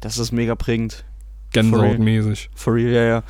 Das 0.00 0.18
ist 0.18 0.30
mega 0.32 0.54
prägend. 0.54 1.04
Gänsehautmäßig. 1.52 2.50
For 2.54 2.74
real, 2.74 2.92
ja, 2.92 3.02
ja. 3.04 3.22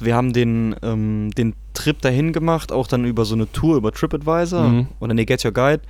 Wir 0.00 0.14
haben 0.14 0.32
den, 0.32 0.74
ähm, 0.82 1.30
den 1.36 1.54
Trip 1.74 2.00
dahin 2.00 2.32
gemacht, 2.32 2.72
auch 2.72 2.86
dann 2.86 3.04
über 3.04 3.24
so 3.24 3.34
eine 3.34 3.50
Tour 3.52 3.76
über 3.76 3.92
TripAdvisor 3.92 4.68
Mhm. 4.68 4.86
oder 5.00 5.14
nee, 5.14 5.24
Get 5.24 5.44
Your 5.44 5.52
Guide 5.52 5.82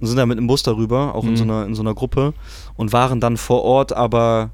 und 0.00 0.06
sind 0.06 0.16
da 0.16 0.26
mit 0.26 0.38
einem 0.38 0.46
Bus 0.46 0.62
darüber, 0.62 1.14
auch 1.14 1.24
in, 1.24 1.30
Mhm. 1.32 1.36
so 1.36 1.44
einer, 1.44 1.66
in 1.66 1.74
so 1.74 1.82
einer 1.82 1.94
Gruppe 1.94 2.32
und 2.76 2.92
waren 2.92 3.20
dann 3.20 3.36
vor 3.36 3.62
Ort 3.62 3.92
aber 3.92 4.50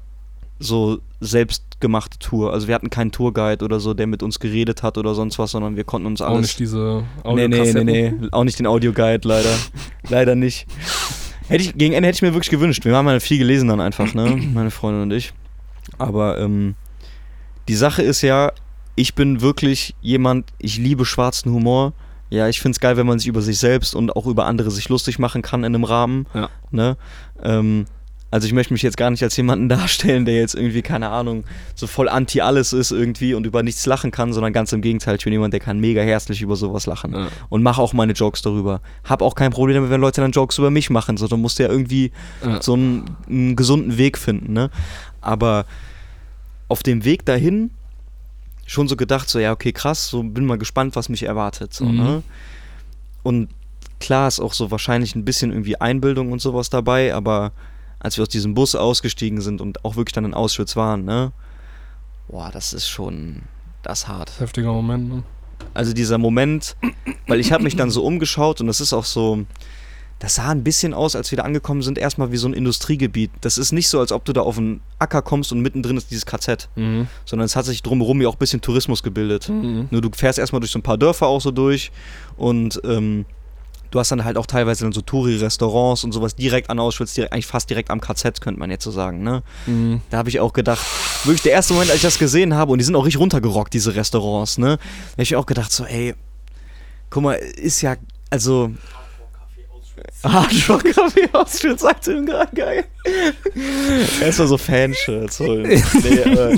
so 0.59 0.99
selbstgemachte 1.19 2.19
Tour. 2.19 2.53
Also 2.53 2.67
wir 2.67 2.75
hatten 2.75 2.89
keinen 2.89 3.11
Tourguide 3.11 3.63
oder 3.65 3.79
so, 3.79 3.93
der 3.93 4.05
mit 4.07 4.21
uns 4.21 4.39
geredet 4.39 4.83
hat 4.83 4.97
oder 4.97 5.15
sonst 5.15 5.39
was, 5.39 5.51
sondern 5.51 5.75
wir 5.75 5.83
konnten 5.83 6.05
uns 6.07 6.21
Auch 6.21 6.29
alles... 6.35 6.41
nicht 6.41 6.59
diese 6.59 7.03
nee, 7.25 7.33
nee, 7.33 7.47
nee, 7.47 7.59
Audiokassetten. 7.59 7.85
nee, 7.85 8.13
auch 8.31 8.43
nicht 8.43 8.59
den 8.59 8.67
Audioguide, 8.67 9.27
leider. 9.27 9.49
leider 10.09 10.35
nicht. 10.35 10.67
Hätte 11.47 11.63
ich, 11.63 11.75
gegen 11.77 11.93
Ende 11.93 12.07
hätte 12.07 12.17
ich 12.17 12.21
mir 12.21 12.33
wirklich 12.33 12.49
gewünscht. 12.51 12.85
Wir 12.85 12.95
haben 12.95 13.07
halt 13.07 13.21
viel 13.23 13.37
gelesen 13.39 13.67
dann 13.69 13.81
einfach, 13.81 14.13
ne? 14.13 14.35
Meine 14.53 14.71
Freundin 14.71 15.03
und 15.03 15.11
ich. 15.11 15.33
Aber 15.97 16.39
ähm, 16.39 16.75
die 17.67 17.75
Sache 17.75 18.01
ist 18.01 18.21
ja, 18.21 18.51
ich 18.95 19.15
bin 19.15 19.41
wirklich 19.41 19.95
jemand, 20.01 20.51
ich 20.59 20.77
liebe 20.77 21.05
schwarzen 21.05 21.51
Humor. 21.51 21.93
Ja, 22.29 22.47
ich 22.47 22.61
finde 22.61 22.75
es 22.75 22.79
geil, 22.79 22.95
wenn 22.97 23.07
man 23.07 23.19
sich 23.19 23.27
über 23.27 23.41
sich 23.41 23.59
selbst 23.59 23.93
und 23.95 24.15
auch 24.15 24.25
über 24.25 24.45
andere 24.45 24.71
sich 24.71 24.87
lustig 24.89 25.19
machen 25.19 25.41
kann 25.41 25.61
in 25.65 25.75
einem 25.75 25.83
Rahmen. 25.83 26.27
Ja. 26.33 26.49
Ne? 26.71 26.95
Ähm, 27.43 27.85
also 28.33 28.47
ich 28.47 28.53
möchte 28.53 28.71
mich 28.71 28.81
jetzt 28.81 28.95
gar 28.95 29.09
nicht 29.09 29.21
als 29.23 29.35
jemanden 29.35 29.67
darstellen, 29.69 30.23
der 30.23 30.35
jetzt 30.35 30.55
irgendwie, 30.55 30.81
keine 30.81 31.09
Ahnung, 31.09 31.43
so 31.75 31.87
voll 31.87 32.07
anti 32.07 32.39
alles 32.39 32.71
ist 32.71 32.91
irgendwie 32.91 33.33
und 33.33 33.45
über 33.45 33.61
nichts 33.63 33.85
lachen 33.85 34.11
kann, 34.11 34.31
sondern 34.31 34.53
ganz 34.53 34.71
im 34.71 34.81
Gegenteil, 34.81 35.17
ich 35.17 35.25
bin 35.25 35.33
jemand, 35.33 35.51
der 35.53 35.59
kann 35.59 35.79
mega 35.81 36.01
herzlich 36.01 36.41
über 36.41 36.55
sowas 36.55 36.85
lachen 36.85 37.13
Ja. 37.13 37.27
und 37.49 37.63
mache 37.63 37.81
auch 37.81 37.91
meine 37.91 38.13
Jokes 38.13 38.41
darüber. 38.41 38.79
Hab 39.03 39.21
auch 39.21 39.35
kein 39.35 39.51
Problem 39.51 39.75
damit, 39.75 39.89
wenn 39.89 39.99
Leute 39.99 40.21
dann 40.21 40.31
Jokes 40.31 40.57
über 40.57 40.71
mich 40.71 40.89
machen, 40.89 41.17
so, 41.17 41.27
dann 41.27 41.41
musst 41.41 41.59
ja 41.59 41.67
irgendwie 41.67 42.13
Ja. 42.45 42.61
so 42.61 42.73
einen, 42.75 43.17
einen 43.29 43.57
gesunden 43.57 43.97
Weg 43.97 44.17
finden, 44.17 44.53
ne? 44.53 44.69
Aber 45.19 45.65
auf 46.71 46.83
dem 46.83 47.03
Weg 47.05 47.25
dahin 47.25 47.71
schon 48.65 48.87
so 48.87 48.95
gedacht, 48.95 49.27
so, 49.29 49.39
ja, 49.39 49.51
okay, 49.51 49.73
krass, 49.73 50.07
so 50.07 50.23
bin 50.23 50.45
mal 50.45 50.57
gespannt, 50.57 50.95
was 50.95 51.09
mich 51.09 51.23
erwartet, 51.23 51.73
so, 51.73 51.83
Mhm. 51.85 51.97
ne? 51.97 52.23
Und 53.23 53.49
klar 53.99 54.27
ist 54.27 54.39
auch 54.39 54.53
so 54.53 54.71
wahrscheinlich 54.71 55.13
ein 55.15 55.25
bisschen 55.25 55.51
irgendwie 55.51 55.79
Einbildung 55.79 56.31
und 56.31 56.39
sowas 56.41 56.69
dabei, 56.69 57.13
aber 57.13 57.51
als 57.99 58.17
wir 58.17 58.21
aus 58.23 58.29
diesem 58.29 58.53
Bus 58.53 58.73
ausgestiegen 58.73 59.41
sind 59.41 59.59
und 59.61 59.83
auch 59.85 59.95
wirklich 59.97 60.13
dann 60.13 60.25
in 60.25 60.33
Auschwitz 60.33 60.75
waren, 60.75 61.03
ne? 61.05 61.33
Boah, 62.29 62.49
das 62.51 62.71
ist 62.73 62.87
schon, 62.87 63.41
das 63.83 63.99
ist 64.03 64.07
hart. 64.07 64.39
Heftiger 64.39 64.71
Moment, 64.71 65.09
ne? 65.09 65.23
Also 65.73 65.93
dieser 65.93 66.17
Moment, 66.17 66.75
weil 67.27 67.39
ich 67.41 67.51
habe 67.51 67.63
mich 67.63 67.75
dann 67.75 67.91
so 67.91 68.03
umgeschaut 68.03 68.61
und 68.61 68.67
das 68.67 68.79
ist 68.81 68.93
auch 68.93 69.05
so, 69.05 69.45
das 70.21 70.35
sah 70.35 70.49
ein 70.49 70.63
bisschen 70.63 70.93
aus, 70.93 71.15
als 71.15 71.31
wir 71.31 71.37
da 71.37 71.43
angekommen 71.43 71.81
sind, 71.81 71.97
erstmal 71.97 72.31
wie 72.31 72.37
so 72.37 72.47
ein 72.47 72.53
Industriegebiet. 72.53 73.31
Das 73.41 73.57
ist 73.57 73.71
nicht 73.71 73.89
so, 73.89 73.99
als 73.99 74.11
ob 74.11 74.23
du 74.23 74.33
da 74.33 74.41
auf 74.41 74.55
einen 74.59 74.79
Acker 74.99 75.23
kommst 75.23 75.51
und 75.51 75.61
mittendrin 75.61 75.97
ist 75.97 76.11
dieses 76.11 76.27
KZ, 76.27 76.69
Mhm. 76.75 77.07
sondern 77.25 77.47
es 77.47 77.55
hat 77.55 77.65
sich 77.65 77.81
drumherum 77.81 78.21
ja 78.21 78.27
auch 78.29 78.35
ein 78.35 78.39
bisschen 78.39 78.61
Tourismus 78.61 79.01
gebildet. 79.01 79.49
Mhm. 79.49 79.87
Nur 79.89 80.01
du 80.01 80.11
fährst 80.15 80.37
erstmal 80.37 80.59
durch 80.59 80.71
so 80.71 80.77
ein 80.77 80.83
paar 80.83 80.99
Dörfer 80.99 81.25
auch 81.25 81.41
so 81.41 81.49
durch 81.49 81.91
und 82.37 82.79
ähm, 82.85 83.25
du 83.89 83.99
hast 83.99 84.11
dann 84.11 84.23
halt 84.23 84.37
auch 84.37 84.45
teilweise 84.45 84.85
dann 84.85 84.93
so 84.93 85.01
Touri-Restaurants 85.01 86.03
und 86.03 86.11
sowas 86.11 86.35
direkt 86.35 86.69
an 86.69 86.77
Auschwitz, 86.79 87.15
direkt, 87.15 87.33
eigentlich 87.33 87.47
fast 87.47 87.71
direkt 87.71 87.89
am 87.89 87.99
KZ, 87.99 88.41
könnte 88.41 88.59
man 88.59 88.69
jetzt 88.69 88.83
so 88.83 88.91
sagen, 88.91 89.23
ne? 89.23 89.41
Mhm. 89.65 90.01
Da 90.11 90.17
habe 90.19 90.29
ich 90.29 90.39
auch 90.39 90.53
gedacht, 90.53 90.85
wirklich 91.23 91.41
der 91.41 91.53
erste 91.53 91.73
Moment, 91.73 91.89
als 91.89 91.97
ich 91.97 92.03
das 92.03 92.19
gesehen 92.19 92.53
habe, 92.53 92.71
und 92.71 92.77
die 92.77 92.85
sind 92.85 92.95
auch 92.95 93.05
richtig 93.05 93.19
runtergerockt, 93.19 93.73
diese 93.73 93.95
Restaurants, 93.95 94.59
ne? 94.59 94.77
Da 94.77 95.11
habe 95.13 95.23
ich 95.23 95.35
auch 95.35 95.47
gedacht, 95.47 95.71
so, 95.71 95.83
ey, 95.83 96.13
guck 97.09 97.23
mal, 97.23 97.33
ist 97.33 97.81
ja, 97.81 97.95
also. 98.29 98.71
Hardrock 100.23 100.83
Auschwitz, 101.33 101.81
sagt 101.81 102.07
ihm 102.07 102.25
gerade 102.25 102.55
geil. 102.55 102.85
Erstmal 104.21 104.47
so 104.47 104.57
Fanshirts 104.57 105.39
holen. 105.39 105.65
Nee, 106.03 106.23
aber, 106.23 106.51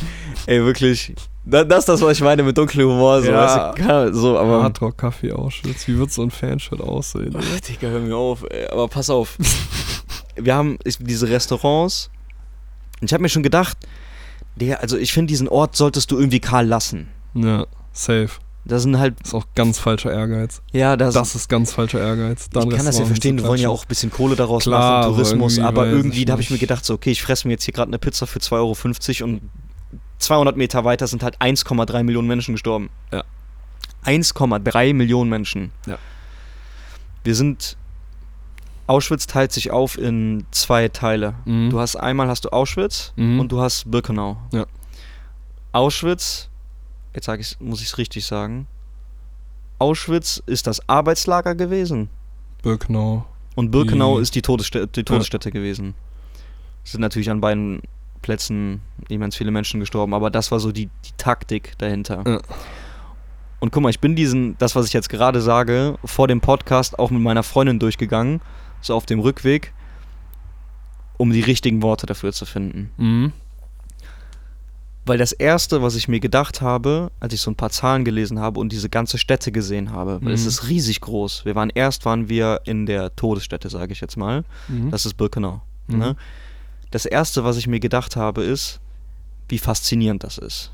ey, 0.45 0.63
wirklich. 0.63 1.13
da- 1.45 1.63
Das 1.63 1.79
ist 1.79 1.89
das, 1.89 2.01
was 2.01 2.17
ich 2.17 2.23
meine 2.23 2.43
mit 2.43 2.58
dunklem 2.58 2.88
Humor. 2.89 3.21
So, 3.21 3.32
Ja. 3.32 3.73
weißt 3.77 4.13
du, 4.13 4.13
so 4.13 4.38
aber. 4.38 4.63
Hardrock 4.63 4.97
Kaffee 4.97 5.32
Auschwitz. 5.32 5.88
Wie 5.88 5.97
wird 5.97 6.12
so 6.12 6.21
ein 6.23 6.32
Fanshirt 6.32 6.82
aussehen? 6.82 7.36
Ach, 7.38 7.60
Digga, 7.62 7.88
hör 7.88 7.99
mir 7.99 8.15
auf, 8.15 8.43
ey. 8.49 8.67
Aber 8.67 8.88
pass 8.88 9.10
auf. 9.10 9.38
Wir 10.36 10.56
haben 10.56 10.77
diese 10.99 11.29
Restaurants. 11.29 12.10
Und 13.01 13.06
ich 13.10 13.13
habe 13.13 13.21
mir 13.21 13.29
schon 13.29 13.43
gedacht, 13.43 13.77
Digga, 14.56 14.75
also 14.75 14.97
ich 14.97 15.13
finde, 15.13 15.27
diesen 15.32 15.47
Ort 15.47 15.75
solltest 15.75 16.10
du 16.12 16.17
irgendwie 16.17 16.39
kahl 16.39 16.65
lassen. 16.67 17.10
Ja, 17.36 17.65
safe. 17.91 18.29
Das 18.65 18.84
sind 18.84 18.97
halt, 18.97 19.19
Ist 19.21 19.34
auch 19.34 19.45
ganz 19.56 19.78
falscher 19.80 20.12
Ehrgeiz. 20.12 20.62
ja, 20.71 20.95
das, 20.95 21.13
Das 21.13 21.36
ist 21.36 21.49
ganz 21.49 21.73
falscher 21.73 21.99
Ehrgeiz. 21.99 22.47
ich 22.54 22.69
kann 22.69 22.86
das 22.86 22.97
ja 22.97 23.06
verstehen, 23.06 23.36
die 23.38 23.43
wollen 23.43 23.60
ja 23.60 23.67
auch 23.69 23.84
ein 23.84 23.88
bisschen 23.89 24.10
Kohle 24.10 24.36
daraus 24.38 24.63
Klar, 24.63 24.80
machen, 24.80 24.93
aber 25.08 25.15
Tourismus, 25.15 25.58
irgendwie 25.58 25.67
aber 25.67 25.88
irgendwie, 25.88 26.26
da 26.26 26.32
habe 26.34 26.41
ich 26.41 26.49
mir 26.49 26.58
gedacht, 26.58 26.86
so, 26.86 26.93
okay, 26.93 27.12
ich 27.12 27.21
fresse 27.21 27.47
mir 27.47 27.54
jetzt 27.54 27.65
hier 27.65 27.73
gerade 27.73 27.89
eine 27.89 27.99
Pizza 27.99 28.26
für 28.26 28.39
2,50 28.39 29.21
Euro 29.23 29.32
und 29.32 29.41
200 30.19 30.56
Meter 30.56 30.86
weiter 30.86 31.08
sind 31.08 31.23
halt 31.23 31.41
1,3 31.41 32.04
Millionen 32.04 32.28
Menschen 32.30 32.54
gestorben. 32.54 32.89
Ja. 33.12 33.23
1,3 34.06 34.93
Millionen 34.93 35.30
Menschen. 35.30 35.71
Ja. 35.86 35.97
Wir 37.26 37.36
sind 37.36 37.76
Auschwitz 38.88 39.28
teilt 39.28 39.52
sich 39.54 39.71
auf 39.71 39.97
in 39.97 40.45
zwei 40.52 40.88
Teile. 40.89 41.36
Mhm. 41.45 41.69
Du 41.69 41.80
hast 41.80 41.95
einmal 41.95 42.28
hast 42.30 42.45
du 42.45 42.49
Auschwitz 42.49 43.13
Mhm. 43.17 43.39
und 43.41 43.52
du 43.52 43.62
hast 43.62 43.89
Birkenau. 43.91 44.38
Ja. 44.52 44.65
Auschwitz, 45.71 46.49
jetzt 47.13 47.26
sag 47.26 47.39
ich's, 47.39 47.58
muss 47.60 47.82
ich 47.82 47.88
es 47.88 47.97
richtig 47.97 48.26
sagen. 48.26 48.67
Auschwitz 49.80 50.41
ist 50.45 50.67
das 50.67 50.88
Arbeitslager 50.88 51.56
gewesen 51.56 52.10
Birkenau. 52.62 53.26
und 53.56 53.71
Birkenau 53.71 54.17
Die- 54.17 54.21
ist 54.23 54.36
die 54.36 54.41
Todesstätte, 54.41 54.88
die 54.88 55.04
Todesstätte 55.04 55.52
gewesen. 55.52 55.93
Es 56.86 56.91
sind 56.91 57.02
natürlich 57.02 57.30
an 57.30 57.41
beiden 57.41 57.82
Plätzen 58.21 58.82
immens 59.10 59.36
viele 59.36 59.52
Menschen 59.52 59.80
gestorben, 59.80 60.13
aber 60.13 60.30
das 60.30 60.52
war 60.52 60.60
so 60.60 60.71
die, 60.71 60.86
die 61.06 61.12
Taktik 61.17 61.73
dahinter. 61.78 62.23
Ja. 62.26 62.39
Und 63.60 63.71
guck 63.71 63.84
mal, 63.84 63.89
ich 63.89 63.99
bin 63.99 64.15
diesen, 64.15 64.58
das, 64.58 64.76
was 64.76 64.88
ich 64.88 64.93
jetzt 64.93 65.10
gerade 65.10 65.41
sage, 65.41 65.97
vor 66.06 66.28
dem 66.28 66.41
Podcast 66.41 66.99
auch 66.99 67.10
mit 67.12 67.21
meiner 67.21 67.43
Freundin 67.43 67.80
durchgegangen, 67.80 68.41
so 68.82 68.93
auf 68.95 69.06
dem 69.06 69.19
Rückweg, 69.19 69.73
um 71.17 71.32
die 71.32 71.41
richtigen 71.41 71.82
Worte 71.82 72.06
dafür 72.06 72.34
zu 72.34 72.45
finden. 72.45 72.91
Mhm. 72.97 73.34
Weil 75.06 75.18
das 75.18 75.34
Erste, 75.34 75.82
was 75.82 75.96
ich 75.96 76.08
mir 76.08 76.22
gedacht 76.22 76.62
habe, 76.62 77.12
als 77.20 77.34
ich 77.34 77.42
so 77.42 77.52
ein 77.52 77.56
paar 77.56 77.72
Zahlen 77.72 78.06
gelesen 78.06 78.39
habe 78.39 78.60
und 78.60 78.72
diese 78.72 78.88
ganze 78.89 79.18
Stätte 79.18 79.52
gesehen 79.52 79.92
habe, 79.92 80.20
weil 80.24 80.32
es 80.34 80.44
Mhm. 80.44 80.48
ist 80.48 80.70
riesig 80.70 81.02
groß. 81.02 81.44
Wir 81.44 81.56
waren 81.56 81.70
erst 81.70 82.06
waren 82.06 82.30
wir 82.30 82.62
in 82.63 82.86
der 82.86 83.13
Todesstätte, 83.16 83.70
sage 83.70 83.92
ich 83.92 84.00
jetzt 84.00 84.16
mal. 84.16 84.46
Mhm. 84.70 84.92
Das 84.92 85.06
ist 85.06 85.16
Birkenau. 85.16 85.62
Mhm. 85.88 85.98
Ne? 86.00 86.16
Das 86.92 87.06
Erste, 87.06 87.44
was 87.44 87.58
ich 87.58 87.68
mir 87.68 87.82
gedacht 87.82 88.16
habe, 88.16 88.44
ist, 88.44 88.80
wie 89.50 89.58
faszinierend 89.60 90.24
das 90.24 90.38
ist. 90.38 90.72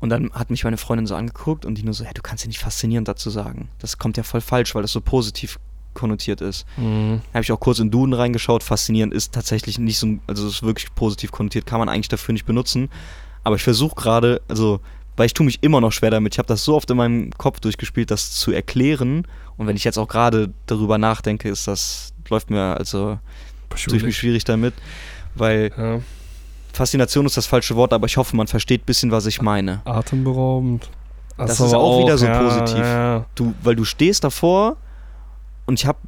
Und 0.00 0.08
dann 0.08 0.32
hat 0.32 0.50
mich 0.50 0.64
meine 0.64 0.78
Freundin 0.78 1.06
so 1.06 1.14
angeguckt 1.14 1.64
und 1.64 1.76
die 1.76 1.84
nur 1.84 1.94
so, 1.94 2.02
ja, 2.02 2.10
du 2.12 2.22
kannst 2.22 2.42
ja 2.42 2.48
nicht 2.48 2.58
faszinierend 2.58 3.06
dazu 3.06 3.30
sagen. 3.30 3.68
Das 3.78 3.98
kommt 3.98 4.16
ja 4.16 4.24
voll 4.24 4.40
falsch, 4.40 4.74
weil 4.74 4.82
das 4.82 4.90
so 4.90 5.00
positiv 5.00 5.60
konnotiert 5.94 6.40
ist. 6.40 6.66
Mhm. 6.76 7.20
Habe 7.32 7.42
ich 7.42 7.52
auch 7.52 7.60
kurz 7.60 7.78
in 7.78 7.90
Duden 7.90 8.14
reingeschaut. 8.14 8.62
Faszinierend 8.62 9.14
ist 9.14 9.32
tatsächlich 9.32 9.78
nicht 9.78 9.98
so, 9.98 10.18
also 10.26 10.46
es 10.46 10.54
ist 10.54 10.62
wirklich 10.62 10.94
positiv 10.94 11.32
konnotiert, 11.32 11.66
kann 11.66 11.78
man 11.78 11.88
eigentlich 11.88 12.08
dafür 12.08 12.32
nicht 12.32 12.46
benutzen. 12.46 12.90
Aber 13.44 13.56
ich 13.56 13.62
versuche 13.62 13.94
gerade, 13.94 14.40
also, 14.48 14.80
weil 15.16 15.26
ich 15.26 15.34
tue 15.34 15.46
mich 15.46 15.62
immer 15.62 15.80
noch 15.80 15.92
schwer 15.92 16.10
damit. 16.10 16.34
Ich 16.34 16.38
habe 16.38 16.48
das 16.48 16.64
so 16.64 16.76
oft 16.76 16.90
in 16.90 16.96
meinem 16.96 17.30
Kopf 17.32 17.60
durchgespielt, 17.60 18.10
das 18.10 18.32
zu 18.32 18.52
erklären. 18.52 19.26
Und 19.56 19.66
wenn 19.66 19.76
ich 19.76 19.84
jetzt 19.84 19.98
auch 19.98 20.08
gerade 20.08 20.52
darüber 20.66 20.98
nachdenke, 20.98 21.48
ist 21.48 21.68
das, 21.68 22.12
läuft 22.28 22.50
mir, 22.50 22.76
also, 22.76 23.18
tue 23.70 23.96
ich 23.96 24.04
mich 24.04 24.16
schwierig 24.16 24.44
damit. 24.44 24.74
Weil 25.34 25.72
Ja. 25.76 26.00
Faszination 26.72 27.26
ist 27.26 27.36
das 27.36 27.46
falsche 27.46 27.76
Wort, 27.76 27.92
aber 27.92 28.06
ich 28.06 28.16
hoffe, 28.16 28.34
man 28.34 28.46
versteht 28.46 28.82
ein 28.82 28.86
bisschen, 28.86 29.10
was 29.10 29.26
ich 29.26 29.42
meine. 29.42 29.82
Atemberaubend. 29.84 30.88
Das 31.36 31.60
aber 31.60 31.68
ist 31.68 31.74
auch 31.74 32.02
wieder 32.02 32.18
so 32.18 32.26
ja, 32.26 32.42
positiv. 32.42 32.78
Ja. 32.78 33.26
Du, 33.34 33.54
weil 33.62 33.76
du 33.76 33.84
stehst 33.84 34.24
davor 34.24 34.76
und 35.72 35.80
ich 35.80 35.86
habe 35.86 35.98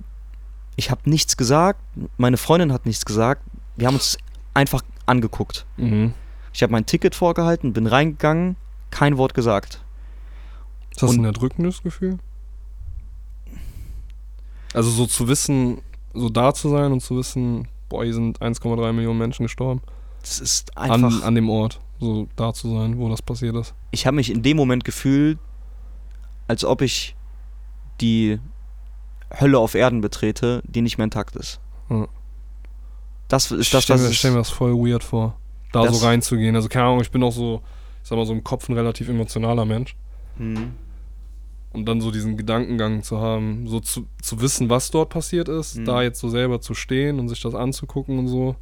ich 0.76 0.90
hab 0.90 1.06
nichts 1.06 1.38
gesagt, 1.38 1.80
meine 2.18 2.36
Freundin 2.36 2.70
hat 2.70 2.84
nichts 2.84 3.06
gesagt. 3.06 3.42
Wir 3.76 3.86
haben 3.86 3.94
uns 3.94 4.18
einfach 4.52 4.82
angeguckt. 5.06 5.64
Mhm. 5.78 6.12
Ich 6.52 6.62
habe 6.62 6.70
mein 6.72 6.84
Ticket 6.84 7.14
vorgehalten, 7.14 7.72
bin 7.72 7.86
reingegangen, 7.86 8.56
kein 8.90 9.16
Wort 9.16 9.32
gesagt. 9.32 9.80
Ist 10.90 11.02
das 11.02 11.10
Und- 11.10 11.20
ein 11.20 11.24
erdrückendes 11.24 11.82
Gefühl? 11.82 12.18
Also 14.74 14.90
so 14.90 15.06
zu 15.06 15.28
wissen, 15.28 15.80
so 16.12 16.28
da 16.28 16.52
zu 16.52 16.68
sein 16.68 16.92
und 16.92 17.00
zu 17.00 17.16
wissen, 17.16 17.66
boah, 17.88 18.04
hier 18.04 18.12
sind 18.12 18.40
1,3 18.42 18.92
Millionen 18.92 19.18
Menschen 19.18 19.44
gestorben. 19.44 19.80
Es 20.22 20.40
ist 20.40 20.76
einfach. 20.76 20.94
An, 20.96 21.22
an 21.22 21.34
dem 21.34 21.48
Ort, 21.48 21.80
so 22.00 22.28
da 22.36 22.52
zu 22.52 22.68
sein, 22.76 22.98
wo 22.98 23.08
das 23.08 23.22
passiert 23.22 23.56
ist. 23.56 23.74
ich 23.92 24.06
habe 24.06 24.16
mich 24.16 24.30
in 24.30 24.42
dem 24.42 24.56
Moment 24.58 24.84
gefühlt, 24.84 25.38
als 26.48 26.64
ob 26.66 26.82
ich 26.82 27.16
die 28.02 28.38
Hölle 29.40 29.58
auf 29.58 29.74
Erden 29.74 30.00
betrete, 30.00 30.62
die 30.66 30.82
nicht 30.82 30.98
mehr 30.98 31.04
intakt 31.04 31.36
ist. 31.36 31.60
Ja. 31.90 32.06
Das 33.28 33.50
ist 33.50 33.60
Ich 33.66 33.70
das, 33.70 33.88
was 33.88 34.00
mir, 34.00 34.08
es- 34.08 34.16
stell 34.16 34.30
mir 34.32 34.38
das 34.38 34.50
voll 34.50 34.74
weird 34.74 35.02
vor, 35.04 35.36
da 35.72 35.90
so 35.92 36.04
reinzugehen. 36.06 36.54
Also 36.56 36.68
keine 36.68 36.86
Ahnung, 36.86 37.00
ich 37.00 37.10
bin 37.10 37.22
auch 37.22 37.32
so, 37.32 37.62
ich 38.02 38.08
sag 38.08 38.16
mal 38.16 38.26
so 38.26 38.32
im 38.32 38.44
Kopf 38.44 38.68
ein 38.68 38.74
relativ 38.74 39.08
emotionaler 39.08 39.64
Mensch. 39.64 39.96
Hm. 40.36 40.72
Und 41.72 41.86
dann 41.86 42.00
so 42.00 42.10
diesen 42.12 42.36
Gedankengang 42.36 43.02
zu 43.02 43.18
haben, 43.20 43.66
so 43.66 43.80
zu, 43.80 44.06
zu 44.22 44.40
wissen, 44.40 44.70
was 44.70 44.90
dort 44.92 45.08
passiert 45.10 45.48
ist, 45.48 45.76
Mhm. 45.76 45.84
da 45.86 46.02
jetzt 46.02 46.20
so 46.20 46.28
selber 46.28 46.60
zu 46.60 46.74
stehen 46.74 47.18
und 47.18 47.28
sich 47.28 47.40
das 47.42 47.54
anzugucken 47.54 48.18
und 48.18 48.28
so. 48.28 48.54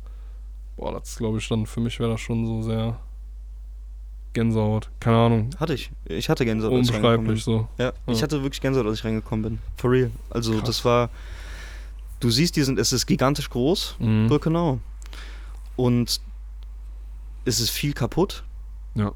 Boah, 0.76 0.92
das 0.98 1.16
glaube 1.18 1.36
ich 1.38 1.46
dann, 1.48 1.66
für 1.66 1.80
mich 1.80 1.98
wäre 2.00 2.10
das 2.12 2.20
schon 2.22 2.46
so 2.46 2.62
sehr 2.62 2.98
Gänsehaut. 4.32 4.90
Keine 5.00 5.16
Ahnung, 5.16 5.50
Hatte 5.58 5.74
ich. 5.74 5.90
Ich 6.06 6.28
hatte 6.28 6.44
Gänsehaut. 6.44 6.72
ich 6.72 6.78
unbeschreiblich 6.90 7.44
so. 7.44 7.68
Ja, 7.78 7.92
ich 8.06 8.16
Ja. 8.18 8.22
hatte 8.22 8.42
wirklich 8.42 8.60
Gänsehaut, 8.60 8.86
als 8.86 8.98
ich 8.98 9.04
reingekommen 9.04 9.42
bin. 9.42 9.58
For 9.76 9.90
real. 9.90 10.10
Also 10.30 10.52
Krass. 10.54 10.64
das 10.64 10.84
war. 10.84 11.10
Du 12.20 12.30
siehst 12.30 12.56
diesen, 12.56 12.78
es 12.78 12.92
ist 12.92 13.06
gigantisch 13.06 13.50
groß, 13.50 13.96
Mhm. 13.98 14.28
Birkenau. 14.28 14.78
Und 15.76 16.20
es 17.44 17.60
ist 17.60 17.70
viel 17.70 17.92
kaputt. 17.92 18.44
Ja. 18.94 19.12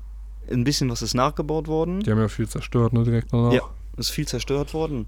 Ein 0.50 0.64
bisschen 0.64 0.90
was 0.90 1.02
ist 1.02 1.14
nachgebaut 1.14 1.68
worden. 1.68 2.00
Die 2.00 2.10
haben 2.10 2.18
ja 2.20 2.28
viel 2.28 2.48
zerstört, 2.48 2.92
ne, 2.92 3.04
direkt 3.04 3.32
danach. 3.32 3.52
Ja. 3.52 3.62
ist 3.96 4.10
viel 4.10 4.26
zerstört 4.28 4.74
worden. 4.74 5.06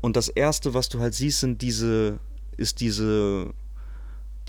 Und 0.00 0.16
das 0.16 0.28
erste, 0.28 0.72
was 0.74 0.88
du 0.88 0.98
halt 1.00 1.14
siehst, 1.14 1.40
sind 1.40 1.60
diese, 1.62 2.18
ist 2.56 2.80
diese, 2.80 3.50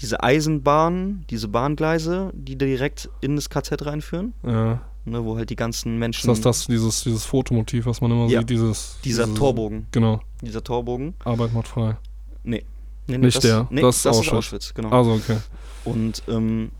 diese 0.01 0.21
Eisenbahn, 0.23 1.25
diese 1.29 1.47
Bahngleise, 1.47 2.31
die 2.33 2.57
direkt 2.57 3.09
in 3.21 3.35
das 3.35 3.49
KZ 3.49 3.85
reinführen, 3.85 4.33
ja. 4.43 4.81
ne, 5.05 5.23
wo 5.25 5.37
halt 5.37 5.49
die 5.49 5.55
ganzen 5.55 5.93
Ist 5.93 5.99
Menschen. 5.99 6.27
das 6.27 6.41
das, 6.41 6.67
dieses, 6.67 7.03
dieses 7.03 7.23
Fotomotiv, 7.23 7.85
was 7.85 8.01
man 8.01 8.11
immer 8.11 8.27
Ja. 8.27 8.39
sieht, 8.39 8.49
dieses... 8.49 8.97
dieser 9.03 9.23
dieses, 9.25 9.37
Torbogen, 9.39 9.87
Genau, 9.91 10.19
dieser 10.41 10.63
Torbogen. 10.63 11.13
Arbeit 11.23 11.53
macht 11.53 11.67
frei. 11.69 11.97
Nee. 12.43 12.65
nee, 13.07 13.17
Nicht 13.17 13.37
das, 13.37 13.43
der, 13.43 13.67
Nee, 13.69 13.81
das 13.81 14.03
das, 14.03 14.17
ist 14.17 14.21
ist 14.23 14.27
Auschwitz. 14.33 14.37
Auschwitz, 14.37 14.73
genau. 14.73 14.89
Also, 14.89 15.11
okay. 15.13 15.37
Und 15.85 16.23
ähm, 16.27 16.71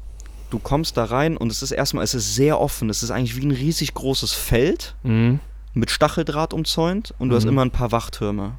du 0.50 0.60
kommst 0.60 0.98
da 0.98 1.06
rein 1.06 1.38
und 1.38 1.52
es 1.52 1.62
ist 1.64 1.72
erstmal, 1.72 2.04
es 2.04 2.14
ist 2.14 2.36
sehr 2.36 2.60
offen. 2.60 2.90
Es 2.90 3.02
ist 3.04 3.12
eigentlich 3.12 3.38
wie 3.38 3.46
ein 3.46 3.52
riesig 3.52 3.94
großes 3.94 4.34
Feld 4.34 4.96
Mhm. 5.04 5.40
mit 5.74 5.90
Stacheldraht 5.90 6.54
umzäunt 6.54 7.14
und 7.20 7.30
du 7.30 7.36
hast 7.36 7.44
Mhm. 7.46 7.50
immer 7.52 7.62
ein 7.64 7.72
paar 7.72 7.92
Wachtürme. 7.92 8.54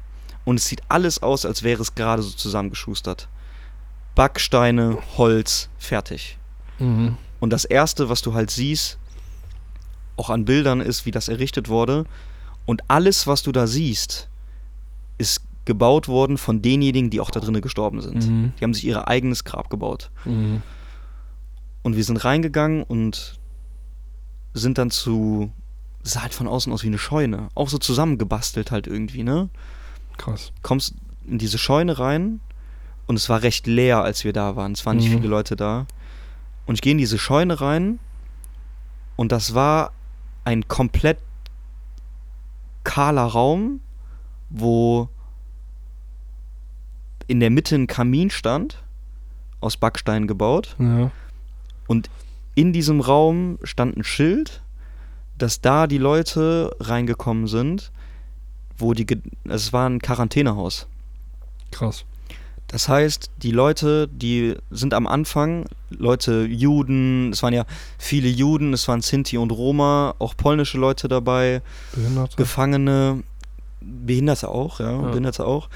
Und 0.45 0.55
es 0.59 0.67
sieht 0.67 0.81
alles 0.89 1.21
aus, 1.21 1.45
als 1.45 1.61
wäre 1.63 1.81
es 1.81 1.93
gerade 1.95 2.21
so 2.23 2.31
zusammengeschustert. 2.31 3.27
Backsteine, 4.17 4.97
Holz, 5.15 5.69
fertig. 5.77 6.39
Mhm. 6.79 7.17
Und 7.39 7.53
das 7.53 7.65
erste, 7.65 8.09
was 8.09 8.23
du 8.23 8.33
halt 8.33 8.49
siehst, 8.49 8.97
auch 10.15 10.31
an 10.31 10.43
Bildern, 10.43 10.81
ist, 10.81 11.05
wie 11.05 11.11
das 11.11 11.27
errichtet 11.27 11.69
wurde. 11.69 12.05
Und 12.65 12.81
alles, 12.87 13.27
was 13.27 13.43
du 13.43 13.51
da 13.51 13.67
siehst, 13.67 14.27
ist 15.19 15.43
gebaut 15.65 16.07
worden 16.07 16.39
von 16.39 16.63
denjenigen, 16.63 17.11
die 17.11 17.21
auch 17.21 17.29
da 17.29 17.39
drinnen 17.39 17.61
gestorben 17.61 18.01
sind. 18.01 18.27
Mhm. 18.27 18.53
Die 18.59 18.63
haben 18.63 18.73
sich 18.73 18.85
ihr 18.85 19.07
eigenes 19.07 19.43
Grab 19.43 19.69
gebaut. 19.69 20.09
Mhm. 20.25 20.63
Und 21.83 21.95
wir 21.95 22.03
sind 22.03 22.17
reingegangen 22.25 22.81
und 22.81 23.39
sind 24.55 24.79
dann 24.79 24.89
zu. 24.89 25.51
Es 26.03 26.13
sah 26.13 26.23
halt 26.23 26.33
von 26.33 26.47
außen 26.47 26.73
aus 26.73 26.81
wie 26.81 26.87
eine 26.87 26.97
Scheune. 26.97 27.49
Auch 27.53 27.69
so 27.69 27.77
zusammengebastelt 27.77 28.71
halt 28.71 28.87
irgendwie, 28.87 29.21
ne? 29.21 29.49
Krass. 30.17 30.53
Kommst 30.63 30.95
in 31.27 31.37
diese 31.37 31.59
Scheune 31.59 31.99
rein 31.99 32.39
und 33.07 33.15
es 33.15 33.29
war 33.29 33.41
recht 33.41 33.65
leer, 33.67 34.03
als 34.03 34.23
wir 34.23 34.33
da 34.33 34.55
waren. 34.55 34.73
Es 34.73 34.85
waren 34.85 34.97
nicht 34.97 35.09
Mhm. 35.09 35.15
viele 35.17 35.27
Leute 35.27 35.55
da. 35.55 35.85
Und 36.65 36.75
ich 36.75 36.81
gehe 36.81 36.91
in 36.91 36.97
diese 36.97 37.17
Scheune 37.17 37.59
rein 37.61 37.99
und 39.15 39.31
das 39.31 39.53
war 39.53 39.91
ein 40.43 40.67
komplett 40.67 41.17
kahler 42.83 43.23
Raum, 43.25 43.79
wo 44.49 45.09
in 47.27 47.39
der 47.39 47.49
Mitte 47.49 47.75
ein 47.75 47.87
Kamin 47.87 48.29
stand, 48.29 48.81
aus 49.59 49.77
Backstein 49.77 50.27
gebaut. 50.27 50.75
Ja. 50.79 51.11
Und 51.87 52.09
in 52.55 52.73
diesem 52.73 53.01
Raum 53.01 53.59
stand 53.63 53.97
ein 53.97 54.03
Schild, 54.03 54.61
dass 55.37 55.61
da 55.61 55.87
die 55.87 55.97
Leute 55.97 56.75
reingekommen 56.79 57.47
sind, 57.47 57.91
wo 58.77 58.93
die, 58.93 59.05
ge- 59.05 59.21
es 59.45 59.73
war 59.73 59.89
ein 59.89 59.99
Quarantänehaus. 59.99 60.87
Krass. 61.71 62.05
Das 62.67 62.89
heißt, 62.89 63.31
die 63.37 63.51
Leute, 63.51 64.09
die 64.09 64.55
sind 64.71 64.93
am 64.93 65.07
Anfang, 65.07 65.65
Leute, 65.89 66.45
Juden, 66.45 67.31
es 67.31 67.41
waren 67.41 67.53
ja 67.53 67.65
viele 67.97 68.27
Juden, 68.27 68.73
es 68.73 68.87
waren 68.89 69.01
Sinti 69.01 69.37
und 69.37 69.51
Roma, 69.51 70.15
auch 70.19 70.35
polnische 70.35 70.77
Leute 70.77 71.07
dabei, 71.07 71.61
Behinderte. 71.93 72.35
Gefangene, 72.35 73.23
Behinderte 73.79 74.49
auch, 74.49 74.81
ja, 74.81 74.91
Ja. 74.91 75.01
Behinderte 75.09 75.45
auch, 75.45 75.69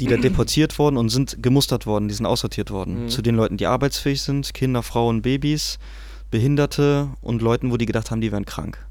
die 0.00 0.06
da 0.06 0.16
deportiert 0.16 0.76
wurden 0.80 0.96
und 0.96 1.08
sind 1.08 1.40
gemustert 1.40 1.86
worden, 1.86 2.08
die 2.08 2.14
sind 2.14 2.26
aussortiert 2.26 2.72
worden. 2.72 3.04
Mhm. 3.04 3.08
Zu 3.10 3.22
den 3.22 3.36
Leuten, 3.36 3.56
die 3.56 3.66
arbeitsfähig 3.66 4.20
sind, 4.22 4.54
Kinder, 4.54 4.82
Frauen, 4.82 5.22
Babys, 5.22 5.78
Behinderte 6.32 7.10
und 7.22 7.42
Leuten, 7.42 7.70
wo 7.70 7.76
die 7.76 7.86
gedacht 7.86 8.10
haben, 8.10 8.20
die 8.20 8.32
wären 8.32 8.44
krank. 8.44 8.84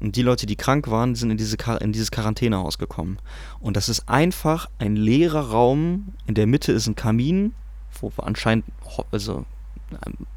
Und 0.00 0.16
die 0.16 0.22
Leute, 0.22 0.46
die 0.46 0.56
krank 0.56 0.88
waren, 0.90 1.14
sind 1.14 1.30
in, 1.30 1.36
diese 1.36 1.56
in 1.80 1.92
dieses 1.92 2.10
Quarantänehaus 2.10 2.78
gekommen. 2.78 3.18
Und 3.60 3.76
das 3.76 3.88
ist 3.88 4.08
einfach 4.08 4.68
ein 4.78 4.96
leerer 4.96 5.50
Raum. 5.50 6.08
In 6.26 6.34
der 6.34 6.46
Mitte 6.46 6.72
ist 6.72 6.86
ein 6.86 6.94
Kamin, 6.94 7.54
wo 8.00 8.12
anscheinend 8.18 8.66
also 9.10 9.44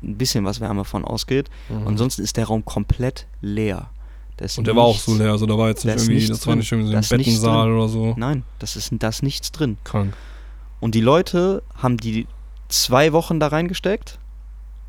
ein 0.02 0.18
bisschen 0.18 0.46
was 0.46 0.60
Wärme 0.62 0.86
von 0.86 1.04
ausgeht. 1.04 1.50
Mhm. 1.70 1.88
Ansonsten 1.88 2.22
ist 2.22 2.38
der 2.38 2.46
Raum 2.46 2.64
komplett 2.64 3.28
leer. 3.42 3.90
Da 4.38 4.46
Und 4.58 4.68
der 4.68 4.76
war 4.76 4.84
auch 4.84 4.98
so 4.98 5.16
leer, 5.16 5.32
also 5.32 5.46
da 5.46 5.58
war 5.58 5.68
jetzt 5.68 5.84
da 5.84 5.90
nicht 5.90 6.04
ist 6.04 6.08
irgendwie, 6.08 6.28
das 6.28 6.48
war 6.48 6.56
nicht 6.56 6.72
irgendwie 6.72 6.88
so 6.88 6.94
Da 6.94 7.00
ein 7.00 7.08
Bettensaal 7.10 7.72
oder 7.74 7.90
so. 7.90 8.14
Nein, 8.18 8.44
das 8.60 8.78
ist, 8.78 8.94
da 8.98 9.10
ist 9.10 9.22
nichts 9.22 9.52
drin. 9.52 9.78
Krank. 9.84 10.14
Und 10.80 10.96
die 10.96 11.02
Leute 11.02 11.62
haben 11.76 11.98
die 11.98 12.26
zwei 12.70 13.12
Wochen 13.12 13.42
da 13.42 13.48
reingesteckt, 13.48 14.18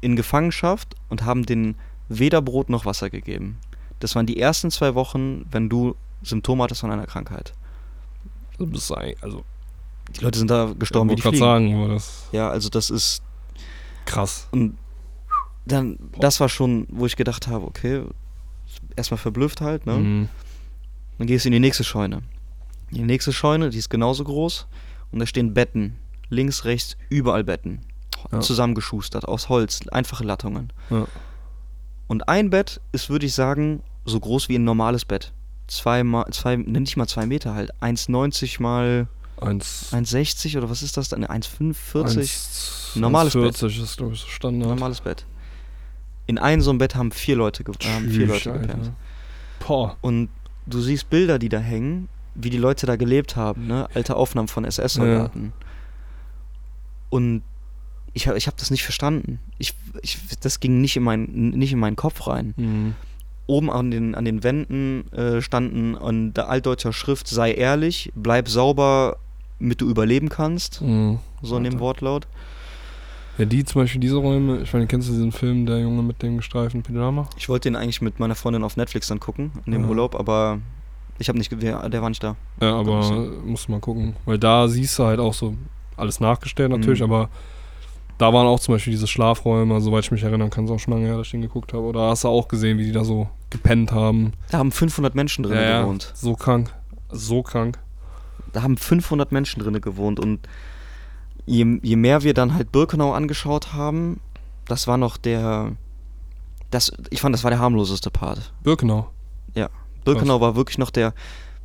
in 0.01 0.14
Gefangenschaft 0.14 0.95
und 1.09 1.25
haben 1.25 1.47
denen 1.47 1.75
weder 2.09 2.41
Brot 2.43 2.71
noch 2.71 2.85
Wasser 2.85 3.11
gegeben. 3.11 3.59
Das 4.01 4.14
waren 4.16 4.26
die 4.26 4.38
ersten 4.40 4.70
zwei 4.70 4.94
Wochen, 4.94 5.44
wenn 5.51 5.68
du 5.68 5.94
Symptome 6.22 6.64
hattest 6.64 6.80
von 6.80 6.90
einer 6.90 7.07
Krankheit. 7.07 7.53
Also, 8.59 8.66
das 8.66 8.86
sei, 8.88 9.16
also 9.20 9.44
Die 10.16 10.24
Leute 10.24 10.38
sind 10.38 10.51
da 10.51 10.72
gestorben 10.78 11.11
ich 11.11 11.12
wie 11.12 11.16
die 11.16 11.22
Fliegen. 11.22 11.38
gerade 11.38 11.64
sagen, 11.64 11.74
aber 11.82 11.94
das 11.94 12.28
Ja, 12.32 12.51
also 12.51 12.68
das 12.68 12.90
ist 12.90 13.22
krass. 14.07 14.48
und 14.51 14.76
dann 15.66 15.98
das 16.18 16.40
war 16.40 16.48
schon, 16.48 16.86
wo 16.90 17.07
ich 17.07 17.16
gedacht 17.16 17.46
habe, 17.46 17.64
okay, 17.66 18.03
erstmal 18.96 19.18
verblüfft 19.18 19.61
halt, 19.61 19.86
ne? 19.86 19.96
Mhm. 19.96 20.28
Dann 21.18 21.26
gehst 21.26 21.44
du 21.44 21.48
in 21.48 21.53
die 21.53 21.61
nächste 21.61 21.84
Scheune. 21.84 22.22
Die 22.90 23.03
nächste 23.03 23.32
Scheune, 23.32 23.70
die 23.70 23.78
ist 23.78 23.88
genauso 23.90 24.24
groß 24.24 24.66
und 25.12 25.18
da 25.20 25.26
stehen 25.26 25.55
Betten, 25.55 25.96
links, 26.28 26.64
rechts, 26.64 26.96
überall 27.09 27.44
Betten, 27.44 27.82
Ja. 28.32 28.40
zusammengeschustert 28.40 29.26
aus 29.28 29.48
Holz, 29.48 29.80
einfache 29.92 30.24
Lattungen. 30.24 30.72
Ja. 30.88 31.07
Und 32.09 32.28
ein 32.28 32.51
Bett 32.51 32.80
ist, 32.92 33.09
würde 33.11 33.26
ich 33.26 33.34
sagen, 33.34 33.82
so 34.11 34.21
groß 34.21 34.49
wie 34.49 34.57
ein 34.57 34.65
normales 34.65 35.05
Bett. 35.05 35.33
Zwei 35.67 36.03
mal, 36.05 36.27
zwei, 36.33 36.57
nenn 36.57 36.83
nicht 36.83 36.97
mal 36.97 37.07
zwei 37.07 37.27
Meter 37.27 37.55
halt. 37.55 37.73
1,90 37.81 38.61
mal 38.61 39.07
Eins, 39.41 39.91
1,60 39.93 40.59
oder 40.59 40.69
was 40.69 40.83
ist 40.83 40.97
das 40.99 41.09
dann? 41.09 41.25
1,45? 41.25 42.05
eins- 42.19 42.93
Normales 42.97 43.33
Bett. 43.33 43.57
40 43.57 43.81
ist, 43.83 43.97
glaube 43.97 44.13
ich, 44.15 44.21
so 44.21 44.27
Standard. 44.27 44.69
Normales 44.69 45.01
Bett. 45.01 45.25
In 46.27 46.39
einem 46.39 46.61
so 46.61 46.71
einem 46.71 46.79
Bett 46.79 46.95
haben 46.95 47.11
vier 47.13 47.37
Leute, 47.37 47.65
ge 47.65 47.75
haben 47.85 48.11
vier 48.11 48.27
Tschüss, 48.29 48.45
Leute 48.45 48.59
gepennt. 48.61 48.93
Und 50.03 50.29
du 50.67 50.81
siehst 50.81 51.09
Bilder, 51.09 51.39
die 51.39 51.49
da 51.49 51.59
hängen, 51.59 52.09
wie 52.35 52.51
die 52.51 52.59
Leute 52.59 52.87
da 52.87 52.97
gelebt 52.97 53.37
haben, 53.37 53.67
ne? 53.67 53.89
Alte 53.95 54.17
Aufnahmen 54.17 54.49
von 54.49 54.65
SS-Soldaten. 54.65 55.53
Und 57.09 57.43
ich 58.13 58.27
habe 58.29 58.37
ich 58.39 58.47
hab 58.47 58.57
das 58.57 58.71
nicht 58.71 58.83
verstanden. 58.83 59.41
Ich, 59.59 59.75
ich, 60.03 60.19
das 60.41 60.61
ging 60.61 60.81
nicht 60.81 60.97
in, 60.97 61.03
mein, 61.03 61.25
nicht 61.25 61.73
in 61.73 61.79
meinen 61.79 61.97
Kopf 61.97 62.27
rein. 62.27 62.55
Mhm. 62.57 62.95
Oben 63.51 63.70
an 63.70 63.90
den, 63.90 64.14
an 64.14 64.24
den 64.24 64.42
Wänden 64.44 65.11
äh, 65.12 65.40
standen 65.42 65.96
an 65.96 66.32
der 66.34 66.48
altdeutscher 66.48 66.92
Schrift, 66.92 67.26
sei 67.28 67.53
ehrlich, 67.53 68.12
bleib 68.14 68.48
sauber, 68.48 69.16
damit 69.59 69.80
du 69.80 69.88
überleben 69.90 70.28
kannst. 70.28 70.80
Mhm. 70.82 71.18
So 71.42 71.57
in 71.57 71.64
dem 71.64 71.72
Alter. 71.74 71.84
Wortlaut. 71.84 72.26
Ja, 73.38 73.44
die 73.46 73.64
zum 73.64 73.82
Beispiel, 73.82 74.01
diese 74.01 74.16
Räume, 74.16 74.61
ich 74.62 74.72
meine, 74.72 74.86
kennst 74.86 75.09
du 75.09 75.12
diesen 75.12 75.32
Film, 75.32 75.64
der 75.66 75.78
Junge 75.80 76.03
mit 76.03 76.22
dem 76.22 76.36
gestreiften 76.36 76.82
Pyjama? 76.82 77.28
Ich 77.38 77.48
wollte 77.48 77.68
den 77.70 77.76
eigentlich 77.76 78.03
mit 78.03 78.20
meiner 78.20 78.34
Freundin 78.34 78.62
auf 78.64 78.76
Netflix 78.76 79.09
dann 79.09 79.18
gucken, 79.20 79.51
in 79.66 79.72
dem 79.72 79.82
Ja. 79.84 79.88
Urlaub, 79.88 80.14
aber 80.14 80.59
ich 81.18 81.28
habe 81.28 81.38
nicht, 81.38 81.51
der, 81.62 81.88
der 81.88 82.03
war 82.03 82.09
nicht 82.11 82.22
da. 82.22 82.36
Ja, 82.61 82.76
aber 82.76 83.01
musst 83.44 83.68
du 83.68 83.72
mal 83.72 83.80
gucken. 83.80 84.14
Weil 84.26 84.38
da 84.38 84.68
siehst 84.68 84.98
du 84.98 85.05
halt 85.05 85.20
auch 85.20 85.34
so 85.34 85.55
alles 85.96 86.20
nachgestellt 86.20 86.70
natürlich, 86.70 87.01
Mhm. 87.01 87.07
aber 87.12 87.28
da 88.18 88.32
waren 88.32 88.46
auch 88.46 88.61
zum 88.61 88.74
Beispiel 88.74 88.92
diese 88.92 89.07
Schlafräume, 89.07 89.80
soweit 89.80 90.05
ich 90.05 90.11
mich 90.11 90.22
erinnern 90.22 90.51
kann, 90.51 90.66
ist 90.66 90.70
auch 90.70 90.78
schon 90.78 90.92
lange 90.94 91.07
her, 91.07 91.16
dass 91.16 91.26
ich 91.28 91.30
den 91.32 91.40
geguckt 91.42 91.72
habe. 91.72 91.84
Oder 91.84 92.11
hast 92.11 92.24
du 92.24 92.28
auch 92.28 92.46
gesehen, 92.48 92.76
wie 92.78 92.84
die 92.84 92.92
da 92.92 93.05
so 93.05 93.28
gepennt 93.51 93.92
haben? 93.92 94.32
Da 94.51 94.59
haben 94.59 94.72
500 94.72 95.14
Menschen 95.14 95.42
drin 95.42 95.82
gewohnt. 95.82 96.12
so 96.14 96.34
krank. 96.34 96.72
So 97.11 97.42
krank. 97.42 97.78
Da 98.53 98.62
haben 98.62 98.76
500 98.76 99.32
Menschen 99.32 99.62
drin 99.62 99.80
gewohnt 99.80 100.18
und 100.20 100.40
je, 101.46 101.78
je 101.82 101.96
mehr 101.96 102.22
wir 102.22 102.34
dann 102.34 102.55
halt 102.55 102.72
Birkenau 102.72 103.12
angeschaut 103.12 103.72
haben, 103.72 104.20
das 104.66 104.86
war 104.86 104.96
noch 104.96 105.16
der, 105.16 105.72
das, 106.70 106.92
ich 107.11 107.20
fand, 107.20 107.34
das 107.34 107.44
war 107.44 107.51
der 107.51 107.61
harmloseste 107.61 108.11
Part. 108.11 108.53
Birkenau. 108.62 109.11
Birkenau 110.05 110.40
war 110.40 110.57
wirklich 110.57 110.78
noch 110.78 110.90
der, 110.90 111.14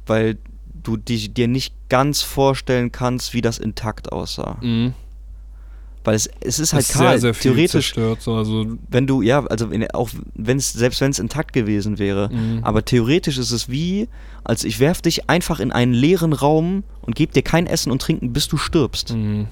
weil 0.05 0.37
du 0.73 0.97
die, 0.97 1.33
dir 1.33 1.47
nicht 1.47 1.73
ganz 1.89 2.21
vorstellen 2.21 2.91
kannst, 2.91 3.33
wie 3.33 3.41
das 3.41 3.57
intakt 3.57 4.11
aussah. 4.11 4.57
Mhm. 4.61 4.93
Weil 6.05 6.15
es, 6.15 6.29
es 6.39 6.59
ist 6.59 6.73
halt 6.73 6.83
ist 6.83 6.93
kahl. 6.93 7.09
sehr, 7.09 7.19
sehr 7.19 7.33
viel 7.33 7.51
Theoretisch, 7.51 7.71
zerstört. 7.93 8.21
So, 8.21 8.35
also, 8.35 8.77
wenn 8.89 9.07
du, 9.07 9.21
ja, 9.21 9.43
also 9.45 9.71
wenn, 9.71 9.89
auch 9.91 10.09
wenn 10.35 10.57
es, 10.57 10.71
selbst 10.71 11.01
wenn 11.01 11.11
es 11.11 11.19
intakt 11.19 11.51
gewesen 11.51 11.97
wäre, 11.97 12.29
mhm. 12.31 12.59
aber 12.61 12.85
theoretisch 12.85 13.37
ist 13.39 13.51
es 13.51 13.69
wie, 13.69 14.07
als 14.43 14.63
ich 14.63 14.79
werf 14.79 15.01
dich 15.01 15.29
einfach 15.29 15.59
in 15.59 15.71
einen 15.71 15.93
leeren 15.93 16.33
Raum 16.33 16.83
und 17.01 17.15
gebe 17.15 17.33
dir 17.33 17.41
kein 17.41 17.65
Essen 17.65 17.91
und 17.91 18.01
Trinken, 18.01 18.33
bis 18.33 18.47
du 18.47 18.55
stirbst. 18.57 19.13
Mhm. 19.13 19.47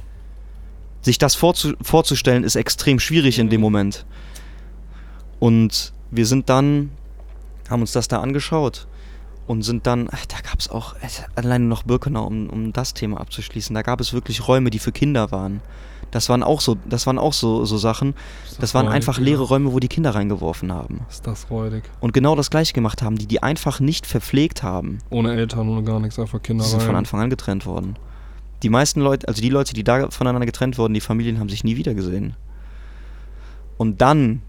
Sich 1.02 1.18
das 1.18 1.36
vorzu 1.36 1.74
vorzustellen, 1.82 2.44
ist 2.44 2.56
extrem 2.56 3.00
schwierig 3.00 3.40
in 3.40 3.50
dem 3.50 3.60
Mhm. 3.60 3.64
Moment. 3.64 4.06
Und 5.40 5.92
wir 6.12 6.26
sind 6.28 6.50
dann, 6.50 6.92
haben 7.68 7.82
uns 7.82 7.92
das 7.92 8.08
da 8.08 8.22
angeschaut 8.22 8.88
und 9.48 9.64
sind 9.64 9.88
dann, 9.88 10.08
ach, 10.12 10.26
da 10.28 10.38
gab 10.40 10.60
es 10.60 10.70
auch, 10.70 10.94
äh, 10.98 11.08
alleine 11.36 11.66
noch 11.66 11.84
Birkenau, 11.84 12.28
um, 12.28 12.50
um 12.50 12.74
das 12.74 12.94
Thema 12.94 13.20
abzuschließen, 13.20 13.74
da 13.74 13.82
gab 13.82 14.00
es 14.00 14.14
wirklich 14.14 14.48
Räume, 14.48 14.70
die 14.70 14.80
für 14.80 14.92
Kinder 14.92 15.32
waren. 15.32 15.62
Das 16.14 16.30
waren 16.30 16.44
auch 16.44 16.62
so, 16.62 16.78
das 16.86 17.08
waren 17.08 17.18
auch 17.18 17.34
so, 17.34 17.66
so 17.66 17.78
Sachen. 17.80 18.14
Ist 18.46 18.62
Das 18.62 18.76
waren 18.76 18.86
räudig, 18.86 18.98
einfach 18.98 19.18
ja. 19.18 19.24
leere 19.24 19.42
Räume, 19.42 19.74
wo 19.74 19.80
die 19.80 19.88
Kinder 19.88 20.14
reingeworfen 20.14 20.72
haben. 20.72 21.02
Ist 21.10 21.26
das 21.26 21.50
räudig. 21.50 21.84
Und 22.02 22.14
genau 22.14 22.36
das 22.36 22.52
gleiche 22.52 22.72
gemacht 22.74 23.02
haben, 23.02 23.18
die 23.18 23.26
die 23.26 23.42
einfach 23.42 23.80
nicht 23.80 24.06
verpflegt 24.06 24.62
haben. 24.62 25.00
Ohne 25.10 25.34
Eltern, 25.34 25.68
ohne 25.68 25.82
gar 25.84 26.00
nichts, 26.00 26.20
einfach 26.20 26.40
Kinder 26.44 26.64
Die 26.64 26.70
sind 26.70 26.82
von 26.82 26.92
rein. 26.92 26.98
Anfang 26.98 27.20
an 27.20 27.32
getrennt 27.32 27.66
worden. 27.66 27.96
Die 28.62 28.70
meisten 28.70 29.02
Leute, 29.02 29.28
also 29.28 29.42
die 29.42 29.50
Leute, 29.50 29.74
die 29.74 29.84
da 29.84 30.12
voneinander 30.12 30.46
getrennt 30.46 30.78
wurden, 30.78 30.94
die 30.94 31.02
Familien 31.02 31.40
haben 31.40 31.50
sich 31.50 31.64
nie 31.64 31.78
wieder 31.78 31.96
gesehen. 31.96 32.36
Und 33.78 34.00
dann 34.02 34.44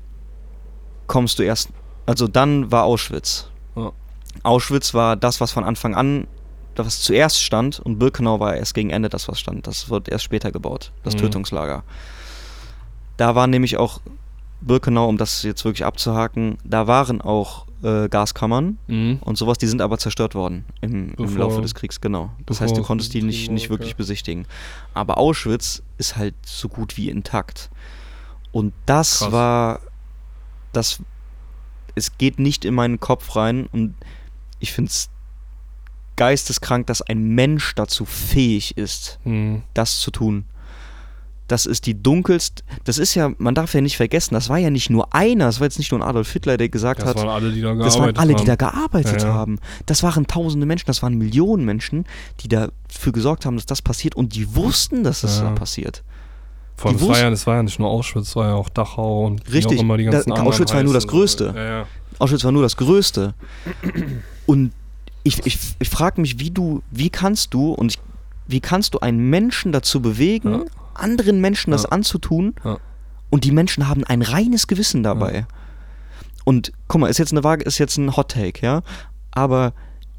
kommst 1.06 1.38
du 1.38 1.44
erst, 1.44 1.70
also 2.04 2.28
dann 2.28 2.70
war 2.70 2.84
Auschwitz. 2.84 3.48
Ja. 3.74 3.92
Auschwitz 4.42 4.92
war 4.92 5.16
das, 5.16 5.40
was 5.40 5.50
von 5.50 5.64
Anfang 5.64 5.94
an, 5.94 6.26
was 6.78 7.00
zuerst 7.02 7.42
stand, 7.42 7.78
und 7.80 7.98
Birkenau 7.98 8.40
war 8.40 8.56
erst 8.56 8.74
gegen 8.74 8.90
Ende 8.90 9.08
das, 9.08 9.28
was 9.28 9.38
stand. 9.38 9.66
Das 9.66 9.90
wird 9.90 10.08
erst 10.08 10.24
später 10.24 10.50
gebaut, 10.50 10.92
das 11.02 11.14
Mhm. 11.14 11.18
Tötungslager. 11.20 11.84
Da 13.16 13.34
war 13.34 13.46
nämlich 13.46 13.76
auch 13.76 14.00
Birkenau, 14.60 15.08
um 15.08 15.18
das 15.18 15.42
jetzt 15.42 15.64
wirklich 15.64 15.84
abzuhaken, 15.84 16.58
da 16.64 16.86
waren 16.86 17.20
auch 17.20 17.66
äh, 17.82 18.08
Gaskammern 18.08 18.78
Mhm. 18.86 19.18
und 19.20 19.36
sowas, 19.36 19.58
die 19.58 19.66
sind 19.66 19.82
aber 19.82 19.98
zerstört 19.98 20.34
worden 20.34 20.64
im, 20.80 21.10
im 21.10 21.16
Bevor- 21.16 21.38
Laufe 21.38 21.60
des 21.60 21.74
Kriegs, 21.74 22.00
genau. 22.00 22.30
Das 22.46 22.62
heißt, 22.62 22.74
du 22.74 22.80
es 22.80 22.86
konntest 22.86 23.12
die 23.12 23.20
nicht, 23.22 23.50
nicht 23.50 23.68
wirklich 23.68 23.90
okay. 23.90 23.98
besichtigen. 23.98 24.46
Aber 24.94 25.18
Auschwitz 25.18 25.82
ist 25.98 26.16
halt 26.16 26.34
so 26.46 26.70
gut 26.70 26.96
wie 26.96 27.10
intakt. 27.10 27.68
Und 28.52 28.72
das 28.86 29.18
Krass. 29.18 29.32
war, 29.32 29.80
das, 30.72 31.00
es 31.94 32.16
geht 32.16 32.38
nicht 32.38 32.64
in 32.64 32.72
meinen 32.74 33.00
Kopf 33.00 33.36
rein 33.36 33.66
und 33.70 33.94
ich 34.60 34.72
finde 34.72 34.88
es 34.90 35.10
geisteskrank, 36.16 36.86
dass 36.86 37.02
ein 37.02 37.22
Mensch 37.34 37.74
dazu 37.74 38.04
fähig 38.04 38.76
ist, 38.76 39.18
Mhm. 39.24 39.62
das 39.74 40.00
zu 40.00 40.10
tun. 40.10 40.44
Das 41.46 41.66
ist 41.66 41.84
die 41.84 42.02
dunkelst, 42.02 42.64
das 42.84 42.96
ist 42.96 43.14
ja, 43.14 43.30
man 43.36 43.54
darf 43.54 43.74
ja 43.74 43.82
nicht 43.82 43.98
vergessen, 43.98 44.32
das 44.32 44.48
war 44.48 44.56
ja 44.56 44.70
nicht 44.70 44.88
nur 44.88 45.12
einer, 45.14 45.44
das 45.44 45.60
war 45.60 45.66
jetzt 45.66 45.76
nicht 45.78 45.90
nur 45.92 46.00
ein 46.00 46.08
Adolf 46.08 46.32
Hitler, 46.32 46.56
der 46.56 46.70
gesagt 46.70 47.02
Das 47.02 47.08
hat, 47.10 47.16
waren 47.18 47.28
alle, 47.28 47.52
die 47.52 47.60
da 47.60 47.74
gearbeitet 47.74 47.86
das 47.86 47.98
waren 48.00 48.16
alle, 48.16 48.32
haben. 48.32 48.40
die 48.40 48.46
da 48.46 48.56
gearbeitet 48.56 49.22
Ja, 49.22 49.28
ja. 49.28 49.34
haben. 49.34 49.58
Das 49.84 50.02
waren 50.02 50.26
tausende 50.26 50.64
Menschen, 50.64 50.86
das 50.86 51.02
waren 51.02 51.18
Millionen 51.18 51.66
Menschen, 51.66 52.06
die 52.40 52.48
dafür 52.48 53.12
gesorgt 53.12 53.44
haben, 53.44 53.56
dass 53.56 53.66
das 53.66 53.82
passiert 53.82 54.14
und 54.14 54.34
die 54.34 54.56
wussten, 54.56 55.04
dass 55.04 55.20
das 55.20 55.38
Ja. 55.40 55.44
da 55.44 55.50
passiert. 55.50 56.02
Vor 56.76 56.90
allem, 56.90 56.96
es 56.96 57.06
war, 57.08 57.18
ja, 57.18 57.46
war 57.46 57.56
ja 57.56 57.62
nicht 57.62 57.78
nur 57.78 57.90
Auschwitz, 57.90 58.28
es 58.28 58.36
war 58.36 58.48
ja 58.48 58.54
auch 58.54 58.70
Dachau 58.70 59.26
und 59.26 59.42
Richtig, 59.52 59.78
auch 59.78 59.82
immer 59.82 59.98
die 59.98 60.06
da- 60.06 60.12
ganzen 60.12 60.32
anderen 60.32 60.48
Auschwitz 60.48 60.70
war 60.70 60.78
ja 60.78 60.82
nur 60.84 60.94
das 60.94 61.04
heißen. 61.04 61.10
Größte. 61.18 61.86
Auschwitz 62.18 62.42
war 62.44 62.52
nur 62.52 62.62
das 62.62 62.76
Größte. 62.76 63.34
Und 64.46 64.72
ich, 65.24 65.44
ich, 65.46 65.58
ich 65.78 65.88
frage 65.88 66.20
mich, 66.20 66.38
wie 66.38 66.50
du, 66.50 66.82
wie 66.90 67.10
kannst 67.10 67.52
du 67.54 67.72
und 67.72 67.92
ich, 67.92 67.98
wie 68.46 68.60
kannst 68.60 68.94
du 68.94 69.00
einen 69.00 69.30
Menschen 69.30 69.72
dazu 69.72 70.00
bewegen, 70.00 70.52
Ja. 70.52 70.64
anderen 70.94 71.40
Menschen 71.40 71.70
das 71.72 71.84
Ja. 71.84 71.88
anzutun 71.88 72.54
Ja. 72.64 72.78
und 73.30 73.44
die 73.44 73.50
Menschen 73.50 73.88
haben 73.88 74.04
ein 74.04 74.22
reines 74.22 74.66
Gewissen 74.66 75.02
dabei. 75.02 75.46
Und 76.44 76.72
guck 76.88 77.00
mal, 77.00 77.08
ist 77.08 77.18
jetzt 77.18 77.32
eine 77.32 77.42
Waage, 77.42 77.64
ist 77.64 77.78
jetzt 77.78 77.96
ein 77.96 78.16
Hot 78.16 78.32
Take, 78.32 78.60
ja, 78.64 78.82
aber 79.32 79.72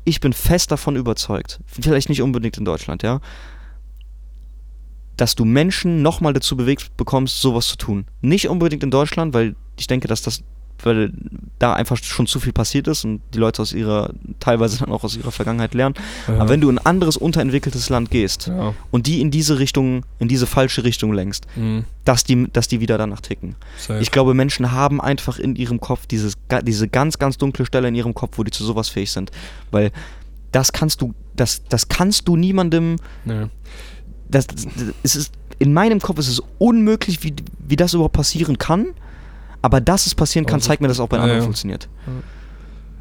ich 0.05 0.19
bin 0.19 0.33
fest 0.33 0.71
davon 0.71 0.95
überzeugt, 0.95 1.59
vielleicht 1.67 2.09
nicht 2.09 2.21
unbedingt 2.23 2.57
in 2.57 2.65
Deutschland, 2.65 3.03
ja, 3.03 3.21
dass 5.17 5.35
du 5.35 5.45
Menschen 5.45 6.01
nochmal 6.01 6.33
dazu 6.33 6.57
bewegt 6.57 6.97
bekommst, 6.97 7.39
sowas 7.41 7.67
zu 7.67 7.77
tun. 7.77 8.05
Nicht 8.21 8.49
unbedingt 8.49 8.83
in 8.83 8.91
Deutschland, 8.91 9.33
weil 9.33 9.55
ich 9.77 9.87
denke, 9.87 10.07
dass 10.07 10.21
das, 10.21 10.41
weil 10.83 11.11
da 11.59 11.73
einfach 11.73 11.97
schon 11.97 12.27
zu 12.27 12.39
viel 12.39 12.53
passiert 12.53 12.87
ist 12.87 13.05
und 13.05 13.21
die 13.33 13.37
Leute 13.37 13.61
aus 13.61 13.73
ihrer, 13.73 14.11
teilweise 14.39 14.79
dann 14.79 14.89
auch 14.89 15.03
aus 15.03 15.15
ihrer 15.15 15.31
Vergangenheit 15.31 15.73
lernen. 15.73 15.95
Ja. 16.27 16.35
Aber 16.35 16.49
wenn 16.49 16.61
du 16.61 16.69
in 16.69 16.77
ein 16.77 16.85
anderes 16.85 17.17
unterentwickeltes 17.17 17.89
Land 17.89 18.11
gehst 18.11 18.47
ja. 18.47 18.73
und 18.91 19.07
die 19.07 19.21
in 19.21 19.31
diese 19.31 19.59
Richtung, 19.59 20.05
in 20.19 20.27
diese 20.27 20.47
falsche 20.47 20.83
Richtung 20.83 21.13
lenkst, 21.13 21.47
Mhm. 21.55 21.85
dass 22.03 22.23
die, 22.23 22.51
dass 22.51 22.67
die 22.67 22.79
wieder 22.79 22.97
danach 22.97 23.21
ticken. 23.21 23.55
Safe. 23.77 23.99
Ich 24.01 24.11
glaube, 24.11 24.33
Menschen 24.33 24.71
haben 24.71 24.99
einfach 25.01 25.39
in 25.39 25.55
ihrem 25.55 25.79
Kopf 25.79 26.05
dieses, 26.05 26.33
diese 26.63 26.87
ganz, 26.87 27.17
ganz 27.19 27.37
dunkle 27.37 27.65
Stelle 27.65 27.87
in 27.87 27.95
ihrem 27.95 28.13
Kopf, 28.13 28.37
wo 28.37 28.43
die 28.43 28.51
zu 28.51 28.63
sowas 28.65 28.89
fähig 28.89 29.11
sind. 29.11 29.31
Weil 29.71 29.91
das 30.51 30.71
kannst 30.71 31.01
du, 31.01 31.13
das, 31.35 31.63
das 31.69 31.87
kannst 31.87 32.27
du 32.27 32.35
niemandem, 32.35 32.97
nee. 33.25 33.47
das, 34.29 34.47
das, 34.47 34.67
es 35.03 35.15
ist, 35.15 35.33
in 35.59 35.73
meinem 35.73 35.99
Kopf 35.99 36.19
ist 36.19 36.27
es 36.27 36.41
unmöglich, 36.57 37.23
wie, 37.23 37.33
wie 37.59 37.75
das 37.75 37.93
überhaupt 37.93 38.15
passieren 38.15 38.57
kann. 38.57 38.87
Aber 39.65 39.81
dass 39.81 40.05
es 40.05 40.13
passieren 40.13 40.45
kann, 40.45 40.59
es 40.59 40.65
zeigt 40.65 40.79
mir, 40.79 40.87
dass 40.87 40.97
es 40.97 41.01
auch 41.01 41.09
bei 41.09 41.17
anderen 41.17 41.39
ja. 41.39 41.43
funktioniert. 41.43 41.89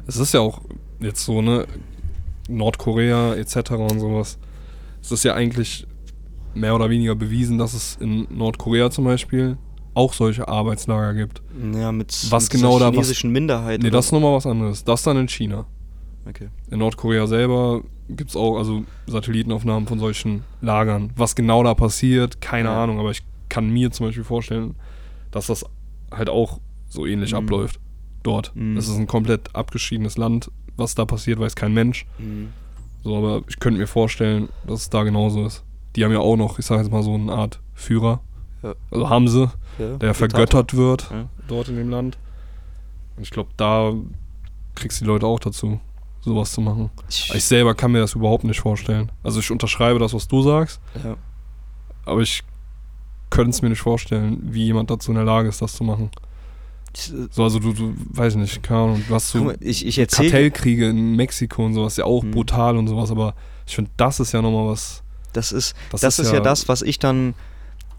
Es 0.07 0.17
ist 0.17 0.33
ja 0.33 0.39
auch 0.39 0.61
jetzt 0.99 1.23
so, 1.23 1.39
ne, 1.43 1.67
Nordkorea 2.49 3.35
etc. 3.35 3.71
und 3.73 3.99
sowas. 3.99 4.39
Es 4.99 5.11
ist 5.11 5.23
ja 5.23 5.35
eigentlich 5.35 5.85
mehr 6.55 6.73
oder 6.73 6.89
weniger 6.89 7.13
bewiesen, 7.13 7.59
dass 7.59 7.75
es 7.75 7.97
in 7.99 8.25
Nordkorea 8.35 8.89
zum 8.89 9.05
Beispiel 9.05 9.57
auch 9.93 10.13
solche 10.13 10.47
Arbeitslager 10.47 11.13
gibt. 11.13 11.43
Ja, 11.75 11.91
mit, 11.91 12.11
Was 12.31 12.45
mit 12.45 12.53
genau 12.53 12.77
dieser 12.77 12.79
da- 12.79 12.87
was- 12.87 12.93
chinesischen 12.95 13.31
Minderheit. 13.31 13.83
Nee, 13.83 13.91
das 13.91 14.05
ist 14.07 14.11
nochmal 14.11 14.33
was 14.33 14.47
anderes. 14.47 14.83
Das 14.83 15.03
dann 15.03 15.17
in 15.17 15.27
China. 15.27 15.65
Okay. 16.27 16.49
In 16.71 16.79
Nordkorea 16.79 17.27
selber 17.27 17.81
gibt 18.09 18.31
es 18.31 18.35
auch 18.35 18.57
also 18.57 18.85
Satellitenaufnahmen 19.05 19.87
von 19.87 19.99
solchen 19.99 20.43
Lagern. 20.61 21.11
Was 21.15 21.35
genau 21.35 21.61
da 21.61 21.75
passiert, 21.75 22.41
keine 22.41 22.69
Ja. 22.69 22.83
Ahnung, 22.83 22.99
aber 22.99 23.11
ich 23.11 23.21
kann 23.49 23.69
mir 23.69 23.91
zum 23.91 24.07
Beispiel 24.07 24.23
vorstellen, 24.23 24.73
dass 25.29 25.45
das 25.47 25.63
halt 26.17 26.29
auch 26.29 26.59
so 26.87 27.05
ähnlich 27.05 27.31
Mhm. 27.31 27.37
abläuft 27.39 27.79
dort. 28.23 28.51
Mhm. 28.55 28.77
Es 28.77 28.87
ist 28.87 28.97
ein 28.97 29.07
komplett 29.07 29.55
abgeschiedenes 29.55 30.17
Land. 30.17 30.51
Was 30.77 30.93
da 30.95 31.05
passiert, 31.05 31.39
weiß 31.39 31.55
kein 31.55 31.73
Mensch. 31.73 32.05
Mhm. 32.17 32.49
So, 33.03 33.15
aber 33.17 33.41
ich 33.47 33.59
könnte 33.59 33.79
mir 33.79 33.87
vorstellen, 33.87 34.49
dass 34.67 34.81
es 34.81 34.89
da 34.89 35.03
genauso 35.03 35.45
ist. 35.45 35.63
Die 35.95 36.03
haben 36.03 36.11
ja 36.11 36.19
auch 36.19 36.35
noch, 36.35 36.59
ich 36.59 36.65
sage 36.65 36.81
jetzt 36.81 36.91
mal 36.91 37.03
so 37.03 37.13
eine 37.13 37.31
Art 37.31 37.61
Führer. 37.73 38.19
Ja. 38.63 38.73
Also 38.91 39.09
haben 39.09 39.27
sie, 39.27 39.49
Ja, 39.77 39.97
der 39.97 40.13
vergöttert 40.13 40.73
wird 40.75 41.09
Ja. 41.11 41.29
dort 41.47 41.69
in 41.69 41.75
dem 41.77 41.89
Land. 41.89 42.17
Und 43.15 43.23
ich 43.23 43.31
glaube, 43.31 43.49
da 43.57 43.93
kriegst 44.73 44.99
du 44.99 45.05
die 45.05 45.09
Leute 45.11 45.25
auch 45.27 45.39
dazu, 45.39 45.79
sowas 46.21 46.51
zu 46.51 46.59
machen. 46.61 46.89
Ich, 47.09 47.31
Ich 47.33 47.45
selber 47.45 47.75
kann 47.75 47.91
mir 47.91 47.99
das 47.99 48.15
überhaupt 48.15 48.43
nicht 48.43 48.59
vorstellen. 48.59 49.11
Also 49.23 49.39
ich 49.39 49.51
unterschreibe 49.51 49.99
das, 49.99 50.13
was 50.13 50.27
du 50.27 50.41
sagst, 50.41 50.81
aber 52.05 52.21
ich 52.21 52.43
könnte 53.35 53.51
es 53.51 53.61
mir 53.61 53.69
nicht 53.69 53.81
vorstellen, 53.81 54.39
wie 54.43 54.65
jemand 54.65 54.89
dazu 54.89 55.11
in 55.11 55.15
der 55.15 55.25
Lage 55.25 55.49
ist, 55.49 55.61
das 55.61 55.75
zu 55.75 55.83
machen. 55.83 56.09
Äh, 56.95 57.27
So, 57.29 57.43
also 57.43 57.59
du, 57.59 57.73
du 57.73 57.93
weiß 58.11 58.33
ich 58.33 58.39
nicht, 58.39 58.63
keine 58.63 58.79
Ahnung, 58.81 59.03
du 59.07 59.13
hast 59.13 59.29
so 59.29 59.51
ich, 59.59 59.85
ich 59.85 59.95
Kartellkriege 59.97 60.89
in 60.89 61.15
Mexiko 61.15 61.65
und 61.65 61.73
sowas, 61.73 61.97
ja 61.97 62.05
auch 62.05 62.23
Mhm. 62.23 62.31
brutal 62.31 62.77
und 62.77 62.87
sowas, 62.87 63.11
aber 63.11 63.35
ich 63.67 63.75
finde, 63.75 63.91
das 63.97 64.19
ist 64.19 64.31
ja 64.31 64.41
nochmal 64.41 64.67
was. 64.67 65.03
Das 65.33 65.51
ist, 65.51 65.75
Das, 65.91 66.01
das, 66.01 66.19
ist 66.19 66.31
ja, 66.31 66.39
das, 66.39 66.69
was 66.69 66.81
ich 66.81 66.97
dann 66.99 67.33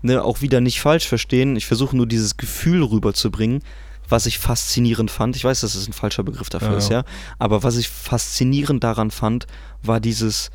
ne, 0.01 0.23
auch 0.23 0.41
wieder 0.41 0.61
nicht 0.61 0.81
falsch 0.81 1.07
verstehen. 1.07 1.57
Ich 1.57 1.67
versuche 1.67 1.95
nur 1.97 2.07
dieses 2.07 2.37
Gefühl 2.39 2.83
rüberzubringen, 2.83 3.63
was 4.09 4.25
ich 4.27 4.39
faszinierend 4.39 5.11
fand. 5.11 5.37
Ich 5.37 5.45
weiß, 5.45 5.61
dass 5.61 5.75
es 5.75 5.87
ein 5.87 5.93
falscher 5.93 6.23
Begriff 6.23 6.49
dafür 6.49 6.73
Ja, 6.73 6.77
ist, 6.79 6.89
ja. 6.91 6.99
ja. 7.01 7.05
Aber 7.39 7.63
was 7.63 7.77
ich 7.77 7.89
faszinierend 7.89 8.83
daran 8.85 9.11
fand, 9.11 9.47
war 9.83 10.01
dieses, 10.01 10.51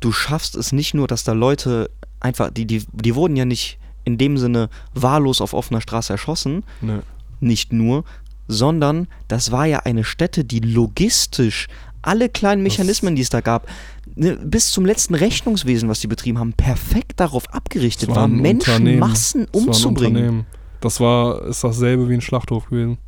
du 0.00 0.12
schaffst 0.12 0.54
es 0.54 0.70
nicht 0.70 0.94
nur, 0.94 1.08
dass 1.08 1.24
da 1.24 1.32
Leute 1.32 1.90
einfach, 2.20 2.50
die, 2.50 2.66
die, 2.66 2.84
die 2.92 3.14
wurden 3.16 3.34
ja 3.36 3.44
nicht 3.44 3.78
in 4.04 4.18
dem 4.18 4.36
Sinne 4.38 4.68
wahllos 4.94 5.40
auf 5.40 5.54
offener 5.54 5.80
Straße 5.80 6.12
erschossen, 6.12 6.64
Ne, 6.80 7.02
nicht 7.40 7.72
nur, 7.72 8.04
sondern 8.48 9.08
das 9.28 9.50
war 9.50 9.66
ja 9.66 9.80
eine 9.80 10.04
Stätte, 10.04 10.44
die 10.44 10.60
logistisch 10.60 11.68
alle 12.02 12.28
kleinen 12.28 12.62
Mechanismen, 12.62 13.16
die 13.16 13.22
es 13.22 13.30
da 13.30 13.40
gab, 13.40 13.66
ne, 14.14 14.36
bis 14.36 14.70
zum 14.70 14.84
letzten 14.84 15.14
Rechnungswesen, 15.14 15.88
was 15.88 16.00
die 16.00 16.06
betrieben 16.06 16.38
haben, 16.38 16.52
perfekt 16.52 17.18
darauf 17.20 17.52
abgerichtet 17.54 18.10
war, 18.10 18.16
war 18.16 18.24
ein 18.24 18.36
Menschen 18.36 18.74
Unternehmen. 18.74 18.98
Massen 19.00 19.46
das 19.46 19.54
war 19.54 19.60
ein 19.62 19.68
umzubringen. 19.68 20.46
Das 20.80 21.00
war, 21.00 21.46
ist 21.46 21.64
dasselbe 21.64 22.08
wie 22.10 22.14
ein 22.14 22.20
Schlachthof 22.20 22.66
gewesen. 22.68 22.98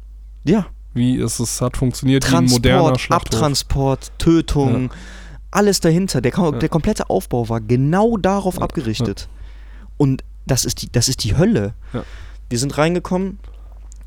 Ja, 0.45 0.67
Wie 0.95 1.19
es, 1.21 1.39
es 1.41 1.61
hat 1.61 1.77
funktioniert 1.77 2.31
wie 2.31 2.35
ein 2.37 2.47
moderner 2.47 2.79
Transport, 2.85 3.01
Schlachthof. 3.01 3.35
Abtransport, 3.35 4.13
Tötung, 4.19 4.91
alles 5.51 5.81
dahinter. 5.81 6.23
Der, 6.23 6.33
Ja. 6.35 6.53
der 6.53 6.69
komplette 6.71 7.11
Aufbau 7.11 7.51
war 7.51 7.61
genau 7.61 8.17
darauf 8.17 8.57
Ja, 8.57 8.63
abgerichtet. 8.63 9.29
Und 9.99 10.25
das 10.47 10.65
ist 10.65 10.83
die, 10.83 10.91
das 10.91 11.09
ist 11.09 11.25
die 11.25 11.37
Hölle. 11.37 11.75
Ja. 11.93 12.05
Wir 12.49 12.59
sind 12.59 12.79
reingekommen 12.79 13.39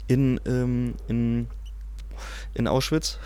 in, 0.07 0.39
ähm, 0.45 0.95
in, 1.07 1.47
in 2.53 2.67
Auschwitz 2.67 3.19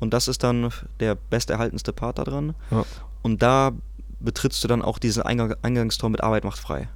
und 0.00 0.12
das 0.12 0.28
ist 0.28 0.42
dann 0.42 0.70
der 0.98 1.14
besterhaltenste 1.14 1.92
Part 1.92 2.18
da 2.18 2.24
dran. 2.24 2.54
Ja. 2.70 2.84
Und 3.22 3.42
da 3.42 3.72
betrittst 4.18 4.62
du 4.64 4.68
dann 4.68 4.82
auch 4.82 4.98
diesen 4.98 5.22
Eingang, 5.22 5.54
Eingangstor 5.62 6.10
mit 6.10 6.22
Arbeit 6.22 6.44
macht 6.44 6.58
frei. 6.58 6.88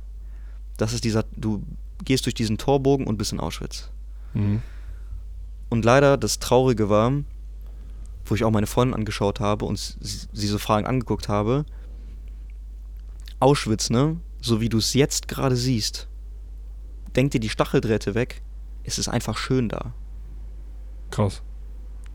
Das 0.77 0.93
ist 0.93 1.05
dieser, 1.05 1.25
du 1.37 1.63
gehst 2.05 2.27
durch 2.27 2.35
diesen 2.35 2.59
Torbogen 2.59 3.07
und 3.07 3.17
bist 3.17 3.33
in 3.33 3.41
Auschwitz. 3.41 3.91
Mhm. 4.35 4.63
Und 5.71 5.85
leider 5.85 6.17
das 6.17 6.39
Traurige 6.39 6.89
war, 6.89 7.13
wo 8.27 8.35
ich 8.35 8.45
auch 8.45 8.51
meine 8.51 8.67
Freundin 8.67 8.95
angeschaut 8.95 9.41
habe 9.41 9.65
und 9.65 9.79
sie, 9.79 10.27
sie 10.33 10.47
so 10.47 10.59
Fragen 10.59 10.87
angeguckt 10.87 11.29
habe, 11.29 11.65
Auschwitz, 13.41 13.91
ne? 13.91 14.17
So 14.45 14.61
wie 14.61 14.69
du 14.69 14.77
es 14.77 14.93
jetzt 14.93 15.27
gerade 15.27 15.57
siehst, 15.57 16.07
denk 17.17 17.31
dir 17.31 17.41
die 17.41 17.49
Stacheldrähte 17.49 18.15
weg, 18.15 18.43
es 18.83 18.99
ist 18.99 19.09
einfach 19.09 19.39
schön 19.39 19.71
da. 19.71 19.95
Krass. 21.11 21.41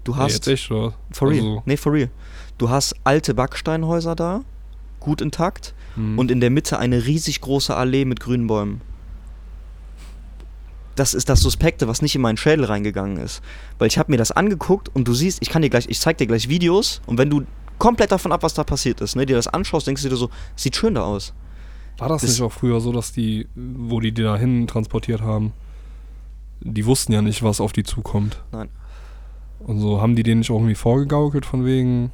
Du 0.03 0.11
Nee, 0.11 0.19
hast, 0.19 0.33
jetzt 0.33 0.47
echt, 0.47 0.69
oder? 0.69 0.93
for 1.09 1.29
real, 1.29 1.39
Also, 1.39 1.63
nee, 1.65 1.75
for 1.75 1.91
real, 1.91 2.11
du 2.59 2.69
hast 2.69 2.93
alte 3.03 3.33
Backsteinhäuser 3.33 4.15
da, 4.15 4.41
gut 4.99 5.21
intakt, 5.21 5.73
mhm. 5.95 6.19
und 6.19 6.29
in 6.29 6.39
der 6.39 6.51
Mitte 6.51 6.77
eine 6.77 7.03
riesig 7.07 7.41
große 7.41 7.75
Allee 7.75 8.05
mit 8.05 8.19
grünen 8.19 8.45
Bäumen. 8.45 8.81
Das 10.95 11.15
ist 11.15 11.29
das 11.29 11.39
Suspekte, 11.39 11.87
was 11.87 12.03
nicht 12.03 12.13
in 12.13 12.21
meinen 12.21 12.37
Schädel 12.37 12.65
reingegangen 12.65 13.17
ist. 13.17 13.41
Weil 13.79 13.87
ich 13.87 13.97
habe 13.97 14.11
mir 14.11 14.17
das 14.17 14.31
angeguckt 14.31 14.89
und 14.89 15.07
du 15.07 15.15
siehst, 15.15 15.39
ich 15.41 15.49
kann 15.49 15.63
dir 15.63 15.69
gleich, 15.71 15.87
ich 15.89 15.99
zeig 15.99 16.19
dir 16.19 16.27
gleich 16.27 16.47
Videos 16.47 17.01
und 17.07 17.17
wenn 17.17 17.31
du 17.31 17.43
komplett 17.79 18.11
davon 18.11 18.31
ab, 18.31 18.43
was 18.43 18.53
da 18.53 18.63
passiert 18.63 19.01
ist, 19.01 19.15
ne, 19.15 19.25
dir 19.25 19.35
das 19.35 19.47
anschaust, 19.47 19.87
denkst 19.87 20.03
du 20.03 20.09
dir 20.09 20.15
so, 20.15 20.29
sieht 20.55 20.75
schön 20.75 20.93
da 20.93 21.01
aus. 21.01 21.33
War 21.99 22.09
das, 22.09 22.21
Das- 22.21 22.31
nicht 22.31 22.41
auch 22.41 22.51
früher 22.51 22.79
so, 22.79 22.91
dass 22.91 23.11
die, 23.11 23.47
wo 23.55 23.99
die 23.99 24.11
die 24.11 24.23
dahin 24.23 24.67
transportiert 24.67 25.21
haben, 25.21 25.53
die 26.61 26.85
wussten 26.85 27.13
ja 27.13 27.21
nicht, 27.21 27.43
was 27.43 27.61
auf 27.61 27.71
die 27.71 27.83
zukommt? 27.83 28.41
Nein. 28.51 28.69
Und 29.59 29.79
so 29.79 30.01
haben 30.01 30.15
die 30.15 30.23
denen 30.23 30.39
nicht 30.39 30.51
auch 30.51 30.55
irgendwie 30.57 30.75
vorgegaukelt 30.75 31.45
von 31.45 31.65
wegen 31.65 32.11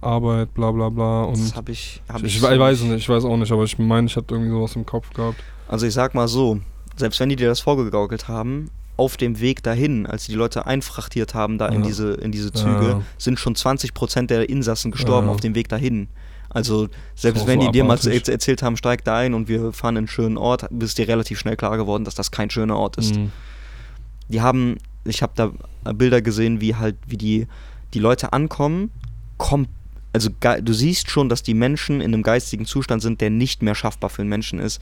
Arbeit, 0.00 0.52
bla 0.54 0.70
bla 0.70 0.90
bla. 0.90 1.22
Und 1.24 1.38
das 1.38 1.56
habe 1.56 1.72
ich, 1.72 2.02
hab 2.08 2.18
ich, 2.18 2.24
ich, 2.24 2.34
ich, 2.36 2.40
so 2.40 2.46
weiß 2.58 2.78
es 2.80 2.84
nicht, 2.84 2.96
ich 2.98 3.08
weiß 3.08 3.24
auch 3.24 3.36
nicht, 3.36 3.50
aber 3.52 3.64
ich 3.64 3.78
meine, 3.78 4.06
ich 4.06 4.16
hatte 4.16 4.34
irgendwie 4.34 4.50
sowas 4.50 4.76
im 4.76 4.84
Kopf 4.84 5.10
gehabt. 5.14 5.42
Also 5.66 5.86
ich 5.86 5.94
sag 5.94 6.14
mal 6.14 6.28
so, 6.28 6.60
selbst 6.96 7.18
wenn 7.20 7.30
die 7.30 7.36
dir 7.36 7.48
das 7.48 7.60
vorgegaukelt 7.60 8.28
haben, 8.28 8.70
auf 8.96 9.16
dem 9.16 9.40
Weg 9.40 9.62
dahin, 9.62 10.06
als 10.06 10.26
die 10.26 10.32
die 10.32 10.38
Leute 10.38 10.66
einfrachtiert 10.66 11.34
haben 11.34 11.58
da 11.58 11.66
in 11.68 11.80
Ja. 11.80 11.86
diese 11.86 12.12
in 12.14 12.30
diese 12.32 12.52
Züge, 12.52 12.86
Ja. 12.88 13.02
sind 13.18 13.40
schon 13.40 13.54
20% 13.56 14.30
der 14.30 14.48
Insassen 14.48 14.92
gestorben 14.92 15.26
Ja. 15.26 15.32
auf 15.32 15.40
dem 15.40 15.54
Weg 15.54 15.68
dahin. 15.68 16.08
Also 16.54 16.88
selbst 17.14 17.46
wenn 17.46 17.60
so 17.60 17.66
die 17.66 17.72
dir 17.72 17.84
mal 17.84 17.96
erz- 17.98 18.30
erzählt 18.30 18.62
haben, 18.62 18.76
steig 18.76 19.04
da 19.04 19.18
ein 19.18 19.34
und 19.34 19.48
wir 19.48 19.72
fahren 19.72 19.94
in 19.96 19.98
einen 19.98 20.08
schönen 20.08 20.38
Ort, 20.38 20.62
ist 20.72 20.96
dir 20.96 21.06
relativ 21.08 21.38
schnell 21.38 21.56
klar 21.56 21.76
geworden, 21.76 22.04
dass 22.04 22.14
das 22.14 22.30
kein 22.30 22.48
schöner 22.48 22.76
Ort 22.78 22.96
ist. 22.96 23.16
Mhm. 23.16 23.32
Die 24.28 24.40
haben, 24.40 24.78
ich 25.04 25.20
habe 25.20 25.32
da 25.34 25.92
Bilder 25.92 26.22
gesehen, 26.22 26.60
wie 26.62 26.76
halt, 26.76 26.96
wie 27.06 27.16
die, 27.18 27.46
die 27.92 27.98
Leute 27.98 28.32
ankommen, 28.32 28.90
kom 29.36 29.66
also 30.12 30.30
du 30.30 30.72
siehst 30.72 31.10
schon, 31.10 31.28
dass 31.28 31.42
die 31.42 31.54
Menschen 31.54 32.00
in 32.00 32.14
einem 32.14 32.22
geistigen 32.22 32.66
Zustand 32.66 33.02
sind, 33.02 33.20
der 33.20 33.30
nicht 33.30 33.62
mehr 33.62 33.74
schaffbar 33.74 34.08
für 34.10 34.22
einen 34.22 34.28
Menschen 34.28 34.60
ist, 34.60 34.80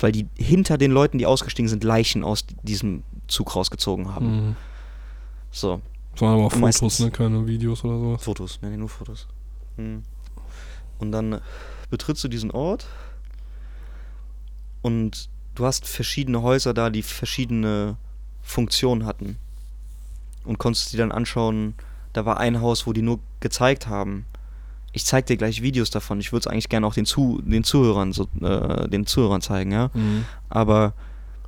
weil 0.00 0.12
die 0.12 0.26
hinter 0.38 0.78
den 0.78 0.92
Leuten, 0.92 1.18
die 1.18 1.26
ausgestiegen 1.26 1.68
sind, 1.68 1.84
Leichen 1.84 2.24
aus 2.24 2.46
diesem 2.62 3.02
Zug 3.28 3.54
rausgezogen 3.54 4.14
haben. 4.14 4.46
Mhm. 4.48 4.56
So, 5.50 5.82
Das 6.14 6.22
waren 6.22 6.32
aber 6.36 6.44
auch 6.44 6.52
Fotos, 6.52 6.60
Meistens- 6.62 7.00
ne? 7.00 7.10
Keine 7.10 7.46
Videos 7.46 7.84
oder 7.84 7.98
sowas. 7.98 8.22
Fotos, 8.24 8.58
nee, 8.62 8.74
nur 8.78 8.88
Fotos. 8.88 9.26
Hm. 9.76 10.02
Und 11.02 11.10
dann 11.10 11.40
betrittst 11.90 12.22
du 12.22 12.28
diesen 12.28 12.52
Ort 12.52 12.86
und 14.82 15.28
du 15.56 15.66
hast 15.66 15.86
verschiedene 15.86 16.42
Häuser 16.42 16.72
da, 16.72 16.90
die 16.90 17.02
verschiedene 17.02 17.96
Funktionen 18.40 19.04
hatten. 19.04 19.36
Und 20.44 20.58
konntest 20.58 20.92
die 20.92 20.96
dann 20.96 21.12
anschauen. 21.12 21.74
Da 22.12 22.24
war 22.24 22.38
ein 22.38 22.60
Haus, 22.60 22.86
wo 22.86 22.92
die 22.92 23.02
nur 23.02 23.20
gezeigt 23.40 23.88
haben. 23.88 24.26
Ich 24.92 25.04
zeig 25.04 25.26
dir 25.26 25.36
gleich 25.36 25.62
Videos 25.62 25.90
davon. 25.90 26.20
Ich 26.20 26.32
würde 26.32 26.40
es 26.40 26.46
eigentlich 26.46 26.68
gerne 26.68 26.86
auch 26.86 26.94
den, 26.94 27.06
Zu 27.06 27.40
den 27.44 27.64
Zuhörern 27.64 28.12
so, 28.12 28.28
äh, 28.40 28.88
den 28.88 29.06
Zuhörern 29.06 29.40
zeigen, 29.40 29.72
ja. 29.72 29.90
Mhm. 29.94 30.24
Aber 30.50 30.94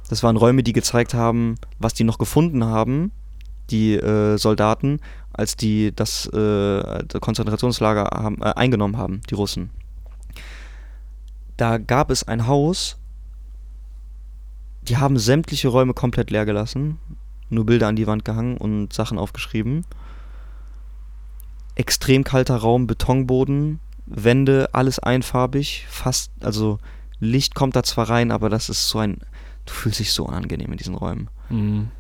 das 0.09 0.23
waren 0.23 0.37
Räume, 0.37 0.63
die 0.63 0.73
gezeigt 0.73 1.15
haben, 1.15 1.57
was 1.79 1.95
die 1.95 2.05
noch 2.05 2.19
gefunden 2.19 2.65
haben, 2.65 3.13
die 3.71 3.95
äh, 3.95 4.37
Soldaten, 4.37 5.01
als 5.33 5.57
die 5.57 5.93
das 5.95 6.27
äh, 6.27 7.05
Konzentrationslager 7.21 8.05
haben, 8.05 8.41
äh, 8.41 8.53
eingenommen 8.55 8.97
haben, 8.97 9.21
die 9.29 9.35
Russen. 9.35 9.71
Da 11.57 11.79
gab 11.79 12.11
es 12.11 12.27
ein 12.27 12.47
Haus, 12.47 12.99
die 14.83 14.97
haben 14.97 15.19
sämtliche 15.19 15.69
Räume 15.69 15.95
komplett 15.95 16.31
leer 16.31 16.45
gelassen, 16.45 16.99
nur 17.49 17.67
Bilder 17.67 17.89
an 17.89 17.97
die 17.97 18.07
Wand 18.07 18.25
gehangen 18.25 18.57
und 18.57 18.93
Sachen 18.93 19.19
aufgeschrieben. 19.19 19.85
Extrem 21.75 22.23
kalter 22.23 22.57
Raum, 22.57 22.87
Betonboden, 22.87 23.81
Wände, 24.07 24.69
alles 24.73 24.99
einfarbig, 24.99 25.87
fast, 25.89 26.31
also 26.41 26.79
Licht 27.19 27.55
kommt 27.55 27.75
da 27.75 27.83
zwar 27.83 28.11
rein, 28.11 28.31
aber 28.31 28.51
das 28.51 28.69
ist 28.69 28.89
so 28.89 28.99
ein, 28.99 29.19
du 29.65 29.73
fühlst 29.73 29.99
dich 29.99 30.13
so 30.13 30.25
unangenehm 30.27 30.73
in 30.73 30.79
diesen 30.79 30.95
Räumen. 30.95 31.29
Mhm. 31.49 31.91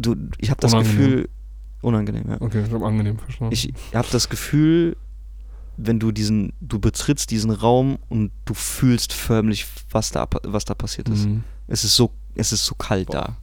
Du, 0.00 0.16
ich 0.38 0.50
habe 0.50 0.60
das. 0.60 0.72
Gefühl, 0.72 1.28
unangenehm, 1.82 2.24
ja. 2.28 2.40
Okay, 2.40 2.64
ich 2.66 2.72
habe 2.72 2.86
angenehm 2.86 3.18
verstanden. 3.18 3.52
Ich 3.52 3.72
habe 3.94 4.08
das 4.10 4.28
Gefühl, 4.28 4.96
wenn 5.76 5.98
du 5.98 6.12
diesen, 6.12 6.52
du 6.60 6.78
betrittst 6.78 7.30
diesen 7.30 7.50
Raum 7.50 7.98
und 8.08 8.32
du 8.44 8.54
fühlst 8.54 9.12
förmlich, 9.12 9.66
was 9.90 10.10
da, 10.10 10.26
was 10.42 10.64
da 10.64 10.74
passiert 10.74 11.08
ist. 11.08 11.26
Mhm. 11.26 11.44
Es 11.68 11.84
ist 11.84 11.96
so, 11.96 12.12
es 12.34 12.52
ist 12.52 12.64
so 12.64 12.74
kalt 12.74 13.08
Boah. 13.08 13.12
da. 13.14 13.36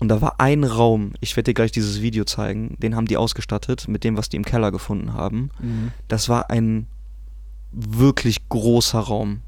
Und 0.00 0.08
da 0.08 0.20
war 0.20 0.40
ein 0.40 0.64
Raum, 0.64 1.12
ich 1.20 1.36
werde 1.36 1.50
dir 1.50 1.54
gleich 1.54 1.72
dieses 1.72 2.02
Video 2.02 2.24
zeigen, 2.24 2.76
den 2.78 2.96
haben 2.96 3.06
die 3.06 3.16
ausgestattet 3.16 3.88
mit 3.88 4.04
dem, 4.04 4.16
was 4.16 4.28
die 4.28 4.36
im 4.36 4.44
Keller 4.44 4.70
gefunden 4.70 5.14
haben. 5.14 5.50
Mhm. 5.60 5.92
Das 6.08 6.28
war 6.28 6.50
ein 6.50 6.86
wirklich 7.70 8.48
großer 8.48 8.98
Raum. 8.98 9.40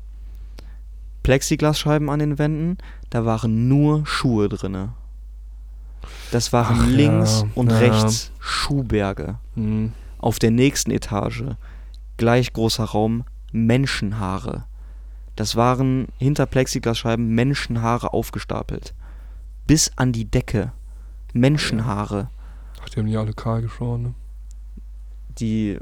Plexiglasscheiben 1.25 2.09
an 2.09 2.21
den 2.21 2.39
Wänden, 2.39 2.79
da 3.11 3.25
waren 3.25 3.69
nur 3.69 4.07
Schuhe 4.07 4.49
drinne. 4.49 4.95
Das 6.31 6.53
waren 6.53 6.79
Ach 6.81 6.87
ja, 6.87 6.93
links 6.93 7.45
und 7.55 7.71
ja. 7.71 7.79
rechts 7.79 8.33
Schuhberge. 8.41 9.39
Mhm. 9.55 9.93
Auf 10.19 10.39
der 10.39 10.51
nächsten 10.51 10.91
Etage, 10.91 11.45
gleich 12.17 12.53
großer 12.53 12.85
Raum, 12.85 13.25
Menschenhaare. 13.53 14.65
Das 15.37 15.55
waren 15.57 16.09
hinter 16.19 16.47
Plexiglasscheiben 16.47 17.29
Menschenhaare 17.29 18.13
aufgestapelt. 18.13 18.95
Bis 19.67 19.93
an 19.97 20.13
die 20.13 20.25
Decke. 20.25 20.73
Menschenhaare. 21.33 22.31
Ach, 22.83 22.89
die 22.89 22.99
haben 23.01 23.07
die 23.07 23.17
alle 23.17 23.35
kahl 23.35 23.63
geschoren, 23.63 24.03
ne? 24.03 24.15
Die, 25.39 25.79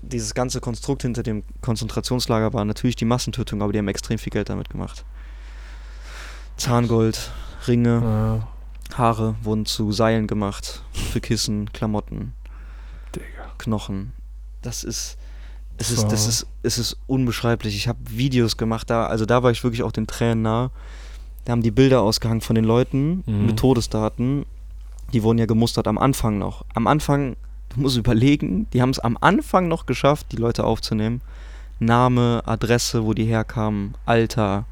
dieses 0.00 0.32
ganze 0.32 0.60
Konstrukt 0.60 1.02
hinter 1.02 1.22
dem 1.22 1.44
Konzentrationslager 1.60 2.54
war 2.54 2.64
natürlich 2.64 2.96
die 2.96 3.04
Massentötung, 3.04 3.60
aber 3.60 3.72
die 3.72 3.78
haben 3.78 3.88
extrem 3.88 4.18
viel 4.18 4.30
Geld 4.30 4.48
damit 4.48 4.70
gemacht. 4.70 5.04
Zahngold, 6.56 7.30
Ringe, 7.68 8.00
Ja, 8.02 8.48
Haare 8.98 9.34
wurden 9.42 9.66
zu 9.66 9.92
Seilen 9.92 10.26
gemacht. 10.26 10.82
Für 10.92 11.20
Kissen, 11.20 11.72
Klamotten. 11.72 12.32
Digga. 13.14 13.26
Knochen. 13.58 14.12
Das 14.62 14.84
ist 14.84 15.16
es 15.78 15.90
ist 15.90 16.08
das 16.12 16.26
ist 16.26 16.46
es 16.62 16.78
ist 16.78 16.96
unbeschreiblich. 17.06 17.74
Ich 17.76 17.88
habe 17.88 17.98
Videos 18.08 18.56
gemacht 18.56 18.90
da, 18.90 19.06
also 19.06 19.24
da 19.26 19.42
war 19.42 19.50
ich 19.50 19.64
wirklich 19.64 19.82
auch 19.82 19.92
den 19.92 20.06
Tränen 20.06 20.42
nah. 20.42 20.70
Da 21.44 21.52
haben 21.52 21.62
die 21.62 21.70
Bilder 21.70 22.02
ausgehangen 22.02 22.42
von 22.42 22.54
den 22.54 22.64
Leuten 22.64 23.22
Mhm. 23.26 23.46
mit 23.46 23.58
Todesdaten. 23.58 24.44
Die 25.12 25.22
wurden 25.22 25.38
ja 25.38 25.46
gemustert 25.46 25.88
am 25.88 25.98
Anfang 25.98 26.38
noch. 26.38 26.64
Am 26.74 26.86
Anfang, 26.86 27.36
du 27.70 27.80
musst 27.80 27.96
überlegen, 27.96 28.68
die 28.72 28.82
haben 28.82 28.90
es 28.90 28.98
am 29.00 29.16
Anfang 29.20 29.66
noch 29.68 29.86
geschafft, 29.86 30.26
die 30.32 30.36
Leute 30.36 30.64
aufzunehmen. 30.64 31.22
Name, 31.78 32.42
Adresse, 32.44 33.04
wo 33.04 33.14
die 33.14 33.24
herkamen, 33.24 33.94
Alter, 34.04 34.66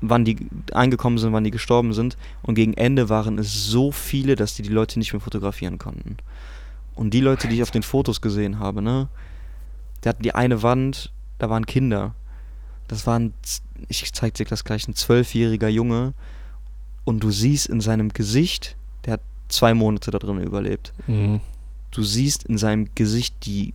wann 0.00 0.24
die 0.24 0.48
eingekommen 0.72 1.18
sind, 1.18 1.32
wann 1.32 1.44
die 1.44 1.50
gestorben 1.50 1.92
sind. 1.92 2.16
Und 2.42 2.54
gegen 2.54 2.74
Ende 2.74 3.08
waren 3.08 3.38
es 3.38 3.66
so 3.66 3.92
viele, 3.92 4.36
dass 4.36 4.54
die 4.54 4.62
die 4.62 4.68
Leute 4.68 4.98
nicht 4.98 5.12
mehr 5.12 5.20
fotografieren 5.20 5.78
konnten. 5.78 6.16
Und 6.94 7.14
die 7.14 7.20
Leute, 7.20 7.48
die 7.48 7.56
ich 7.56 7.62
auf 7.62 7.70
den 7.70 7.82
Fotos 7.82 8.20
gesehen 8.20 8.58
habe, 8.58 8.82
ne, 8.82 9.08
die 10.02 10.08
hatten 10.08 10.22
die 10.22 10.34
eine 10.34 10.62
Wand, 10.62 11.12
da 11.38 11.48
waren 11.48 11.66
Kinder. 11.66 12.14
Das 12.88 13.06
waren, 13.06 13.34
ich 13.88 14.12
zeig 14.12 14.34
dir 14.34 14.46
das 14.46 14.64
gleich, 14.64 14.88
ein 14.88 14.94
zwölfjähriger 14.94 15.68
Junge. 15.68 16.14
Und 17.04 17.20
du 17.20 17.30
siehst 17.30 17.66
in 17.66 17.80
seinem 17.80 18.08
Gesicht, 18.10 18.76
der 19.04 19.14
hat 19.14 19.20
zwei 19.48 19.74
Monate 19.74 20.10
da 20.10 20.18
drin 20.18 20.40
überlebt. 20.40 20.92
Mhm. 21.06 21.40
Du 21.90 22.02
siehst 22.02 22.44
in 22.44 22.58
seinem 22.58 22.88
Gesicht 22.94 23.46
die 23.46 23.74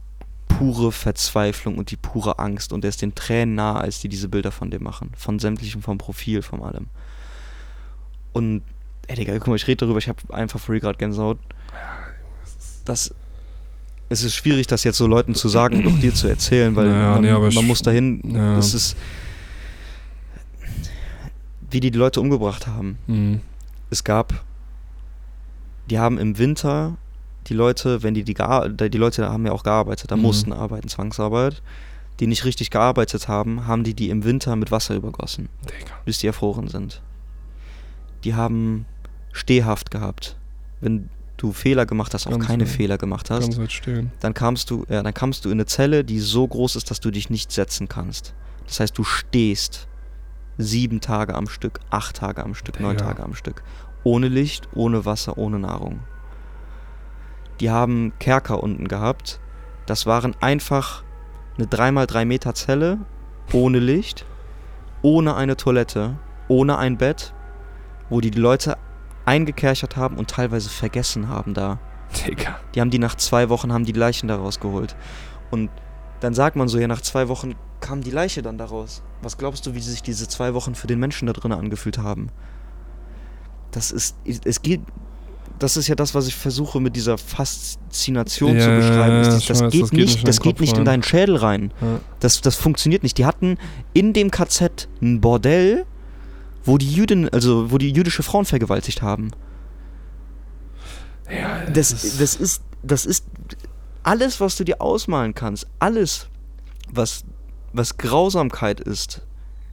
pure 0.58 0.92
Verzweiflung 0.92 1.78
und 1.78 1.92
die 1.92 1.96
pure 1.98 2.40
Angst. 2.40 2.74
Und 2.74 2.84
er 2.86 2.90
ist 2.90 3.02
den 3.02 3.16
Tränen 3.16 3.56
nahe, 3.56 3.76
als 3.82 4.00
die 4.00 4.10
diese 4.10 4.28
Bilder 4.30 4.52
von 4.52 4.70
dem 4.72 4.84
machen. 4.84 5.12
Von 5.18 5.40
sämtlichem, 5.40 5.82
vom 5.82 5.98
Profil, 5.98 6.42
von 6.42 6.62
allem. 6.64 6.88
Und, 8.34 8.64
ey 9.08 9.16
Digga, 9.16 9.34
guck 9.38 9.48
mal, 9.48 9.56
ich 9.56 9.68
rede 9.68 9.86
darüber, 9.86 10.00
ich 10.00 10.08
habe 10.10 10.20
einfach 10.34 10.60
free 10.60 10.80
gerade 10.80 10.98
Gänsehaut. 10.98 11.38
Das, 12.86 13.14
es 14.10 14.24
ist 14.24 14.36
schwierig, 14.36 14.68
das 14.68 14.84
jetzt 14.84 14.98
so 14.98 15.08
Leuten 15.08 15.36
zu 15.36 15.48
sagen 15.50 15.78
und 15.86 15.88
auch 15.94 16.00
dir 16.00 16.14
zu 16.14 16.28
erzählen, 16.28 16.76
weil 16.76 16.88
Naja, 16.90 17.12
man, 17.12 17.22
nee, 17.22 17.32
man 17.32 17.48
ich- 17.50 17.62
muss 17.64 17.82
dahin, 17.82 18.22
ja. 18.36 18.58
es 18.58 18.74
ist, 18.74 18.98
wie 21.72 21.80
die 21.80 21.92
die 21.92 21.98
Leute 21.98 22.22
umgebracht 22.22 22.68
haben 22.68 22.98
Mhm. 23.08 23.42
es 23.90 24.04
gab, 24.04 24.44
die 25.90 25.98
haben 26.00 26.18
im 26.18 26.38
Winter 26.38 26.98
die 27.48 27.54
Leute, 27.54 28.04
wenn 28.04 28.14
die 28.14 28.24
die, 28.24 28.34
die 28.36 28.98
Leute 28.98 29.30
haben 29.30 29.46
ja 29.46 29.52
auch 29.52 29.64
gearbeitet, 29.64 30.12
da 30.12 30.16
Mhm. 30.16 30.22
mussten 30.22 30.54
arbeiten, 30.54 30.88
Zwangsarbeit, 30.88 31.62
die 32.20 32.28
nicht 32.28 32.46
richtig 32.46 32.70
gearbeitet 32.70 33.28
haben, 33.28 33.68
haben 33.68 33.84
die 33.84 33.94
die 33.94 34.10
im 34.10 34.24
Winter 34.24 34.56
mit 34.56 34.72
Wasser 34.72 34.96
übergossen, 34.96 35.50
Digga. 35.66 35.92
bis 36.06 36.20
die 36.20 36.28
erfroren 36.28 36.68
sind. 36.68 37.02
Die 38.24 38.36
haben 38.36 38.86
Stehhaft 39.32 39.92
gehabt. 39.92 40.38
Wenn 40.80 41.10
du 41.38 41.52
Fehler 41.52 41.86
gemacht 41.86 42.14
hast, 42.14 42.28
auch 42.28 42.32
Ganz 42.32 42.46
keine 42.46 42.64
genau. 42.66 42.76
Fehler 42.76 42.98
gemacht 42.98 43.30
hast, 43.30 43.58
dann 44.22 44.34
kamst 44.34 44.70
du, 44.70 44.86
ja, 44.90 45.02
dann 45.04 45.14
kamst 45.14 45.44
du 45.46 45.50
in 45.50 45.54
eine 45.56 45.66
Zelle, 45.66 46.04
die 46.04 46.20
so 46.20 46.48
groß 46.48 46.76
ist, 46.76 46.90
dass 46.92 47.00
du 47.00 47.12
dich 47.12 47.30
nicht 47.30 47.52
setzen 47.52 47.90
kannst. 47.90 48.34
Das 48.68 48.80
heißt, 48.80 48.98
du 48.98 49.04
stehst 49.04 49.88
sieben 50.58 51.02
Tage 51.02 51.34
am 51.36 51.48
Stück, 51.48 51.80
acht 51.90 52.18
Tage 52.18 52.44
am 52.44 52.54
Stück, 52.54 52.80
neun 52.80 52.96
Digga. 52.96 53.08
Tage 53.10 53.24
am 53.24 53.34
Stück. 53.34 53.64
Ohne 54.04 54.28
Licht, 54.28 54.70
ohne 54.74 55.04
Wasser, 55.06 55.38
ohne 55.38 55.60
Nahrung. 55.60 56.00
Die 57.60 57.70
haben 57.70 58.14
Kerker 58.20 58.62
unten 58.64 58.88
gehabt. 58.88 59.40
Das 59.86 60.06
waren 60.06 60.36
einfach 60.40 61.04
eine 61.58 61.68
3x3 61.68 62.26
Meter 62.26 62.54
Zelle, 62.56 63.00
ohne 63.52 63.80
Licht, 63.80 64.26
ohne 65.02 65.36
eine 65.36 65.58
Toilette, 65.58 66.18
ohne 66.48 66.78
ein 66.78 66.98
Bett, 66.98 67.34
wo 68.10 68.22
die 68.22 68.32
die 68.32 68.40
Leute 68.40 68.78
eingekerchert 69.26 69.96
haben 69.96 70.18
und 70.18 70.30
teilweise 70.30 70.70
vergessen 70.70 71.30
haben 71.30 71.54
da. 71.54 71.80
Digga. 72.28 72.60
Die 72.76 72.82
haben 72.82 72.90
die 72.90 73.00
nach 73.00 73.16
zwei 73.16 73.50
Wochen, 73.50 73.74
haben 73.74 73.86
die 73.86 73.92
Leichen 73.92 74.28
da 74.28 74.36
rausgeholt. 74.36 74.96
Und 75.52 75.70
dann 76.20 76.34
sagt 76.34 76.56
man 76.56 76.68
so, 76.68 76.80
ja, 76.80 76.88
nach 76.88 77.02
zwei 77.02 77.28
Wochen 77.28 77.56
kam 77.80 78.02
die 78.02 78.12
Leiche 78.12 78.42
dann 78.42 78.58
daraus. 78.58 79.04
Was 79.22 79.38
glaubst 79.38 79.66
du, 79.66 79.74
wie 79.74 79.82
sich 79.82 80.04
diese 80.04 80.28
zwei 80.28 80.54
Wochen 80.54 80.76
für 80.76 80.88
den 80.88 81.00
Menschen 81.00 81.26
da 81.26 81.34
drinnen 81.34 81.58
angefühlt 81.58 81.98
haben? 81.98 82.30
Das 83.72 83.92
ist, 83.92 84.16
es 84.26 84.62
geht, 84.62 84.82
das 85.60 85.78
ist 85.78 85.88
ja 85.88 85.96
das, 85.96 86.14
was 86.16 86.28
ich 86.28 86.36
versuche 86.36 86.80
mit 86.80 86.96
dieser 86.96 87.18
Faszination 87.18 88.52
zu 88.52 88.70
Ja, 88.70 88.78
beschreiben. 88.78 89.22
Ist, 89.22 89.28
ja, 89.28 89.34
das, 89.34 89.46
das, 89.46 89.62
weiß, 89.62 89.72
geht 89.72 89.82
das 89.82 89.90
geht 89.92 90.00
nicht, 90.00 90.28
das 90.28 90.40
geht 90.42 90.60
nicht 90.60 90.78
in 90.78 90.86
deinen 90.86 91.04
Schädel 91.04 91.38
rein. 91.38 91.72
Ja. 91.82 92.00
Das, 92.20 92.42
das 92.42 92.56
funktioniert 92.56 93.04
nicht. 93.04 93.18
Die 93.18 93.26
hatten 93.26 93.58
in 93.94 94.14
dem 94.14 94.32
KZ 94.32 94.88
ein 95.02 95.22
Bordell, 95.22 95.86
wo 96.66 96.78
die 96.78 96.92
Jüdin, 96.92 97.30
also 97.30 97.72
wo 97.72 97.78
die 97.78 97.92
jüdische 97.92 98.24
Frauen 98.24 98.46
vergewaltigt 98.46 99.02
haben. 99.02 99.32
Ja, 101.30 101.66
Das, 101.70 102.18
das 102.18 102.36
ist, 102.36 102.62
das 102.84 103.06
ist 103.06 103.26
alles, 104.04 104.40
was 104.40 104.58
du 104.58 104.64
dir 104.64 104.82
ausmalen 104.82 105.34
kannst. 105.34 105.68
Alles, 105.80 106.28
was, 106.92 107.24
was 107.72 107.98
Grausamkeit 107.98 108.80
ist, 108.80 109.22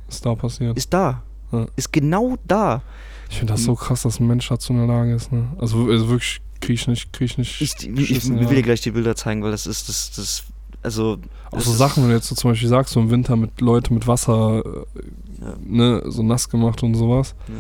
ist 0.09 0.25
da 0.25 0.35
passiert. 0.35 0.77
ist 0.77 0.93
da. 0.93 1.23
Ja. 1.53 1.67
Ist 1.77 1.93
genau 1.93 2.37
da. 2.47 2.83
Ich 3.31 3.39
finde 3.39 3.53
das 3.55 3.63
so 3.63 3.77
krass, 3.77 4.03
dass 4.03 4.19
ein 4.19 4.27
Mensch 4.27 4.49
dazu 4.49 4.73
in 4.73 4.81
der 4.81 4.89
Lage 4.89 5.15
ist, 5.15 5.31
ne? 5.31 5.45
Also, 5.59 5.89
also 5.89 6.09
wirklich 6.09 6.41
krieg 6.61 6.75
ich 6.75 6.89
nicht, 6.89 7.13
krieg 7.13 7.31
ich 7.31 7.39
nicht. 7.39 7.61
Ich, 7.61 7.89
ich, 7.89 8.09
Schiss 8.09 8.29
in 8.29 8.41
will 8.41 8.57
dir 8.57 8.63
gleich 8.63 8.81
die 8.81 8.91
Bilder 8.91 9.15
zeigen, 9.15 9.43
weil 9.45 9.53
das 9.53 9.67
ist, 9.69 9.89
das, 9.89 10.11
das, 10.11 10.43
also. 10.83 11.19
Auch 11.53 11.61
so 11.61 11.73
Sachen, 11.73 12.03
wenn 12.03 12.11
du 12.11 12.17
jetzt 12.17 12.27
so 12.27 12.35
zum 12.35 12.51
Beispiel 12.51 12.69
sagst, 12.69 12.93
so 12.93 13.01
im 13.01 13.11
Winter 13.11 13.37
mit 13.37 13.61
Leute 13.61 13.95
mit 13.95 14.07
Wasser, 14.09 14.63
äh, 14.65 15.01
Ja. 15.41 15.55
ne, 15.65 16.03
so 16.07 16.25
nass 16.25 16.49
gemacht 16.49 16.83
und 16.83 16.97
sowas. 16.97 17.37
Ja. 17.47 17.55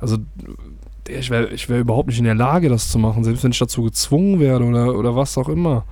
Also, 0.00 0.18
ich 1.08 1.28
wäre 1.30 1.48
ich 1.48 1.68
wär 1.68 1.80
überhaupt 1.80 2.08
nicht 2.08 2.18
in 2.18 2.24
der 2.24 2.34
Lage, 2.36 2.68
das 2.68 2.90
zu 2.90 2.98
machen, 2.98 3.24
selbst 3.24 3.42
wenn 3.42 3.50
ich 3.50 3.58
dazu 3.58 3.82
gezwungen 3.82 4.38
werde 4.38 4.64
oder, 4.64 4.94
oder 4.96 5.16
was 5.16 5.36
auch 5.38 5.48
immer. 5.48 5.84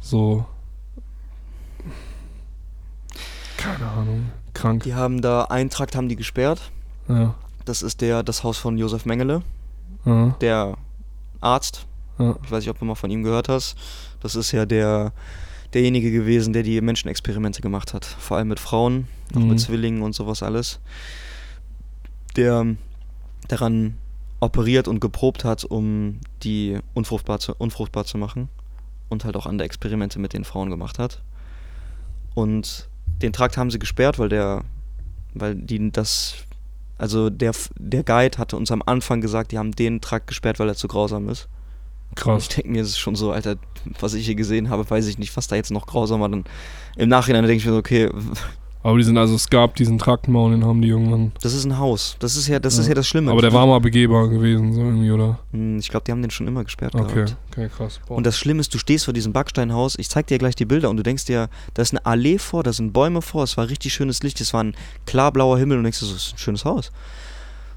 So. 0.00 0.46
Keine 3.56 3.86
Ahnung. 3.88 4.26
Krank. 4.52 4.84
Die 4.84 4.94
haben 4.94 5.22
da 5.22 5.44
einen 5.46 5.70
Trakt 5.70 5.96
haben 5.96 6.08
die 6.08 6.16
gesperrt. 6.16 6.70
Ja. 7.08 7.34
Das 7.64 7.82
ist 7.82 8.00
der, 8.00 8.22
das 8.22 8.44
Haus 8.44 8.58
von 8.58 8.76
Josef 8.78 9.04
Mengele, 9.06 9.42
Ja. 10.04 10.36
der 10.40 10.76
Arzt. 11.40 11.86
Ja. 12.18 12.36
Ich 12.44 12.50
weiß 12.50 12.60
nicht, 12.60 12.70
ob 12.70 12.78
du 12.78 12.84
mal 12.84 12.94
von 12.94 13.10
ihm 13.10 13.22
gehört 13.22 13.48
hast. 13.48 13.76
Das 14.20 14.34
ist 14.34 14.52
ja 14.52 14.66
der, 14.66 15.12
derjenige 15.72 16.10
gewesen, 16.12 16.52
der 16.52 16.62
die 16.62 16.80
Menschenexperimente 16.80 17.60
gemacht 17.62 17.94
hat. 17.94 18.04
Vor 18.04 18.36
allem 18.36 18.48
mit 18.48 18.60
Frauen, 18.60 19.08
auch 19.34 19.40
Mhm. 19.40 19.48
mit 19.48 19.60
Zwillingen 19.60 20.02
und 20.02 20.14
sowas 20.14 20.42
alles. 20.42 20.78
Der 22.36 22.66
daran 23.48 23.96
operiert 24.40 24.88
und 24.88 25.00
geprobt 25.00 25.44
hat, 25.44 25.64
um 25.64 26.20
die 26.42 26.78
unfruchtbar 26.94 27.38
zu, 27.38 27.54
unfruchtbar 27.56 28.04
zu 28.04 28.18
machen. 28.18 28.48
Und 29.08 29.24
halt 29.24 29.36
auch 29.36 29.46
andere 29.46 29.66
Experimente 29.66 30.18
mit 30.18 30.32
den 30.32 30.44
Frauen 30.44 30.70
gemacht 30.70 30.98
hat. 30.98 31.22
Und 32.34 32.88
den 33.22 33.32
Trakt 33.32 33.56
haben 33.56 33.70
sie 33.70 33.78
gesperrt, 33.78 34.18
weil 34.18 34.28
der, 34.28 34.64
weil 35.34 35.54
die 35.54 35.92
das, 35.92 36.34
also 36.98 37.30
der, 37.30 37.52
der 37.78 38.04
Guide 38.04 38.38
hatte 38.38 38.56
uns 38.56 38.70
am 38.70 38.82
Anfang 38.84 39.20
gesagt, 39.20 39.52
die 39.52 39.58
haben 39.58 39.72
den 39.72 40.00
Trakt 40.00 40.26
gesperrt, 40.26 40.58
weil 40.58 40.68
er 40.68 40.76
zu 40.76 40.88
grausam 40.88 41.28
ist. 41.28 41.48
Krass. 42.14 42.44
Ich 42.44 42.48
denke 42.48 42.70
mir, 42.70 42.82
es 42.82 42.90
ist 42.90 42.98
schon 42.98 43.16
so, 43.16 43.32
Alter, 43.32 43.56
was 43.98 44.14
ich 44.14 44.26
hier 44.26 44.36
gesehen 44.36 44.70
habe, 44.70 44.88
weiß 44.88 45.06
ich 45.06 45.18
nicht, 45.18 45.36
was 45.36 45.48
da 45.48 45.56
jetzt 45.56 45.72
noch 45.72 45.86
grausamer. 45.86 46.28
Dann 46.28 46.44
im 46.96 47.08
Nachhinein 47.08 47.42
denke 47.42 47.56
ich 47.56 47.66
mir 47.66 47.72
so, 47.72 47.78
okay, 47.78 48.10
Aber 48.84 48.98
die 48.98 49.02
sind 49.04 49.16
also, 49.16 49.34
es 49.34 49.48
gab 49.48 49.74
diesen 49.76 49.98
Trachtenbau, 49.98 50.50
den 50.50 50.62
haben 50.64 50.82
die 50.82 50.88
irgendwann. 50.88 51.32
das 51.42 51.54
ist 51.54 51.64
ein 51.64 51.78
Haus. 51.78 52.16
Das 52.20 52.36
ist 52.36 52.46
ja, 52.48 52.58
das 52.58 52.74
ist 52.78 52.84
Ja. 52.84 52.90
ja 52.90 52.94
das 52.96 53.08
Schlimme. 53.08 53.30
Aber 53.32 53.40
der 53.40 53.52
war 53.52 53.66
mal 53.66 53.80
begehbar 53.80 54.28
gewesen, 54.28 54.74
so 54.74 54.80
irgendwie, 54.82 55.10
oder? 55.10 55.38
Hm, 55.52 55.78
Ich 55.78 55.88
glaube, 55.88 56.04
die 56.06 56.12
haben 56.12 56.20
den 56.20 56.30
schon 56.30 56.46
immer 56.46 56.62
gesperrt 56.64 56.94
Okay, 56.94 57.14
gehabt. 57.24 57.36
okay, 57.50 57.68
krass. 57.74 57.98
Boah. 58.06 58.16
Und 58.18 58.26
das 58.26 58.38
Schlimme 58.38 58.60
ist, 58.60 58.72
du 58.74 58.78
stehst 58.78 59.06
vor 59.06 59.14
diesem 59.14 59.32
Backsteinhaus, 59.32 59.96
ich 59.98 60.08
zeig 60.10 60.26
dir 60.26 60.36
gleich 60.38 60.54
die 60.54 60.66
Bilder 60.66 60.90
und 60.90 60.98
du 60.98 61.02
denkst 61.02 61.24
dir, 61.24 61.48
da 61.72 61.80
ist 61.82 61.92
eine 61.92 62.04
Allee 62.04 62.36
vor, 62.38 62.62
da 62.62 62.72
sind 62.74 62.92
Bäume 62.92 63.22
vor, 63.22 63.42
es 63.44 63.56
war 63.56 63.68
richtig 63.70 63.94
schönes 63.94 64.22
Licht, 64.22 64.38
es 64.42 64.52
war 64.52 64.62
ein 64.62 64.74
klarblauer 65.06 65.58
Himmel 65.58 65.78
und 65.78 65.82
du 65.84 65.86
denkst 65.86 66.00
dir 66.00 66.06
so, 66.06 66.12
das 66.12 66.26
ist 66.26 66.34
ein 66.34 66.38
schönes 66.38 66.64
Haus. 66.66 66.92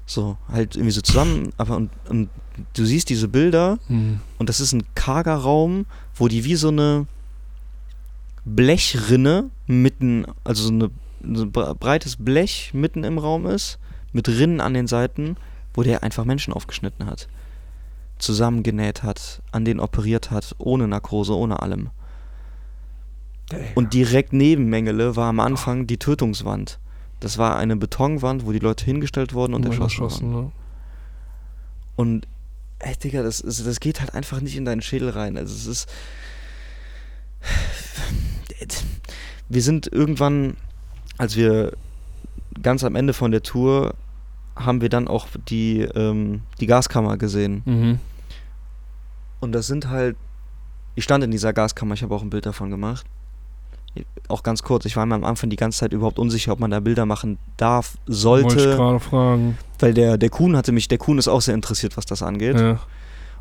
So, 0.04 0.36
halt 0.52 0.74
irgendwie 0.76 0.92
so 0.92 1.00
zusammen, 1.00 1.52
aber 1.58 1.76
und, 1.76 1.90
und 2.10 2.28
du 2.74 2.84
siehst 2.84 3.08
diese 3.08 3.28
Bilder 3.28 3.78
Hm. 3.88 4.20
Und 4.38 4.48
das 4.50 4.60
ist 4.60 4.72
ein 4.74 4.82
karger 4.94 5.36
Raum, 5.36 5.86
wo 6.14 6.28
die 6.28 6.44
wie 6.44 6.54
so 6.54 6.68
eine 6.68 7.06
Blechrinne 8.54 9.50
mitten, 9.66 10.24
also 10.44 10.64
so 10.64 10.72
eine, 10.72 10.90
ein 11.22 11.52
breites 11.52 12.16
Blech 12.16 12.72
mitten 12.74 13.04
im 13.04 13.18
Raum 13.18 13.46
ist, 13.46 13.78
mit 14.12 14.28
Rinnen 14.28 14.60
an 14.60 14.74
den 14.74 14.86
Seiten, 14.86 15.36
wo 15.74 15.82
der 15.82 16.02
einfach 16.02 16.24
Menschen 16.24 16.52
aufgeschnitten 16.52 17.06
hat. 17.06 17.28
Zusammengenäht 18.18 19.02
hat, 19.02 19.42
an 19.52 19.64
denen 19.64 19.80
operiert 19.80 20.30
hat, 20.30 20.54
ohne 20.58 20.88
Narkose, 20.88 21.34
ohne 21.36 21.60
allem. 21.62 21.90
Und 23.74 23.94
direkt 23.94 24.32
neben 24.32 24.66
Mengele 24.66 25.16
war 25.16 25.28
am 25.28 25.40
Anfang 25.40 25.86
die 25.86 25.98
Tötungswand. 25.98 26.78
Das 27.20 27.38
war 27.38 27.56
eine 27.56 27.76
Betonwand, 27.76 28.46
wo 28.46 28.52
die 28.52 28.58
Leute 28.58 28.84
hingestellt 28.84 29.34
wurden 29.34 29.54
und, 29.54 29.66
und 29.66 29.80
erschossen 29.80 30.32
wurden. 30.32 30.44
Ne? 30.44 30.52
Und 31.96 32.28
ey, 32.78 32.96
Digga, 32.96 33.22
das, 33.22 33.42
das 33.42 33.80
geht 33.80 34.00
halt 34.00 34.14
einfach 34.14 34.40
nicht 34.40 34.56
in 34.56 34.64
deinen 34.64 34.82
Schädel 34.82 35.10
rein. 35.10 35.36
Also 35.36 35.54
es 35.54 35.66
ist. 35.66 35.88
Wir 39.48 39.62
sind 39.62 39.90
irgendwann, 39.90 40.56
als 41.16 41.36
wir 41.36 41.72
ganz 42.62 42.84
am 42.84 42.96
Ende 42.96 43.12
von 43.12 43.30
der 43.30 43.42
Tour, 43.42 43.94
haben 44.56 44.80
wir 44.80 44.88
dann 44.88 45.08
auch 45.08 45.28
die, 45.48 45.82
ähm, 45.82 46.42
die 46.60 46.66
Gaskammer 46.66 47.16
gesehen. 47.16 47.62
Mhm. 47.64 48.00
Und 49.40 49.52
das 49.52 49.66
sind 49.66 49.88
halt. 49.88 50.16
Ich 50.96 51.04
stand 51.04 51.22
in 51.22 51.30
dieser 51.30 51.52
Gaskammer, 51.52 51.94
ich 51.94 52.02
habe 52.02 52.14
auch 52.14 52.22
ein 52.22 52.30
Bild 52.30 52.44
davon 52.44 52.70
gemacht 52.70 53.06
auch 54.28 54.42
ganz 54.42 54.62
kurz, 54.62 54.84
ich 54.84 54.96
war 54.96 55.06
mir 55.06 55.14
am 55.14 55.24
Anfang 55.24 55.50
die 55.50 55.56
ganze 55.56 55.78
Zeit 55.78 55.92
überhaupt 55.92 56.18
unsicher, 56.18 56.52
ob 56.52 56.60
man 56.60 56.70
da 56.70 56.80
Bilder 56.80 57.06
machen 57.06 57.38
darf, 57.56 57.96
sollte. 58.06 58.48
Wollte 58.48 58.70
ich 58.70 58.76
gerade 58.76 59.00
fragen. 59.00 59.58
Weil 59.78 59.94
der, 59.94 60.18
der 60.18 60.30
Kuhn 60.30 60.56
hatte 60.56 60.72
mich, 60.72 60.88
der 60.88 60.98
Kuhn 60.98 61.18
ist 61.18 61.28
auch 61.28 61.40
sehr 61.40 61.54
interessiert, 61.54 61.96
was 61.96 62.06
das 62.06 62.22
angeht. 62.22 62.58
Ja. 62.58 62.78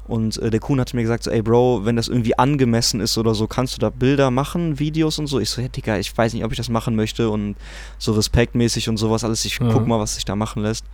Und 0.08 0.38
äh, 0.41 0.49
der 0.49 0.60
Kuhn 0.60 0.80
hatte 0.80 0.95
mir 0.95 1.01
gesagt, 1.01 1.24
so, 1.24 1.32
ey 1.32 1.41
Bro, 1.41 1.82
wenn 1.84 1.95
das 1.95 2.08
irgendwie 2.08 2.38
angemessen 2.38 3.01
ist 3.01 3.18
oder 3.18 3.36
so, 3.36 3.47
kannst 3.47 3.76
du 3.76 3.80
da 3.80 3.89
Bilder 3.89 4.32
machen, 4.32 4.80
Videos 4.80 5.20
und 5.20 5.28
so? 5.28 5.39
Ich 5.39 5.49
so, 5.49 5.62
ja, 5.62 5.68
Digga, 5.68 5.97
ich 5.97 6.18
weiß 6.18 6.34
nicht, 6.34 6.45
ob 6.45 6.51
ich 6.51 6.58
das 6.58 6.70
machen 6.70 6.95
möchte 6.95 7.30
und 7.30 7.55
so 7.97 8.14
respektmäßig 8.14 8.88
und 8.89 8.97
sowas 8.97 9.24
alles. 9.24 9.43
Ich 9.45 9.60
ja. 9.60 9.70
guck 9.72 9.86
mal, 9.86 9.99
was 9.99 10.16
sich 10.16 10.26
da 10.26 10.36
machen 10.36 10.64
lässt. 10.64 10.86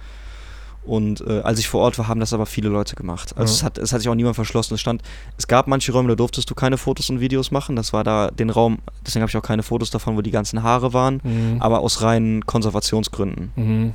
Und 0.85 1.21
äh, 1.21 1.39
als 1.41 1.59
ich 1.59 1.69
vor 1.69 1.81
Ort 1.81 1.97
war, 1.97 2.07
haben 2.07 2.19
das 2.19 2.33
aber 2.33 2.45
viele 2.45 2.69
Leute 2.69 2.95
gemacht. 2.95 3.37
Also 3.37 3.51
ja. 3.51 3.57
es, 3.57 3.63
hat, 3.63 3.77
es 3.77 3.93
hat 3.93 4.01
sich 4.01 4.09
auch 4.09 4.15
niemand 4.15 4.35
verschlossen. 4.35 4.73
Es 4.73 4.81
stand, 4.81 5.01
es 5.37 5.47
gab 5.47 5.67
manche 5.67 5.91
Räume, 5.93 6.09
da 6.09 6.15
durftest 6.15 6.49
du 6.49 6.55
keine 6.55 6.77
Fotos 6.77 7.09
und 7.09 7.19
Videos 7.19 7.51
machen. 7.51 7.75
Das 7.75 7.93
war 7.93 8.03
da 8.03 8.31
den 8.31 8.49
Raum, 8.49 8.79
deswegen 9.05 9.21
habe 9.21 9.29
ich 9.29 9.37
auch 9.37 9.43
keine 9.43 9.63
Fotos 9.63 9.91
davon, 9.91 10.17
wo 10.17 10.21
die 10.21 10.31
ganzen 10.31 10.61
Haare 10.61 10.91
waren, 10.91 11.21
mhm. 11.23 11.61
aber 11.61 11.79
aus 11.79 12.01
reinen 12.01 12.45
Konservationsgründen. 12.45 13.51
Mhm. 13.55 13.93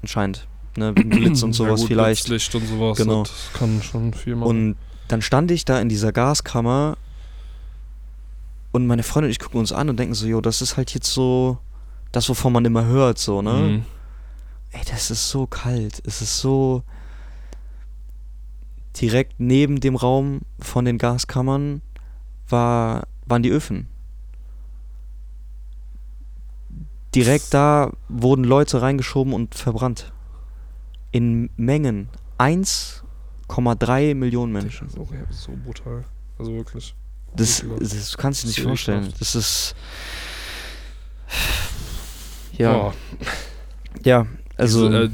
Anscheinend. 0.00 0.46
Ne, 0.76 0.94
wegen 0.96 1.10
Blitz 1.10 1.42
und 1.42 1.52
sowas 1.54 1.80
ja 1.80 1.86
gut, 1.86 1.88
vielleicht. 1.88 2.28
Licht 2.28 2.54
und 2.54 2.66
sowas, 2.66 2.98
genau. 2.98 3.22
das 3.22 3.50
kann 3.52 3.82
schon 3.82 4.12
viel 4.12 4.36
machen. 4.36 4.48
Und 4.48 4.76
dann 5.08 5.22
stand 5.22 5.50
ich 5.50 5.64
da 5.64 5.80
in 5.80 5.88
dieser 5.88 6.12
Gaskammer 6.12 6.96
und 8.72 8.86
meine 8.86 9.02
Freundin 9.02 9.28
und 9.28 9.32
ich 9.32 9.38
gucken 9.38 9.60
uns 9.60 9.72
an 9.72 9.88
und 9.88 9.98
denken 9.98 10.14
so, 10.14 10.26
jo, 10.26 10.40
das 10.40 10.62
ist 10.62 10.76
halt 10.76 10.94
jetzt 10.94 11.12
so 11.12 11.58
das, 12.12 12.28
wovon 12.28 12.52
man 12.52 12.64
immer 12.64 12.84
hört, 12.84 13.18
so, 13.18 13.42
ne? 13.42 13.52
Mhm 13.52 13.84
ey, 14.74 14.82
das 14.90 15.10
ist 15.10 15.30
so 15.30 15.46
kalt. 15.46 16.02
Es 16.04 16.20
ist 16.20 16.38
so 16.38 16.82
direkt 19.00 19.38
neben 19.38 19.80
dem 19.80 19.96
Raum 19.96 20.40
von 20.58 20.84
den 20.84 20.98
Gaskammern 20.98 21.80
war, 22.48 23.06
waren 23.26 23.42
die 23.42 23.50
Öfen. 23.50 23.88
Direkt 27.14 27.54
da 27.54 27.92
wurden 28.08 28.44
Leute 28.44 28.82
reingeschoben 28.82 29.32
und 29.32 29.54
verbrannt. 29.54 30.12
In 31.14 31.48
Mengen. 31.56 32.08
1,3 32.38 34.16
Millionen 34.16 34.52
Menschen. 34.52 34.88
Das 34.88 34.96
ist 34.96 35.00
auch 35.00 35.12
so 35.30 35.52
brutal. 35.64 36.04
Also 36.40 36.52
wirklich. 36.52 36.92
Das, 37.36 37.64
das 37.78 38.16
kannst 38.16 38.42
du 38.42 38.48
dir 38.48 38.50
nicht 38.50 38.62
vorstellen. 38.62 39.12
Das 39.18 39.34
ist. 39.34 39.74
Ja. 42.56 42.76
Oh. 42.76 42.92
Ja, 44.04 44.28
also 44.56 44.88
diese, 44.88 45.02
äh, 45.02 45.10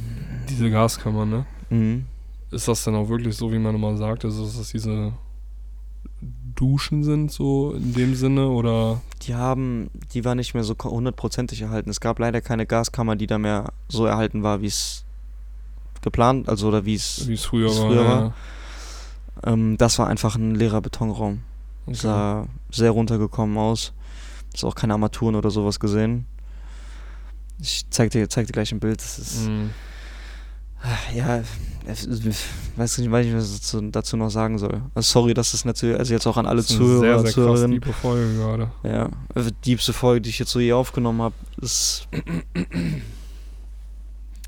diese 0.46 0.70
Gaskammer, 0.70 1.24
ne? 1.24 1.46
Mhm. 1.70 2.04
Ist 2.50 2.68
das 2.68 2.84
dann 2.84 2.94
auch 2.96 3.08
wirklich 3.08 3.34
so, 3.34 3.50
wie 3.50 3.58
man 3.58 3.74
immer 3.74 3.96
sagt, 3.96 4.26
also 4.26 4.44
dass 4.44 4.58
das 4.58 4.68
diese 4.68 5.14
Duschen 6.54 7.02
sind, 7.02 7.32
so 7.32 7.72
in 7.72 7.94
dem 7.94 8.14
Sinne, 8.14 8.46
oder? 8.48 9.00
Die 9.22 9.34
haben, 9.34 9.88
die 10.12 10.26
war 10.26 10.34
nicht 10.34 10.52
mehr 10.52 10.64
so 10.64 10.76
hundertprozentig 10.84 11.62
erhalten. 11.62 11.88
Es 11.88 12.00
gab 12.00 12.18
leider 12.18 12.42
keine 12.42 12.66
Gaskammer, 12.66 13.16
die 13.16 13.26
da 13.26 13.38
mehr 13.38 13.72
so 13.88 14.04
erhalten 14.04 14.42
war, 14.42 14.60
wie 14.60 14.66
es 14.66 15.06
geplant, 16.02 16.48
also 16.48 16.68
oder 16.68 16.84
wie 16.84 16.94
es 16.94 17.28
früher, 17.42 17.70
früher 17.70 18.04
war. 18.04 18.22
Ja. 18.22 18.32
Ähm, 19.52 19.76
das 19.76 19.98
war 19.98 20.08
einfach 20.08 20.36
ein 20.36 20.54
leerer 20.54 20.80
Betonraum. 20.80 21.40
Okay. 21.86 21.96
Sah 21.96 22.46
sehr 22.70 22.90
runtergekommen 22.90 23.56
aus. 23.56 23.92
Ist 24.54 24.64
auch 24.64 24.74
keine 24.74 24.94
Armaturen 24.94 25.34
oder 25.34 25.50
sowas 25.50 25.80
gesehen. 25.80 26.26
Ich 27.60 27.84
zeig 27.90 28.10
dir, 28.10 28.28
zeig 28.28 28.46
dir 28.46 28.52
gleich 28.52 28.72
ein 28.72 28.80
Bild. 28.80 29.00
Das 29.00 29.18
ist. 29.18 29.48
Mm. 29.48 29.70
Ja, 31.14 31.40
ich 31.40 31.46
weiß 32.76 32.98
nicht, 32.98 33.12
was 33.12 33.74
ich 33.74 33.92
dazu, 33.92 34.16
noch 34.16 34.30
sagen 34.30 34.58
soll. 34.58 34.80
Also 34.94 35.12
sorry, 35.12 35.34
dass 35.34 35.52
das 35.52 35.66
natürlich, 35.66 35.98
also 35.98 36.14
jetzt 36.14 36.26
auch 36.26 36.38
an 36.38 36.46
alle 36.46 36.64
Zuhörer, 36.64 37.00
sehr, 37.00 37.20
sehr 37.20 37.30
Zuhörerinnen. 37.32 37.80
Krass, 37.82 37.96
Folge 37.96 38.34
gerade. 38.34 38.70
Ja, 38.82 39.10
die 39.36 39.52
diebste 39.64 39.92
Folge, 39.92 40.22
die 40.22 40.30
ich 40.30 40.38
jetzt 40.38 40.50
so 40.50 40.58
je 40.58 40.72
aufgenommen 40.72 41.20
habe, 41.20 41.34
ist. 41.60 42.08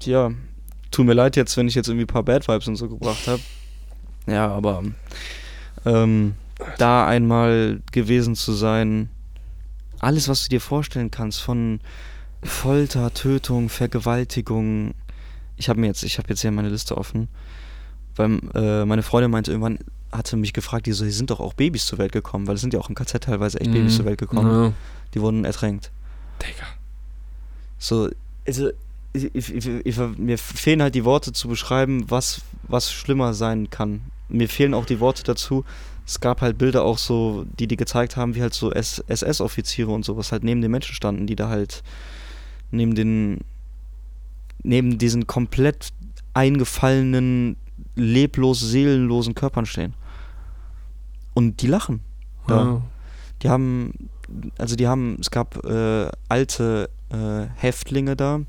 Tja, 0.00 0.32
tut 0.92 1.06
mir 1.06 1.14
leid 1.14 1.34
jetzt, 1.36 1.56
wenn 1.56 1.66
ich 1.66 1.74
jetzt 1.74 1.88
irgendwie 1.88 2.04
ein 2.04 2.06
paar 2.06 2.22
Bad 2.22 2.46
Vibes 2.46 2.68
und 2.68 2.76
so 2.76 2.88
gebracht 2.88 3.26
habe. 3.26 3.40
Ja, 4.26 4.48
aber 4.48 4.84
ähm, 5.84 6.34
da 6.78 7.06
einmal 7.06 7.80
gewesen 7.90 8.36
zu 8.36 8.52
sein, 8.52 9.10
alles, 9.98 10.28
was 10.28 10.44
du 10.44 10.48
dir 10.50 10.60
vorstellen 10.60 11.10
kannst, 11.10 11.40
von 11.40 11.80
Folter, 12.42 13.12
Tötung, 13.14 13.68
Vergewaltigung. 13.68 14.94
Ich 15.56 15.68
habe 15.68 15.80
mir 15.80 15.86
jetzt, 15.86 16.02
ich 16.02 16.18
habe 16.18 16.28
jetzt 16.28 16.40
hier 16.40 16.50
meine 16.50 16.68
Liste 16.68 16.96
offen, 16.96 17.28
weil 18.16 18.40
äh, 18.54 18.84
meine 18.84 19.02
Freundin 19.02 19.30
meinte 19.30 19.50
irgendwann, 19.50 19.78
hatte 20.10 20.36
mich 20.36 20.52
gefragt, 20.52 20.86
die 20.86 20.92
so, 20.92 21.04
hier 21.04 21.12
sind 21.12 21.30
doch 21.30 21.40
auch 21.40 21.54
Babys 21.54 21.86
zur 21.86 21.98
Welt 21.98 22.12
gekommen, 22.12 22.46
weil 22.46 22.56
es 22.56 22.60
sind 22.60 22.74
ja 22.74 22.80
auch 22.80 22.88
im 22.88 22.94
KZ 22.94 23.24
teilweise 23.24 23.60
echt 23.60 23.70
mhm. 23.70 23.74
Babys 23.74 23.96
zur 23.96 24.04
Welt 24.04 24.18
gekommen. 24.18 24.64
Ja. 24.64 24.72
Die 25.14 25.20
wurden 25.20 25.44
ertränkt. 25.44 25.90
Digga. 26.42 26.66
So, 27.78 28.10
also 28.46 28.70
ich, 29.12 29.34
ich, 29.34 29.66
ich, 29.66 29.98
mir 30.16 30.38
fehlen 30.38 30.82
halt 30.82 30.94
die 30.94 31.04
Worte 31.04 31.32
zu 31.32 31.48
beschreiben, 31.48 32.10
was, 32.10 32.42
was 32.62 32.90
schlimmer 32.90 33.34
sein 33.34 33.68
kann. 33.70 34.00
Mir 34.28 34.48
fehlen 34.48 34.74
auch 34.74 34.86
die 34.86 35.00
Worte 35.00 35.22
dazu. 35.22 35.64
Es 36.06 36.20
gab 36.20 36.40
halt 36.40 36.58
Bilder 36.58 36.84
auch 36.84 36.98
so, 36.98 37.44
die 37.58 37.66
die 37.66 37.76
gezeigt 37.76 38.16
haben, 38.16 38.34
wie 38.34 38.42
halt 38.42 38.54
so 38.54 38.72
SS-Offiziere 38.72 39.90
und 39.90 40.04
sowas 40.04 40.32
halt 40.32 40.44
neben 40.44 40.62
den 40.62 40.70
Menschen 40.70 40.94
standen, 40.94 41.26
die 41.26 41.36
da 41.36 41.48
halt 41.48 41.82
neben 42.70 42.94
den 42.94 43.40
neben 44.64 44.98
diesen 44.98 45.26
komplett 45.26 45.92
eingefallenen, 46.34 47.56
leblos, 47.94 48.60
seelenlosen 48.60 49.34
Körpern 49.34 49.66
stehen. 49.66 49.94
Und 51.34 51.62
die 51.62 51.66
lachen. 51.66 52.00
Da. 52.46 52.56
Ja. 52.56 52.82
Die 53.42 53.48
haben, 53.48 54.08
also 54.58 54.76
die 54.76 54.86
haben, 54.86 55.16
es 55.20 55.30
gab 55.30 55.64
äh, 55.64 56.08
alte 56.28 56.90
äh, 57.10 57.46
Häftlinge 57.56 58.16
da, 58.16 58.40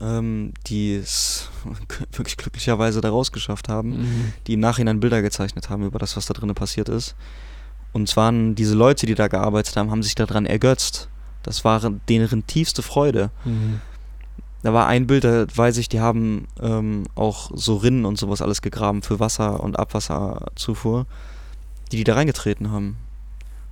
ähm, 0.00 0.52
die 0.66 0.94
es 0.94 1.48
wirklich 2.12 2.36
glücklicherweise 2.36 3.00
da 3.00 3.10
rausgeschafft 3.10 3.68
haben, 3.68 4.00
mhm. 4.00 4.32
die 4.46 4.54
im 4.54 4.60
Nachhinein 4.60 5.00
Bilder 5.00 5.22
gezeichnet 5.22 5.70
haben 5.70 5.84
über 5.84 5.98
das, 5.98 6.16
was 6.16 6.26
da 6.26 6.34
drinnen 6.34 6.54
passiert 6.54 6.88
ist. 6.88 7.14
Und 7.92 8.08
zwar 8.08 8.32
diese 8.32 8.74
Leute, 8.74 9.06
die 9.06 9.14
da 9.14 9.28
gearbeitet 9.28 9.76
haben, 9.76 9.90
haben 9.90 10.02
sich 10.02 10.14
daran 10.14 10.46
ergötzt, 10.46 11.08
das 11.42 11.64
war 11.64 11.80
deren 12.08 12.46
tiefste 12.46 12.82
Freude. 12.82 13.30
Mhm. 13.44 13.80
Da 14.62 14.72
war 14.72 14.86
ein 14.86 15.06
Bild, 15.06 15.24
da 15.24 15.46
weiß 15.54 15.78
ich, 15.78 15.88
die 15.88 16.00
haben 16.00 16.48
ähm, 16.60 17.04
auch 17.14 17.50
so 17.54 17.76
Rinnen 17.76 18.04
und 18.04 18.18
sowas 18.18 18.42
alles 18.42 18.60
gegraben 18.60 19.02
für 19.02 19.20
Wasser- 19.20 19.62
und 19.62 19.78
Abwasserzufuhr, 19.78 21.06
die 21.92 21.96
die 21.96 22.04
da 22.04 22.14
reingetreten 22.14 22.70
haben. 22.72 22.96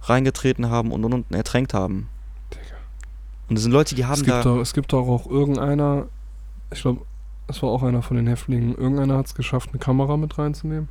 Reingetreten 0.02 0.70
haben 0.70 0.92
und 0.92 1.04
unten 1.04 1.34
ertränkt 1.34 1.74
haben. 1.74 2.08
Digga. 2.52 2.76
Und 3.48 3.56
das 3.56 3.64
sind 3.64 3.72
Leute, 3.72 3.96
die 3.96 4.04
haben 4.04 4.20
es 4.20 4.24
gibt 4.24 4.36
da. 4.36 4.42
Doch, 4.42 4.60
es 4.60 4.72
gibt 4.72 4.92
doch 4.92 5.08
auch 5.08 5.26
irgendeiner, 5.28 6.06
ich 6.72 6.82
glaube, 6.82 7.02
es 7.48 7.62
war 7.62 7.70
auch 7.70 7.82
einer 7.82 8.02
von 8.02 8.16
den 8.16 8.26
Häftlingen, 8.26 8.76
irgendeiner 8.76 9.16
hat 9.18 9.26
es 9.26 9.34
geschafft, 9.34 9.70
eine 9.70 9.78
Kamera 9.78 10.16
mit 10.16 10.38
reinzunehmen 10.38 10.88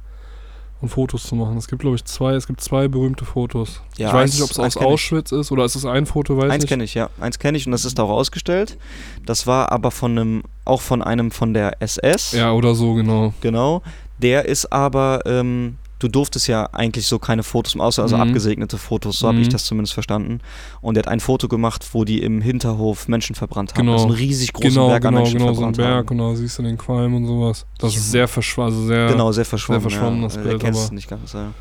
und 0.82 0.90
Fotos 0.90 1.24
zu 1.24 1.36
machen. 1.36 1.58
Es 1.58 1.68
gibt, 1.68 1.82
glaube 1.82 1.96
ich, 1.96 2.06
zwei, 2.06 2.34
es 2.34 2.48
gibt 2.48 2.62
zwei 2.62 2.88
berühmte 2.88 3.26
Fotos. 3.26 3.82
Ja, 3.98 4.08
ich 4.08 4.14
weiß 4.14 4.22
eins, 4.24 4.34
nicht, 4.34 4.44
ob 4.44 4.52
es 4.52 4.60
aus 4.60 4.78
Auschwitz 4.78 5.32
ist 5.32 5.52
oder 5.52 5.66
ist 5.66 5.76
es 5.76 5.86
ein 5.86 6.06
Foto, 6.06 6.38
weiß 6.38 6.52
eins 6.52 6.66
kenne 6.66 6.84
ich, 6.84 6.94
ja. 6.94 7.10
Eins 7.20 7.40
kenne 7.40 7.58
ich 7.58 7.66
und 7.66 7.72
das 7.72 7.86
ist 7.86 8.00
auch 8.00 8.10
ausgestellt. 8.10 8.78
Das 9.26 9.48
war 9.48 9.72
aber 9.72 9.92
von 9.92 10.12
einem, 10.12 10.44
auch 10.64 10.82
von 10.82 11.02
einem 11.02 11.32
von 11.32 11.54
der 11.54 11.82
SS. 11.82 12.34
Ja, 12.34 12.52
oder 12.52 12.76
so, 12.76 12.94
genau. 12.94 13.34
Genau. 13.42 13.82
Der 14.18 14.46
ist 14.46 14.72
aber 14.72 15.22
ähm, 15.26 15.78
du 16.06 16.12
durftest 16.12 16.48
ja 16.48 16.70
eigentlich 16.72 17.08
so 17.08 17.20
keine 17.20 17.44
Fotos, 17.44 17.76
außer 17.76 18.04
also 18.04 18.16
mhm. 18.16 18.24
abgesegnete 18.24 18.78
Fotos, 18.78 19.20
so 19.20 19.28
mhm. 19.28 19.34
habe 19.34 19.42
ich 19.42 19.50
das 19.50 19.66
zumindest 19.66 19.94
verstanden. 19.94 20.40
Und 20.82 20.98
er 20.98 21.00
hat 21.00 21.08
ein 21.08 21.20
Foto 21.20 21.48
gemacht, 21.48 21.88
wo 21.94 22.04
die 22.06 22.22
im 22.22 22.42
Hinterhof 22.42 23.08
Menschen 23.08 23.36
verbrannt 23.36 23.74
haben. 23.74 23.82
Genau. 23.82 23.94
Also 23.94 24.06
einen 24.06 24.16
riesig 24.16 24.54
großen 24.54 24.70
genau, 24.70 24.88
Berg 24.88 25.02
genau, 25.02 25.18
an 25.18 25.24
Menschen 25.24 25.40
genau, 25.40 25.54
verbrannt 25.54 25.76
so 25.76 25.82
Berg, 25.82 25.98
haben. 25.98 26.08
genau, 26.08 26.36
siehst 26.36 26.58
du 26.60 26.64
den 26.64 26.78
Qualm 26.78 27.16
und 27.16 27.26
sowas. 27.26 27.66
Das 27.80 27.96
ist 27.96 28.12
sehr 28.12 28.28
verschwommen, 28.28 28.74
also 28.74 28.86
sehr, 28.86 29.08
genau, 29.08 29.32
sehr 29.32 29.46
verschwommen, 29.46 29.82
sehr 29.82 29.90
verschwommen 29.90 30.22
ja. 30.22 30.28
das 30.28 30.38
Bild. 30.38 30.54
Erkennst 30.54 30.84
es 30.84 30.92
nicht 30.92 31.10
ganz, 31.10 31.34
ja. 31.34 31.52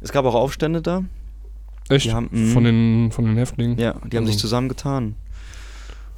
Es 0.00 0.12
gab 0.12 0.24
auch 0.24 0.34
Aufstände 0.34 0.80
da. 0.80 1.02
Echt? 1.88 2.12
Haben, 2.12 2.28
von, 2.52 2.64
den, 2.64 3.10
von 3.10 3.24
den 3.24 3.36
Häftlingen? 3.36 3.76
Ja, 3.76 3.94
die 3.94 4.16
haben 4.16 4.24
also. 4.24 4.32
sich 4.32 4.38
zusammengetan. 4.38 5.16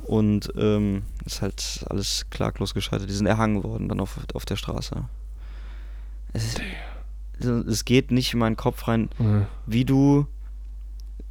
Und 0.04 0.52
ähm, 0.56 1.02
ist 1.24 1.42
halt 1.42 1.84
alles 1.88 2.26
klaglos 2.28 2.74
gescheitert. 2.74 3.08
Die 3.08 3.14
sind 3.14 3.26
erhangen 3.26 3.62
worden 3.62 3.88
dann 3.88 4.00
auf, 4.00 4.18
auf 4.34 4.44
der 4.44 4.56
Straße. 4.56 4.96
Es, 6.32 6.56
es 7.44 7.84
geht 7.84 8.10
nicht 8.10 8.32
in 8.32 8.38
meinen 8.40 8.56
Kopf 8.56 8.88
rein, 8.88 9.08
Nee. 9.18 9.42
wie 9.66 9.84
du 9.84 10.26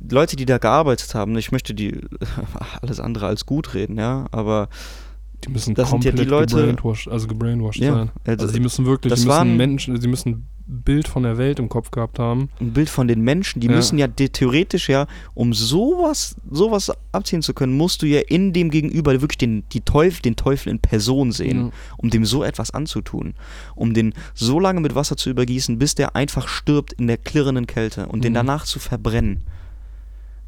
Leute, 0.10 0.36
die 0.36 0.46
da 0.46 0.58
gearbeitet 0.58 1.14
haben, 1.14 1.38
ich 1.38 1.52
möchte 1.52 1.74
die 1.76 2.02
alles 2.82 3.00
andere 3.00 3.28
als 3.28 3.46
gut 3.46 3.74
reden, 3.74 3.98
ja, 3.98 4.26
aber 4.32 4.68
Die 5.46 5.50
müssen 5.52 5.74
Das 5.76 5.90
sind 5.90 6.04
ja 6.04 6.12
komplett 6.12 6.28
die 6.28 6.30
Leute- 6.30 6.56
gebrainwashed, 6.68 7.08
also 7.08 7.28
gebrainwashed 7.28 7.82
Ja, 7.82 7.94
sein. 7.94 8.12
äh, 8.26 8.32
Also 8.32 8.52
die 8.54 8.60
müssen 8.60 8.86
wirklich, 8.86 9.10
das 9.12 9.22
die 9.22 9.26
müssen 9.28 9.38
waren- 9.38 9.58
Menschen, 9.58 10.00
die 10.00 10.08
müssen 10.08 10.46
Bild 10.74 11.08
von 11.10 11.24
der 11.24 11.38
Welt 11.38 11.60
im 11.60 11.68
Kopf 11.68 11.92
gehabt 11.92 12.18
haben. 12.18 12.50
ein 12.62 12.72
Bild 12.72 12.90
von 12.90 13.08
den 13.10 13.20
Menschen, 13.22 13.60
die 13.60 13.68
Ja. 13.68 13.74
müssen 13.76 13.98
ja 13.98 14.08
theoretisch 14.08 14.88
ja, 14.88 15.06
um 15.34 15.54
sowas, 15.54 16.36
sowas 16.50 16.92
abziehen 17.12 17.42
zu 17.42 17.54
können, 17.54 17.76
musst 17.76 18.02
du 18.02 18.06
ja 18.08 18.22
in 18.22 18.54
dem 18.54 18.70
Gegenüber 18.72 19.12
wirklich 19.22 19.38
den, 19.38 19.64
die 19.74 19.82
Teufel, 19.82 20.22
den 20.22 20.38
Teufel 20.38 20.70
in 20.70 20.80
Person 20.80 21.34
sehen, 21.34 21.66
Ja. 21.68 21.72
um 21.98 22.10
dem 22.10 22.24
so 22.24 22.42
etwas 22.44 22.72
anzutun. 22.72 23.34
Um 23.76 23.94
den 23.94 24.14
so 24.34 24.62
lange 24.62 24.80
mit 24.80 24.96
Wasser 24.96 25.18
zu 25.18 25.30
übergießen, 25.30 25.78
bis 25.78 25.94
der 25.96 26.16
einfach 26.16 26.48
stirbt 26.48 26.94
in 26.94 27.08
der 27.08 27.18
klirrenden 27.18 27.68
Kälte 27.68 28.08
und 28.08 28.24
den 28.24 28.32
Mhm. 28.32 28.36
danach 28.36 28.64
zu 28.64 28.80
verbrennen. 28.80 29.42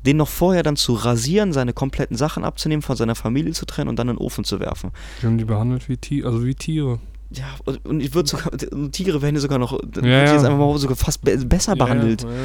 Den 0.05 0.17
noch 0.17 0.27
vorher 0.29 0.63
dann 0.63 0.75
zu 0.75 0.93
rasieren, 0.95 1.53
seine 1.53 1.71
kompletten 1.73 2.17
Sachen 2.17 2.43
abzunehmen, 2.43 2.81
von 2.81 2.95
seiner 2.97 3.15
Familie 3.15 3.53
zu 3.53 3.65
trennen 3.65 3.89
und 3.89 3.97
dann 3.99 4.09
in 4.09 4.15
den 4.15 4.21
Ofen 4.21 4.43
zu 4.43 4.59
werfen. 4.59 4.91
Die 5.21 5.25
haben 5.25 5.37
die 5.37 5.45
behandelt 5.45 5.87
wie 5.89 5.97
Tiere, 5.97 6.27
also 6.29 6.45
wie 6.45 6.55
Tiere. 6.55 6.99
Ja, 7.33 7.45
und 7.65 7.85
und 7.85 7.99
ich 7.99 8.13
würde 8.13 8.29
sogar, 8.29 8.51
Tiere 8.91 9.21
werden 9.21 9.35
ja 9.35 9.41
sogar 9.41 9.57
noch, 9.59 9.71
ja, 9.95 10.01
Ja, 10.05 10.33
jetzt 10.33 10.45
einfach 10.45 10.57
mal 10.57 10.77
sogar 10.77 10.95
fast 10.95 11.21
be 11.23 11.37
besser 11.37 11.75
behandelt. 11.75 12.23
Ja, 12.23 12.29
ja. 12.31 12.35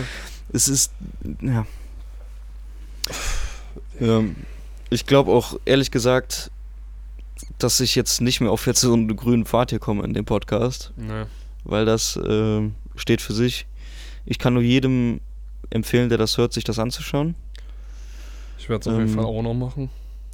Es 0.53 0.68
ist, 0.68 0.93
ja. 1.43 1.66
ja 4.01 4.22
ich 4.91 5.07
glaube 5.07 5.30
auch, 5.32 5.59
ehrlich 5.64 5.91
gesagt, 5.91 6.51
dass 7.59 7.80
ich 7.80 7.95
jetzt 7.95 8.20
nicht 8.20 8.41
mehr 8.41 8.51
auf 8.51 8.66
jetzt 8.66 8.80
so 8.80 8.93
einen 8.93 9.14
grünen 9.16 9.45
Pfad 9.45 9.70
hier 9.70 9.78
komme 9.78 10.05
in 10.05 10.14
dem 10.14 10.24
Podcast, 10.24 10.93
Nee. 10.97 11.24
weil 11.64 11.84
das 11.84 12.18
ähm, 12.24 12.74
steht 12.97 13.20
für 13.20 13.34
sich. 13.34 13.66
Ich 14.24 14.39
kann 14.39 14.55
nur 14.55 14.62
jedem 14.62 15.20
empfehlen, 15.70 16.09
der 16.09 16.18
das 16.18 16.39
hört, 16.39 16.53
sich 16.53 16.64
das 16.64 16.78
anzuschauen. 16.78 17.34
Ich 18.59 18.68
werde 18.68 18.80
es 18.82 18.86
auf 18.86 18.95
jeden 18.99 19.09
Ähm, 19.09 19.14
Fall 19.14 19.24
auch 19.24 19.43
noch 19.43 19.55
machen. 19.55 19.91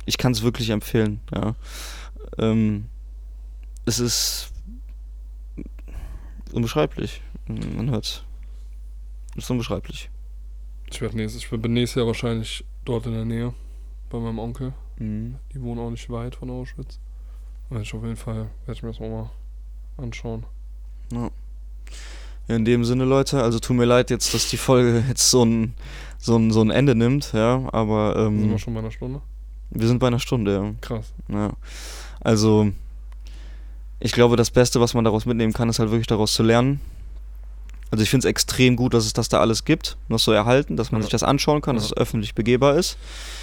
Ich 0.06 0.18
kann 0.18 0.32
es 0.32 0.42
wirklich 0.42 0.70
empfehlen, 0.70 1.20
ja. 1.34 1.54
Ähm, 2.38 2.86
es 3.84 3.98
ist 3.98 4.52
unbeschreiblich. 6.52 7.22
Man 7.46 7.90
hört's. 7.90 8.22
Es 9.36 9.44
ist 9.44 9.50
unbeschreiblich. 9.50 10.10
Ich 10.90 11.00
werde 11.00 11.16
nächstes, 11.16 11.42
ich 11.42 11.50
bin 11.50 11.72
nächstes 11.72 11.96
Jahr 11.96 12.06
wahrscheinlich 12.06 12.64
dort 12.84 13.06
in 13.06 13.12
der 13.12 13.24
Nähe 13.24 13.54
bei 14.10 14.18
meinem 14.18 14.38
Onkel. 14.38 14.72
Mhm. 14.98 15.36
Die 15.52 15.60
wohnen 15.60 15.80
auch 15.80 15.90
nicht 15.90 16.08
weit 16.10 16.36
von 16.36 16.50
Auschwitz. 16.50 16.98
Und 17.70 17.80
ich 17.80 17.92
auf 17.94 18.02
jeden 18.02 18.16
Fall 18.16 18.50
werde 18.66 18.72
ich 18.72 18.82
mir 18.82 18.90
das 18.90 19.00
auch 19.00 19.08
mal 19.08 19.30
anschauen. 19.96 20.44
Ja, 21.12 21.30
in 22.46 22.64
dem 22.64 22.84
Sinne, 22.84 23.04
Leute, 23.04 23.42
also 23.42 23.58
tut 23.58 23.76
mir 23.76 23.86
leid 23.86 24.10
jetzt, 24.10 24.34
dass 24.34 24.48
die 24.48 24.56
Folge 24.56 25.02
jetzt 25.08 25.30
so 25.30 25.44
ein, 25.44 25.74
so 26.18 26.36
ein, 26.36 26.50
so 26.50 26.60
ein 26.60 26.70
Ende 26.70 26.94
nimmt, 26.94 27.32
ja, 27.32 27.68
aber 27.72 28.14
Sind 28.14 28.42
ähm, 28.42 28.50
wir 28.50 28.58
schon 28.58 28.74
bei 28.74 28.80
einer 28.80 28.90
Stunde? 28.90 29.20
wir 29.70 29.88
sind 29.88 29.98
bei 29.98 30.06
einer 30.06 30.18
Stunde, 30.18 30.74
Krass. 30.80 31.12
ja. 31.28 31.48
ja. 31.48 31.52
Also, 32.20 32.72
ich 34.04 34.12
glaube, 34.12 34.36
das 34.36 34.50
Beste, 34.50 34.80
was 34.80 34.94
man 34.94 35.04
daraus 35.04 35.24
mitnehmen 35.26 35.52
kann, 35.52 35.68
ist 35.68 35.78
halt 35.78 35.90
wirklich 35.90 36.06
daraus 36.06 36.34
zu 36.34 36.42
lernen. 36.42 36.80
Also 37.90 38.02
ich 38.02 38.10
finde 38.10 38.26
es 38.26 38.30
extrem 38.30 38.76
gut, 38.76 38.92
dass 38.92 39.06
es 39.06 39.12
das 39.12 39.28
da 39.28 39.40
alles 39.40 39.64
gibt, 39.64 39.96
noch 40.08 40.18
so 40.18 40.32
erhalten, 40.32 40.76
dass 40.76 40.90
man 40.92 41.00
Ja. 41.00 41.04
sich 41.04 41.10
das 41.12 41.22
anschauen 41.22 41.60
kann, 41.60 41.76
dass 41.76 41.84
Ja. 41.90 41.92
es 41.94 41.96
öffentlich 41.96 42.34
begehbar 42.34 42.74
ist. 42.76 42.96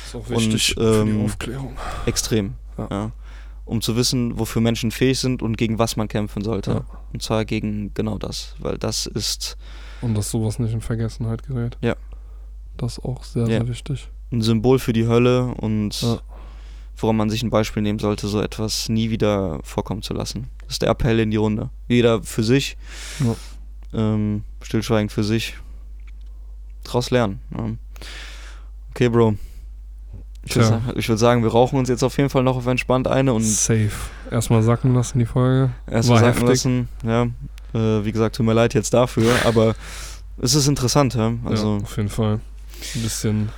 Ist 0.05 0.15
auch 0.15 0.27
Und, 0.29 0.29
wichtig 0.29 0.73
für 0.75 1.03
die 1.05 1.09
ähm, 1.11 1.25
Aufklärung. 1.25 1.75
Extrem, 2.05 2.53
Ja. 2.77 2.87
ja. 2.91 3.11
Um 3.65 3.79
zu 3.81 3.95
wissen, 3.95 4.37
wofür 4.37 4.61
Menschen 4.61 4.91
fähig 4.91 5.19
sind 5.19 5.41
und 5.41 5.57
gegen 5.57 5.79
was 5.79 5.95
man 5.95 6.07
kämpfen 6.09 6.43
sollte. 6.43 6.83
Und 7.13 7.21
zwar 7.23 7.45
gegen 7.45 7.93
genau 7.93 8.17
das, 8.17 8.55
weil 8.59 8.77
das 8.77 9.05
ist 9.05 9.55
Und 10.01 10.15
dass 10.15 10.29
sowas 10.31 10.59
nicht 10.59 10.73
in 10.73 10.81
Vergessenheit 10.81 11.43
gerät. 11.47 11.77
Ja. 11.81 11.95
Das 12.75 12.97
ist 12.97 13.05
auch 13.05 13.23
sehr, 13.23 13.45
sehr 13.45 13.67
wichtig. 13.67 14.09
ein 14.31 14.41
Symbol 14.41 14.79
für 14.79 14.93
die 14.93 15.07
Hölle 15.07 15.53
und. 15.57 16.03
Woran 17.01 17.15
man 17.17 17.29
sich 17.29 17.43
ein 17.43 17.49
Beispiel 17.49 17.83
nehmen 17.83 17.99
sollte, 17.99 18.27
so 18.27 18.41
etwas 18.41 18.89
nie 18.89 19.09
wieder 19.09 19.59
vorkommen 19.63 20.01
zu 20.01 20.13
lassen. 20.13 20.47
Das 20.63 20.73
ist 20.73 20.81
der 20.81 20.89
Appell 20.89 21.19
in 21.19 21.31
die 21.31 21.37
Runde. 21.37 21.69
Jeder 21.87 22.23
für 22.23 22.43
sich, 22.43 22.77
Ja. 23.19 23.35
ähm, 23.93 24.43
stillschweigend 24.61 25.11
für 25.11 25.23
sich, 25.23 25.55
draus 26.83 27.11
lernen. 27.11 27.39
Ja. 27.55 27.69
Okay, 28.91 29.09
Bro. 29.09 29.35
Ich 30.43 30.55
würde 30.55 30.81
würd 30.95 31.19
sagen, 31.19 31.43
wir 31.43 31.51
rauchen 31.51 31.77
uns 31.77 31.87
jetzt 31.87 32.03
auf 32.03 32.17
jeden 32.17 32.29
Fall 32.31 32.41
noch 32.43 32.57
auf 32.57 32.65
entspannt 32.65 33.07
eine 33.07 33.31
und 33.33 33.43
Safe. 33.43 33.91
Erstmal 34.31 34.63
sacken 34.63 34.93
lassen 34.95 35.19
die 35.19 35.25
Folge. 35.27 35.69
erst 35.85 36.09
War 36.09 36.15
mal 36.15 36.21
sacken 36.33 36.47
heftig. 36.47 36.49
lassen. 36.49 36.89
Ja, 37.05 37.23
äh, 37.79 38.03
wie 38.05 38.11
gesagt, 38.11 38.35
tut 38.37 38.45
mir 38.45 38.53
leid 38.53 38.73
jetzt 38.73 38.93
dafür, 38.93 39.33
aber 39.45 39.75
es 40.41 40.55
ist 40.55 40.67
interessant, 40.67 41.13
ja. 41.13 41.33
Also, 41.45 41.77
ja, 41.77 41.83
auf 41.83 41.95
jeden 41.97 42.09
Fall. 42.09 42.39
Ein 42.95 43.01
bisschen 43.03 43.49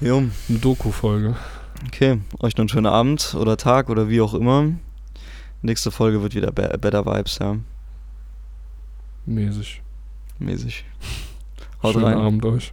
jo. 0.00 0.22
eine 0.48 0.58
Doku-Folge. 0.58 1.36
Okay, 1.86 2.20
euch 2.40 2.54
noch 2.56 2.62
einen 2.62 2.68
schönen 2.68 2.86
Abend 2.86 3.34
oder 3.38 3.56
Tag 3.56 3.90
oder 3.90 4.08
wie 4.08 4.20
auch 4.20 4.34
immer. 4.34 4.72
Nächste 5.62 5.90
Folge 5.90 6.22
wird 6.22 6.34
wieder 6.34 6.52
Be 6.52 6.76
Better 6.80 7.06
Vibes, 7.06 7.38
ja. 7.38 7.56
Mäßig. 9.26 9.82
Mäßig. 10.38 10.84
Haut 11.82 11.94
Schönen 11.94 12.04
rein. 12.04 12.18
Abend 12.18 12.44
euch. 12.44 12.72